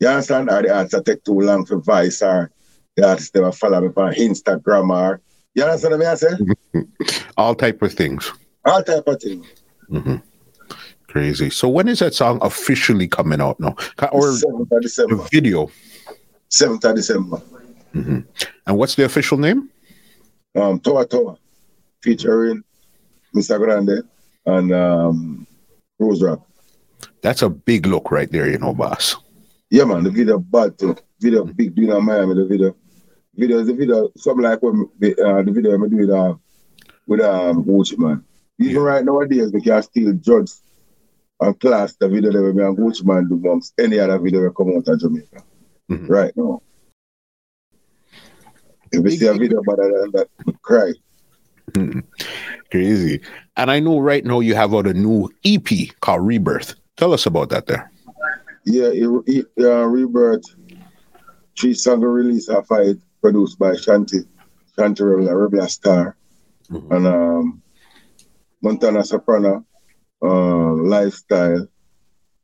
You 0.00 0.08
understand? 0.08 0.50
Or 0.50 0.62
the 0.62 0.74
answer 0.74 1.02
take 1.02 1.24
too 1.24 1.40
long 1.40 1.66
for 1.66 1.78
vice 1.78 2.22
or 2.22 2.50
the 2.96 3.08
artist 3.08 3.34
never 3.34 3.52
follow 3.52 3.80
me 3.80 3.88
on 3.88 4.14
Instagram 4.14 4.90
or 4.90 5.20
you 5.54 5.64
understand 5.64 5.98
what 5.98 6.06
I 6.06 6.14
say? 6.14 6.28
All 7.36 7.54
type 7.54 7.82
of 7.82 7.92
things. 7.92 8.32
All 8.64 8.82
type 8.82 9.06
of 9.06 9.20
things. 9.20 9.46
Mm-hmm. 9.90 10.16
Crazy. 11.08 11.50
So 11.50 11.68
when 11.68 11.88
is 11.88 12.00
that 12.00 12.14
song 12.14 12.38
officially 12.42 13.08
coming 13.08 13.40
out 13.40 13.58
now? 13.58 13.74
Or 14.12 14.32
the 14.32 15.28
video? 15.32 15.70
7th 16.50 16.84
of 16.84 16.96
December. 16.96 17.36
Mm-hmm. 17.94 18.20
And 18.66 18.78
what's 18.78 18.94
the 18.94 19.04
official 19.04 19.38
name? 19.38 19.70
Um, 20.54 20.80
Toa 20.80 21.06
Toa, 21.06 21.36
featuring 22.02 22.62
Mr. 23.34 23.58
Grande 23.58 24.02
and 24.46 24.72
um, 24.72 25.46
Rose 25.98 26.22
Rock. 26.22 26.46
That's 27.22 27.42
a 27.42 27.48
big 27.48 27.86
look 27.86 28.10
right 28.10 28.30
there, 28.30 28.48
you 28.48 28.58
know, 28.58 28.74
boss. 28.74 29.16
Yeah, 29.70 29.84
man, 29.84 30.04
the 30.04 30.10
video 30.10 30.38
bad 30.38 30.78
too. 30.78 30.96
Video 31.20 31.44
big 31.44 31.74
doing 31.74 31.90
in 31.90 32.04
Miami, 32.04 32.34
the 32.34 32.46
video 32.46 32.76
video 33.38 33.58
is 33.60 33.68
a 33.68 33.74
video, 33.74 34.10
something 34.16 34.42
like 34.42 34.60
what 34.62 34.74
uh, 34.74 35.42
the 35.42 35.52
video 35.54 35.72
I'm 35.72 35.88
doing 35.88 36.08
with 36.08 36.10
uh, 36.10 36.34
with 37.06 37.20
um 37.20 37.64
Gucci 37.64 37.96
Mane. 37.98 38.24
Even 38.58 38.82
right 38.82 39.04
nowadays, 39.04 39.52
we 39.52 39.60
can 39.60 39.82
still 39.82 40.12
judge 40.14 40.50
and 41.40 41.60
class 41.60 41.94
the 41.96 42.08
video 42.08 42.32
that 42.32 42.42
we 42.42 42.62
and 42.62 42.76
Gucci 42.76 43.04
Mane 43.04 43.28
do 43.28 43.34
amongst 43.34 43.74
any 43.78 43.98
other 43.98 44.18
video 44.18 44.42
that 44.42 44.54
come 44.56 44.70
out 44.76 44.88
of 44.88 45.00
Jamaica. 45.00 45.42
Mm-hmm. 45.90 46.06
Right 46.06 46.32
now. 46.36 46.62
If 48.90 49.02
we 49.02 49.16
see 49.16 49.26
a 49.26 49.34
video 49.34 49.62
better 49.62 50.00
than 50.00 50.10
that, 50.12 50.28
cry. 50.62 50.92
Mm-hmm. 51.72 52.00
Crazy. 52.70 53.20
And 53.56 53.70
I 53.70 53.80
know 53.80 53.98
right 54.00 54.24
now 54.24 54.40
you 54.40 54.54
have 54.54 54.74
out 54.74 54.86
a 54.86 54.94
new 54.94 55.30
EP 55.44 55.66
called 56.00 56.26
Rebirth. 56.26 56.74
Tell 56.96 57.12
us 57.12 57.26
about 57.26 57.50
that 57.50 57.66
there. 57.66 57.90
Yeah, 58.64 58.88
it, 58.92 59.08
it, 59.26 59.46
uh, 59.60 59.86
Rebirth. 59.86 60.44
Three 61.58 61.74
song 61.74 62.00
release 62.00 62.48
of 62.48 62.66
it 62.70 62.98
produced 63.20 63.58
by 63.58 63.72
Shanti, 63.72 64.26
Shanti 64.76 65.00
Rebel, 65.00 65.34
Rebel 65.34 65.68
Star, 65.68 66.16
mm-hmm. 66.70 66.92
and 66.92 67.06
um, 67.06 67.62
Montana 68.62 69.04
Soprano, 69.04 69.64
uh, 70.22 70.72
Lifestyle, 70.72 71.68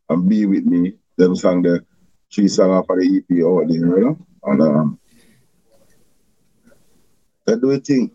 and 0.09 0.29
Be 0.29 0.47
With 0.47 0.65
Me. 0.65 0.95
Them 1.17 1.37
sang 1.37 1.63
the 1.63 1.85
three 2.33 2.49
song 2.49 2.71
off 2.71 2.91
of 2.91 2.99
the 2.99 3.07
EP 3.07 3.45
out 3.45 3.69
there, 3.69 3.79
you 3.79 4.01
know? 4.01 4.27
And 4.45 4.63
um, 4.63 4.99
they 7.47 7.57
do 7.57 7.71
a 7.71 7.79
thing. 7.79 8.11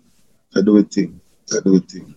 They 0.53 0.61
do 0.61 0.77
a 0.77 0.83
thing. 0.83 1.19
They 1.51 1.59
do 1.61 1.75
a 1.77 1.79
thing. 1.79 2.15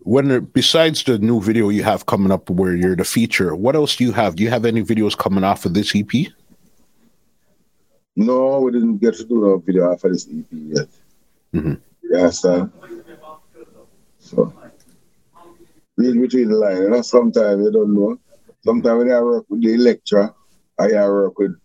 When 0.00 0.44
besides 0.46 1.04
the 1.04 1.18
new 1.18 1.40
video 1.40 1.68
you 1.68 1.82
have 1.82 2.06
coming 2.06 2.32
up 2.32 2.48
where 2.48 2.74
you're 2.74 2.96
the 2.96 3.04
feature, 3.04 3.54
what 3.54 3.74
else 3.74 3.96
do 3.96 4.04
you 4.04 4.12
have? 4.12 4.36
Do 4.36 4.42
you 4.42 4.50
have 4.50 4.64
any 4.64 4.82
videos 4.82 5.16
coming 5.16 5.44
off 5.44 5.66
of 5.66 5.74
this 5.74 5.94
EP? 5.94 6.32
No, 8.16 8.60
we 8.60 8.72
didn't 8.72 8.98
get 8.98 9.14
to 9.16 9.24
do 9.24 9.40
no 9.40 9.58
video 9.58 9.92
after 9.92 10.08
this 10.08 10.26
EP 10.26 10.46
yet. 10.50 10.88
Mm-hmm. 11.54 11.74
Yeah, 12.10 12.30
so, 12.30 12.70
so 14.18 14.52
read 15.98 16.20
between 16.20 16.48
the 16.48 16.56
line. 16.56 16.82
You 16.82 16.90
know, 16.90 17.02
sometimes 17.02 17.62
you 17.62 17.70
don't 17.70 17.92
know. 17.92 18.18
Sometimes 18.64 18.98
when 18.98 19.12
I 19.12 19.20
work 19.20 19.44
with 19.48 19.62
the 19.62 19.76
lecturer, 19.76 20.34
I 20.78 20.88
work 20.88 21.38
with 21.38 21.56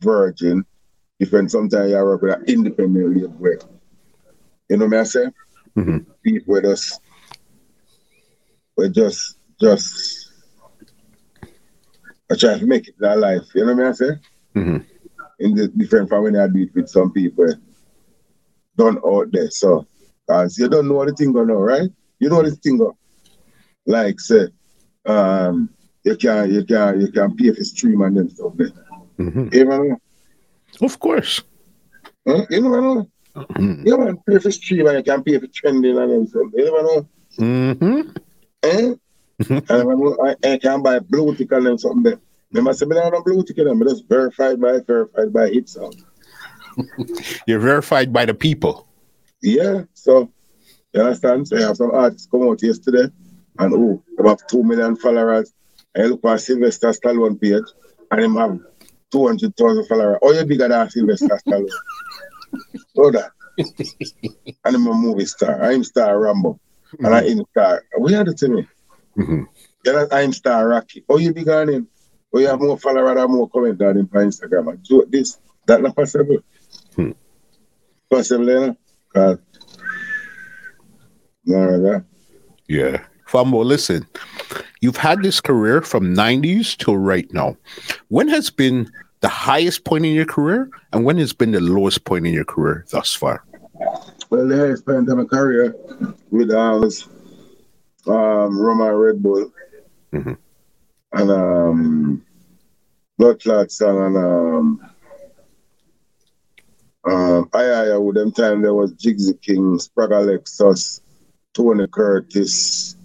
Virgin. 0.00 0.64
Different. 1.20 1.50
Sometimes 1.50 1.92
I 1.92 2.02
work 2.02 2.22
with 2.22 2.34
an 2.34 2.44
independent 2.46 3.16
label. 3.16 3.58
You 4.68 4.76
know 4.76 4.86
what 4.86 4.98
I 4.98 5.04
say? 5.04 5.26
Mm-hmm. 5.76 5.98
People 6.24 6.54
with 6.54 6.64
us, 6.64 6.98
we 8.76 8.88
just, 8.88 9.38
just, 9.60 10.32
I 12.30 12.34
try 12.34 12.58
to 12.58 12.66
make 12.66 12.88
it 12.88 12.94
our 13.04 13.16
life. 13.16 13.44
You 13.54 13.66
know 13.66 13.74
what 13.74 13.86
I 13.86 13.92
say? 13.92 14.10
Mm-hmm 14.56 14.78
in 15.42 15.54
the 15.54 15.68
different 15.68 16.08
from 16.08 16.24
when 16.24 16.36
I 16.36 16.46
do 16.46 16.62
it 16.62 16.74
with 16.74 16.88
some 16.88 17.12
people 17.12 17.48
done 18.76 18.98
out 19.04 19.30
there. 19.32 19.50
So, 19.50 19.86
because 20.26 20.56
you 20.58 20.68
don't 20.68 20.88
know 20.88 20.94
what 20.94 21.08
the 21.08 21.14
thing 21.14 21.32
going 21.32 21.50
on, 21.50 21.56
right? 21.56 21.90
You 22.18 22.28
know 22.28 22.36
what 22.36 22.46
the 22.46 22.52
thing 22.52 22.78
go. 22.78 22.96
Like 23.86 24.20
say, 24.20 24.48
um, 25.06 25.70
you 26.04 26.16
can 26.16 26.52
you 26.52 26.64
can 26.64 27.00
you 27.00 27.12
can 27.12 27.36
pay 27.36 27.52
for 27.52 27.64
stream 27.64 28.02
and 28.02 28.16
them 28.16 28.30
stuff 28.30 28.52
there. 28.56 28.68
Mm-hmm. 29.18 29.48
You 29.52 29.64
know? 29.64 29.96
Of 30.80 30.98
course. 30.98 31.42
Huh? 32.26 32.46
You 32.50 32.60
never 32.60 32.80
know. 32.80 33.08
Mm-hmm. 33.34 33.86
You 33.86 33.96
can 33.96 34.16
pay 34.18 34.38
for 34.38 34.50
stream 34.50 34.86
and 34.86 34.98
you 34.98 35.02
can 35.04 35.22
pay 35.22 35.38
for 35.38 35.46
trending 35.46 35.98
and 35.98 36.10
them 36.10 36.26
stuff. 36.26 36.48
You 36.54 36.64
never 36.64 36.82
know. 36.82 37.08
Mm-hmm. 37.38 38.10
Eh? 38.62 38.94
Mm-hmm. 39.42 40.22
I, 40.22 40.50
I, 40.50 40.52
I 40.54 40.58
can 40.58 40.82
buy 40.82 40.98
blue 41.00 41.34
tick 41.34 41.52
and 41.52 41.66
them 41.66 41.78
something 41.78 42.02
there. 42.02 42.20
Remember, 42.52 42.74
say, 42.74 42.86
I 42.86 43.10
don't 43.10 43.24
blue 43.24 43.42
ticket, 43.44 43.66
I'm 43.66 43.80
just 43.82 44.06
verified 44.08 44.60
by 44.60 44.80
verified 44.86 45.32
by 45.32 45.46
itself. 45.46 45.94
You're 47.46 47.60
verified 47.60 48.12
by 48.12 48.26
the 48.26 48.34
people. 48.34 48.86
Yeah, 49.40 49.84
so 49.94 50.30
you 50.92 51.00
understand? 51.00 51.48
So 51.48 51.56
I 51.56 51.62
have 51.62 51.76
some 51.78 51.90
artists 51.92 52.28
come 52.30 52.42
out 52.42 52.62
yesterday 52.62 53.10
and 53.58 53.74
oh, 53.74 54.02
about 54.18 54.42
two 54.48 54.62
million 54.62 54.96
followers. 54.96 55.52
I 55.96 56.02
look 56.02 56.24
at 56.24 56.40
Sylvester 56.40 56.88
Stallone 56.88 57.40
page 57.40 57.64
and 58.10 58.20
him 58.20 58.36
have 58.36 58.58
200,000 59.10 59.86
followers. 59.86 60.18
Oh, 60.22 60.32
you're 60.32 60.46
bigger 60.46 60.68
than 60.68 60.90
Sylvester 60.90 61.38
Stallone. 61.46 61.68
so 62.96 63.10
that. 63.10 63.30
and 63.58 64.76
I'm 64.76 64.86
a 64.86 64.94
movie 64.94 65.26
star. 65.26 65.62
I'm 65.62 65.84
star 65.84 66.18
Rambo. 66.18 66.58
Mm-hmm. 66.94 67.04
And 67.04 67.14
I 67.14 67.22
in 67.24 67.44
star. 67.50 67.84
We 67.98 68.12
had 68.12 68.28
it 68.28 68.38
to 68.38 68.48
me. 68.48 68.66
Mm-hmm. 69.18 69.42
Yeah, 69.84 70.06
I'm 70.10 70.32
star 70.32 70.68
Rocky. 70.68 71.04
Oh, 71.08 71.18
you 71.18 71.34
big 71.34 71.48
on 71.48 71.68
him. 71.68 71.88
Oh, 72.32 72.38
you 72.38 72.48
have 72.48 72.60
more 72.60 72.78
followers 72.78 73.20
and 73.20 73.32
more 73.32 73.48
comment 73.48 73.80
on 73.82 73.98
him 73.98 74.10
on 74.14 74.26
Instagram. 74.26 74.70
And 74.70 74.86
so 74.86 75.04
this, 75.08 75.38
that 75.66 75.82
not 75.82 75.94
possible. 75.94 76.38
Hmm. 76.96 77.10
Possible, 78.10 78.48
you 78.48 78.60
know? 78.60 78.76
Cause, 79.12 79.38
no, 81.44 82.04
Yeah. 82.68 83.04
Fambo, 83.32 83.64
listen, 83.64 84.06
you've 84.82 84.98
had 84.98 85.22
this 85.22 85.40
career 85.40 85.80
from 85.80 86.14
90s 86.14 86.76
till 86.76 86.98
right 86.98 87.32
now. 87.32 87.56
When 88.08 88.28
has 88.28 88.50
been 88.50 88.92
the 89.20 89.28
highest 89.28 89.84
point 89.84 90.04
in 90.04 90.12
your 90.12 90.26
career 90.26 90.68
and 90.92 91.06
when 91.06 91.16
has 91.16 91.32
been 91.32 91.52
the 91.52 91.60
lowest 91.60 92.04
point 92.04 92.26
in 92.26 92.34
your 92.34 92.44
career 92.44 92.84
thus 92.90 93.14
far? 93.14 93.42
Well, 94.28 94.46
the 94.46 94.56
highest 94.58 94.84
point 94.84 95.08
in 95.08 95.16
my 95.16 95.24
career 95.24 95.74
with 96.30 96.50
um, 96.50 96.84
um 98.06 98.60
Rum 98.60 98.80
and 98.82 99.00
Red 99.00 99.22
Bull 99.22 99.50
Mhm. 100.12 100.36
and 101.12 101.30
um 101.30 102.22
Blood 103.16 103.40
Clot 103.40 103.70
song 103.72 103.96
and 104.04 104.16
um 104.16 104.90
um 107.10 107.48
I 107.54 107.64
I 107.64 107.96
with 107.96 108.16
them 108.16 108.32
time 108.32 108.60
there 108.60 108.74
was 108.74 108.92
Jigsy 108.92 109.40
King, 109.40 109.78
Sprague 109.78 110.10
Alexis, 110.12 111.00
Tony 111.54 111.86
Curtis, 111.86 112.96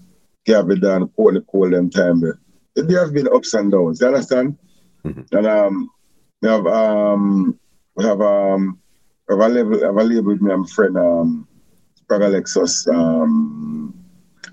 Gabby 0.48 0.80
Dan, 0.80 1.10
Courtney 1.10 1.42
Cole 1.52 1.70
them 1.70 1.90
time 1.90 2.22
there. 2.22 2.40
There 2.76 3.04
have 3.04 3.14
been 3.14 3.28
ups 3.28 3.54
and 3.54 3.72
downs, 3.72 4.00
you 4.00 4.08
understand? 4.08 4.58
Mhm. 5.04 5.32
And 5.34 5.48
um 5.48 5.90
we 6.42 6.50
have 6.50 6.66
um 6.66 7.60
we 7.96 8.06
have 8.06 8.22
um 8.22 8.80
have 9.30 9.40
a 9.40 9.48
label 9.50 9.82
have 9.82 9.98
a 9.98 10.04
label 10.04 10.32
with 10.32 10.42
me 10.42 10.52
and 10.52 10.62
my 10.62 10.68
friend 10.68 10.98
um 10.98 11.48
Sprague 11.96 12.22
Alexis 12.22 12.88
um 12.88 13.94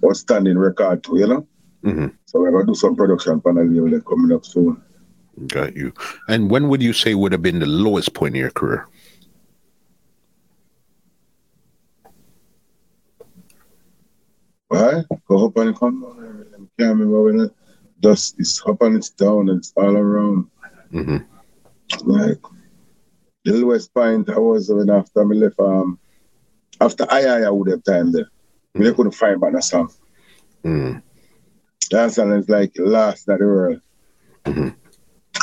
outstanding 0.04 0.58
record 0.58 1.04
too, 1.04 1.18
you 1.18 1.26
know? 1.28 1.46
Mm-hmm. 1.84 2.08
So 2.26 2.40
we're 2.40 2.50
gonna 2.50 2.66
do 2.66 2.74
some 2.74 2.96
production 2.96 3.40
on 3.44 3.54
the 3.54 3.62
label 3.62 4.00
coming 4.00 4.34
up 4.34 4.44
soon. 4.44 4.82
Got 5.46 5.76
you. 5.76 5.92
And 6.28 6.50
when 6.50 6.68
would 6.68 6.82
you 6.82 6.92
say 6.92 7.14
would 7.14 7.32
have 7.32 7.42
been 7.42 7.60
the 7.60 7.66
lowest 7.66 8.14
point 8.14 8.34
in 8.34 8.40
your 8.40 8.50
career? 8.50 8.86
Why? 14.74 15.04
Go 15.28 15.46
up 15.46 15.56
and 15.58 15.70
it 15.70 15.76
come 15.78 16.00
down. 16.02 16.44
I 16.54 16.82
can't 16.82 16.98
remember 16.98 17.22
when 17.22 17.40
it 17.46 17.52
dust 18.00 18.34
is 18.38 18.62
up 18.66 18.82
and 18.82 18.96
it's 18.96 19.10
down 19.10 19.48
and 19.48 19.58
it's 19.58 19.72
all 19.76 19.96
around. 19.96 20.46
hmm 20.90 21.18
Like 22.04 22.42
the 23.44 23.52
lowest 23.52 23.92
point 23.94 24.28
I 24.30 24.38
was 24.38 24.70
when 24.72 24.90
after 24.90 25.24
me 25.24 25.36
left 25.38 25.60
um 25.60 25.98
after 26.80 27.04
I 27.10 27.20
I 27.48 27.50
would 27.50 27.70
have 27.70 27.84
time 27.84 28.12
there. 28.12 28.28
We 28.74 28.92
couldn't 28.92 29.12
find 29.12 29.42
a 29.56 29.62
song. 29.62 29.90
Mm. 30.64 31.02
That 31.90 32.12
song 32.12 32.32
is 32.38 32.48
like 32.48 32.72
last 32.78 33.28
of 33.28 33.38
the 33.38 33.46
world. 33.46 33.80
Mhm. 34.46 34.74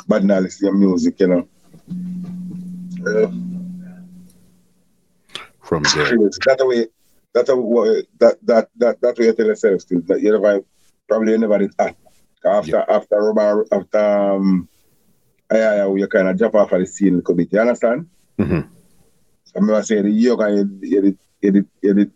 But 0.07 0.23
now 0.23 0.39
listen 0.39 0.71
to 0.71 0.77
music, 0.77 1.19
you 1.19 1.27
know. 1.27 1.47
Yeah. 3.05 3.31
From 5.61 5.83
there. 5.95 6.17
That 6.45 6.59
way, 6.67 6.87
that 7.33 7.45
that 8.19 8.37
that 8.43 8.69
that 8.75 9.01
that 9.01 9.17
you 9.17 9.33
tell 9.33 9.45
yourself 9.45 9.81
still 9.81 10.01
that 10.07 10.21
you 10.21 10.31
never 10.31 10.61
probably 11.07 11.31
you 11.31 11.37
never 11.37 11.57
did 11.57 11.73
act. 11.79 11.97
After 12.43 12.83
after 12.89 13.33
Robert 13.33 13.67
after 13.71 13.99
um 13.99 14.67
yeah, 15.51 15.75
yeah, 15.75 15.93
you 15.93 16.07
kind 16.07 16.29
of 16.29 16.37
jump 16.37 16.55
off 16.55 16.71
of 16.71 16.79
the 16.79 16.85
scene 16.85 17.13
a 17.13 17.17
little 17.17 17.35
bit. 17.35 17.51
You 17.51 17.59
understand? 17.59 18.09
hmm 18.37 18.61
I 19.53 19.59
remember 19.59 19.83
saying 19.83 20.05
the 20.05 20.11
young 20.11 20.41
and 20.41 20.81
you 20.81 21.17
you 21.41 21.53
you 21.53 21.67
you 21.81 22.11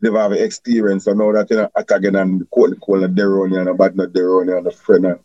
never 0.00 0.18
have 0.18 0.32
experience. 0.32 1.04
So 1.04 1.12
now 1.12 1.32
that 1.32 1.50
you 1.50 1.56
know 1.56 1.68
act 1.76 1.90
again 1.90 2.16
and 2.16 2.40
the 2.40 2.46
court 2.46 2.70
the 2.70 2.76
call 2.76 3.04
and 3.04 3.16
Deroni 3.16 3.58
and 3.58 3.68
a 3.68 3.74
bad 3.74 3.96
not 3.96 4.08
Deroni 4.10 4.56
and 4.56 4.66
the 4.66 4.70
friend 4.70 5.06
and 5.06 5.20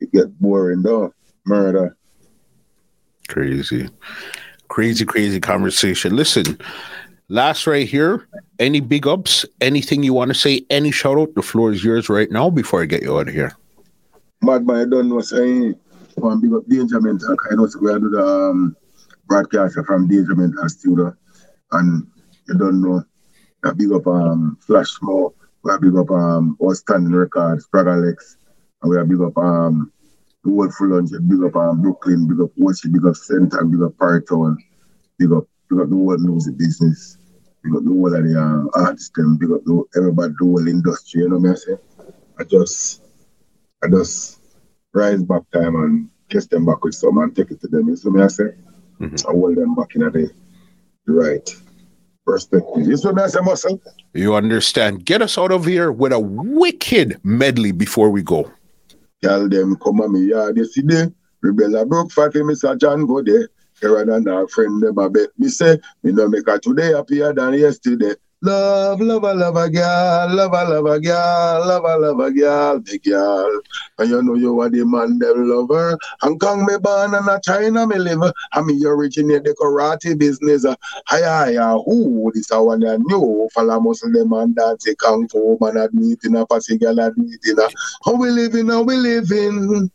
it 0.00 0.12
get 0.12 0.38
boring 0.38 0.82
though. 0.82 1.14
Murder. 1.44 1.96
Crazy. 3.28 3.88
Crazy, 4.68 5.04
crazy 5.04 5.38
conversation. 5.38 6.16
Listen, 6.16 6.58
last 7.32 7.66
right 7.66 7.88
here. 7.88 8.28
Any 8.58 8.80
big 8.80 9.06
ups? 9.06 9.44
Anything 9.60 10.02
you 10.02 10.14
want 10.14 10.28
to 10.28 10.34
say? 10.34 10.64
Any 10.70 10.90
shout 10.90 11.18
out? 11.18 11.34
The 11.34 11.42
floor 11.42 11.72
is 11.72 11.82
yours 11.82 12.08
right 12.08 12.30
now 12.30 12.50
before 12.50 12.82
I 12.82 12.86
get 12.86 13.02
you 13.02 13.18
out 13.18 13.28
of 13.28 13.34
here. 13.34 13.56
Madman, 14.42 14.76
I 14.76 14.84
don't 14.84 15.08
know 15.08 15.20
saying 15.20 15.74
one 16.16 16.40
big 16.40 16.52
up 16.52 16.66
Danger 16.68 17.00
Mental. 17.00 17.36
I 17.50 17.54
know 17.54 17.68
we 17.80 17.92
do 17.98 18.10
the 18.10 18.24
um, 18.24 18.76
broadcast 19.26 19.78
from 19.86 20.08
Danger 20.08 20.34
Mental 20.34 20.68
studio. 20.68 21.16
And 21.72 22.06
you 22.48 22.58
don't 22.58 22.82
know 22.82 23.02
I 23.64 23.72
big 23.72 23.92
up 23.92 24.06
um 24.06 24.58
Flash 24.60 24.90
Mo, 25.00 25.32
we 25.62 25.70
are 25.70 25.78
big 25.78 25.96
up 25.96 26.10
um 26.10 26.56
Outstanding 26.62 27.14
Records, 27.14 27.66
Prague 27.68 27.86
Alex, 27.86 28.36
and 28.82 28.90
we 28.90 28.96
are 28.96 29.04
big 29.04 29.20
up 29.20 29.38
um 29.38 29.90
the 30.44 30.50
whole 30.50 30.88
lunch, 30.88 31.10
big 31.28 31.42
up 31.44 31.56
um 31.56 31.80
Brooklyn, 31.80 32.26
big 32.26 32.40
up 32.40 32.50
Watchy, 32.58 32.92
big 32.92 33.06
up 33.06 33.16
Center, 33.16 33.64
big 33.64 33.80
up 33.80 33.92
Paritown, 33.92 34.56
big 35.18 35.32
up 35.32 35.46
big 35.70 35.80
up 35.80 35.88
the 35.88 35.94
whole 35.94 36.18
music 36.18 36.58
business, 36.58 37.16
big 37.62 37.74
up 37.76 37.84
the 37.84 37.90
whole 37.90 38.14
of 38.14 38.24
the 38.24 38.40
um, 38.40 38.70
artists, 38.74 39.10
them, 39.14 39.36
big 39.36 39.50
up 39.50 39.64
the, 39.64 39.84
everybody, 39.96 40.32
the 40.38 40.44
whole 40.44 40.68
industry, 40.68 41.22
you 41.22 41.28
know 41.28 41.38
what 41.38 41.50
I 41.50 41.54
say? 41.54 41.76
I 42.38 42.44
just 42.44 43.02
I 43.84 43.88
just 43.88 44.40
rise 44.92 45.22
back 45.22 45.42
time 45.52 45.74
and 45.76 46.08
kiss 46.28 46.46
them 46.46 46.64
back 46.66 46.82
with 46.84 46.94
some 46.94 47.18
and 47.18 47.34
take 47.34 47.50
it 47.50 47.60
to 47.60 47.68
them. 47.68 47.88
You 47.88 47.96
see 47.96 48.08
what 48.08 48.22
I 48.22 48.28
say? 48.28 48.54
Mhm. 49.00 49.28
I 49.28 49.32
hold 49.32 49.56
them 49.56 49.74
back 49.74 49.94
in 49.94 50.02
the, 50.02 50.30
the 51.06 51.12
right 51.12 51.56
perspective. 52.24 52.86
You 52.86 52.96
see 52.96 53.08
what 53.08 53.20
I 53.20 53.26
say, 53.28 53.40
muscle? 53.42 53.80
You 54.14 54.34
understand? 54.34 55.04
Get 55.04 55.22
us 55.22 55.38
out 55.38 55.52
of 55.52 55.64
here 55.64 55.90
with 55.92 56.12
a 56.12 56.20
wicked 56.20 57.18
medley 57.24 57.72
before 57.72 58.10
we 58.10 58.22
go. 58.22 58.50
Tell 59.22 59.48
them 59.48 59.76
come 59.76 60.00
on 60.00 60.12
me 60.12 60.30
yard 60.30 60.56
yesterday. 60.56 61.12
Rebel 61.42 61.76
a 61.76 61.86
broke 61.86 62.12
fatty, 62.12 62.40
Mr. 62.40 62.78
John 62.78 63.06
go 63.06 63.22
there. 63.22 63.48
Here 63.82 64.04
than 64.06 64.28
our 64.28 64.46
friend 64.46 64.80
them 64.80 64.96
a 64.98 65.10
bet 65.10 65.30
me 65.36 65.48
say, 65.48 65.76
me 66.04 66.12
no 66.12 66.28
make 66.28 66.46
her 66.46 66.56
today 66.58 66.92
happier 66.92 67.32
than 67.32 67.54
yesterday. 67.54 68.14
Love, 68.40 69.00
love, 69.00 69.24
a 69.24 69.34
love 69.34 69.56
a 69.56 69.68
girl, 69.68 70.34
love, 70.34 70.52
a 70.52 70.70
love 70.70 70.86
a 70.86 71.00
girl, 71.00 71.66
love, 71.66 71.84
a 71.84 71.98
love 71.98 72.20
a 72.20 72.30
girl, 72.30 72.80
the 72.80 72.98
girl. 73.00 73.60
And 73.98 74.10
you 74.10 74.22
know 74.22 74.34
you 74.34 74.60
are 74.60 74.68
the 74.68 74.84
man 74.84 75.18
them 75.18 75.48
lover. 75.48 75.98
Hong 76.20 76.38
Kong 76.38 76.64
me 76.64 76.78
born 76.78 77.14
and 77.14 77.28
a 77.28 77.40
China 77.42 77.84
me 77.88 77.98
live. 77.98 78.32
I 78.52 78.62
mean 78.62 78.78
you 78.78 78.88
originate 78.88 79.42
the 79.42 79.54
karate 79.60 80.16
business. 80.16 80.64
Hiya, 81.10 81.46
hiya, 81.46 81.78
who 81.84 82.30
this 82.34 82.52
a 82.52 82.62
one 82.62 82.80
knew. 82.80 83.48
Follow 83.52 83.80
muscle 83.80 84.12
them 84.12 84.32
and 84.32 84.54
dance 84.54 84.86
kung 84.98 85.26
fu 85.26 85.58
man 85.60 85.76
a 85.76 85.88
it 85.92 86.24
in 86.24 86.36
a 86.36 86.46
passy 86.46 86.78
girl 86.78 87.00
a 87.00 87.08
it 87.16 87.40
in. 87.46 87.56
How 88.04 88.14
we 88.14 88.30
living, 88.30 88.68
how 88.68 88.82
we 88.82 88.94
living. 88.94 89.90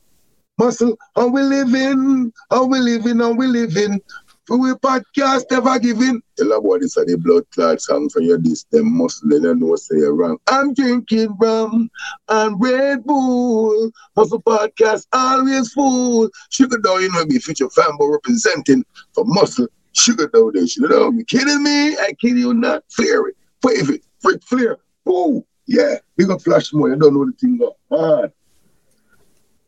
Muscle, 0.58 0.98
how 1.16 1.28
we 1.28 1.42
living, 1.42 2.32
how 2.50 2.66
we 2.66 2.80
living, 2.80 3.20
how 3.20 3.32
we 3.32 3.48
living. 3.48 4.02
For 4.48 4.58
we 4.58 4.72
podcast 4.76 5.52
ever 5.52 5.78
giving. 5.78 6.22
Tell 6.38 6.54
about 6.54 6.80
this 6.80 6.96
are 6.96 7.04
the 7.04 7.18
blood 7.18 7.44
clot 7.52 7.82
song 7.82 8.08
for 8.08 8.22
your 8.22 8.38
this 8.38 8.64
them 8.72 8.98
muscle 8.98 9.34
and 9.34 9.44
you 9.44 9.56
know 9.56 9.76
say 9.76 9.98
you're 9.98 10.16
wrong. 10.16 10.38
I'm 10.48 10.74
drinking 10.74 11.36
rum 11.38 11.90
and 12.30 12.56
Red 12.58 13.04
Bull. 13.04 13.92
Muscle 14.16 14.42
podcast 14.42 15.06
always 15.12 15.74
full. 15.74 16.30
Sugar 16.50 16.78
down, 16.78 17.02
you 17.02 17.12
know, 17.12 17.26
be 17.26 17.40
Future 17.40 17.68
Fambo 17.68 18.10
representing 18.10 18.86
for 19.14 19.26
muscle. 19.26 19.68
Sugar 19.92 20.30
down 20.34 20.52
there, 20.54 20.66
sugar 20.66 20.88
down. 20.88 21.18
You 21.18 21.26
kidding 21.26 21.62
me? 21.62 21.98
I 21.98 22.14
kid 22.18 22.38
you 22.38 22.54
not. 22.54 22.86
Flare 22.90 23.28
it. 23.28 23.36
Wave 23.64 23.90
it. 23.90 24.06
Freak 24.22 24.42
flare. 24.44 24.78
Ooh, 25.10 25.46
yeah. 25.66 25.96
Big 26.16 26.30
up 26.32 26.42
flash 26.42 26.72
more. 26.72 26.88
You 26.88 26.96
don't 26.96 27.14
know 27.16 27.26
the 27.26 27.34
thing 27.34 27.58
go 27.58 27.76
on. 27.90 28.32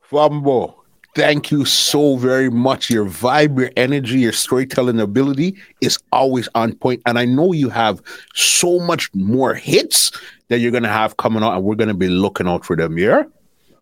Fambo, 0.10 0.76
thank 1.16 1.52
you 1.52 1.66
so 1.66 2.18
very 2.18 2.50
much. 2.50 2.90
Your 2.90 3.06
vibe, 3.06 3.60
your 3.60 3.72
energy, 3.78 4.20
your 4.20 4.32
storytelling 4.32 5.00
ability 5.00 5.58
is 5.82 5.98
always 6.12 6.48
on 6.56 6.74
point. 6.76 7.02
And 7.06 7.20
I 7.20 7.26
know 7.26 7.54
you 7.54 7.70
have 7.70 8.02
so 8.34 8.80
much 8.80 9.14
more 9.14 9.54
hits 9.54 10.12
that 10.48 10.60
you're 10.60 10.72
going 10.72 10.84
to 10.84 10.90
have 10.90 11.18
coming 11.18 11.44
out, 11.44 11.56
and 11.56 11.64
we're 11.64 11.76
going 11.76 11.90
to 11.90 11.94
be 11.94 12.10
looking 12.10 12.48
out 12.48 12.66
for 12.66 12.76
them. 12.76 12.98
Yeah? 12.98 13.24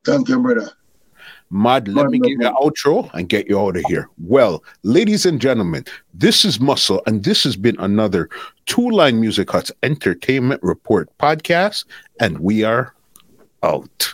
Thank 0.05 0.29
you, 0.29 0.39
brother. 0.41 0.71
Mud, 1.49 1.87
let 1.87 2.09
me 2.09 2.19
give 2.19 2.41
you 2.41 2.45
an 2.45 2.53
outro 2.55 3.09
and 3.13 3.29
get 3.29 3.47
you 3.47 3.57
out 3.57 3.77
of 3.77 3.83
here. 3.85 4.09
Well, 4.21 4.63
ladies 4.83 5.25
and 5.25 5.39
gentlemen, 5.39 5.85
this 6.13 6.43
is 6.43 6.59
Muscle, 6.59 7.01
and 7.07 7.23
this 7.23 7.43
has 7.45 7.55
been 7.55 7.79
another 7.79 8.29
Two 8.65 8.89
Line 8.89 9.21
Music 9.21 9.49
Huts 9.49 9.71
Entertainment 9.81 10.61
Report 10.61 11.09
podcast, 11.19 11.85
and 12.19 12.39
we 12.39 12.65
are 12.65 12.93
out. 13.63 14.13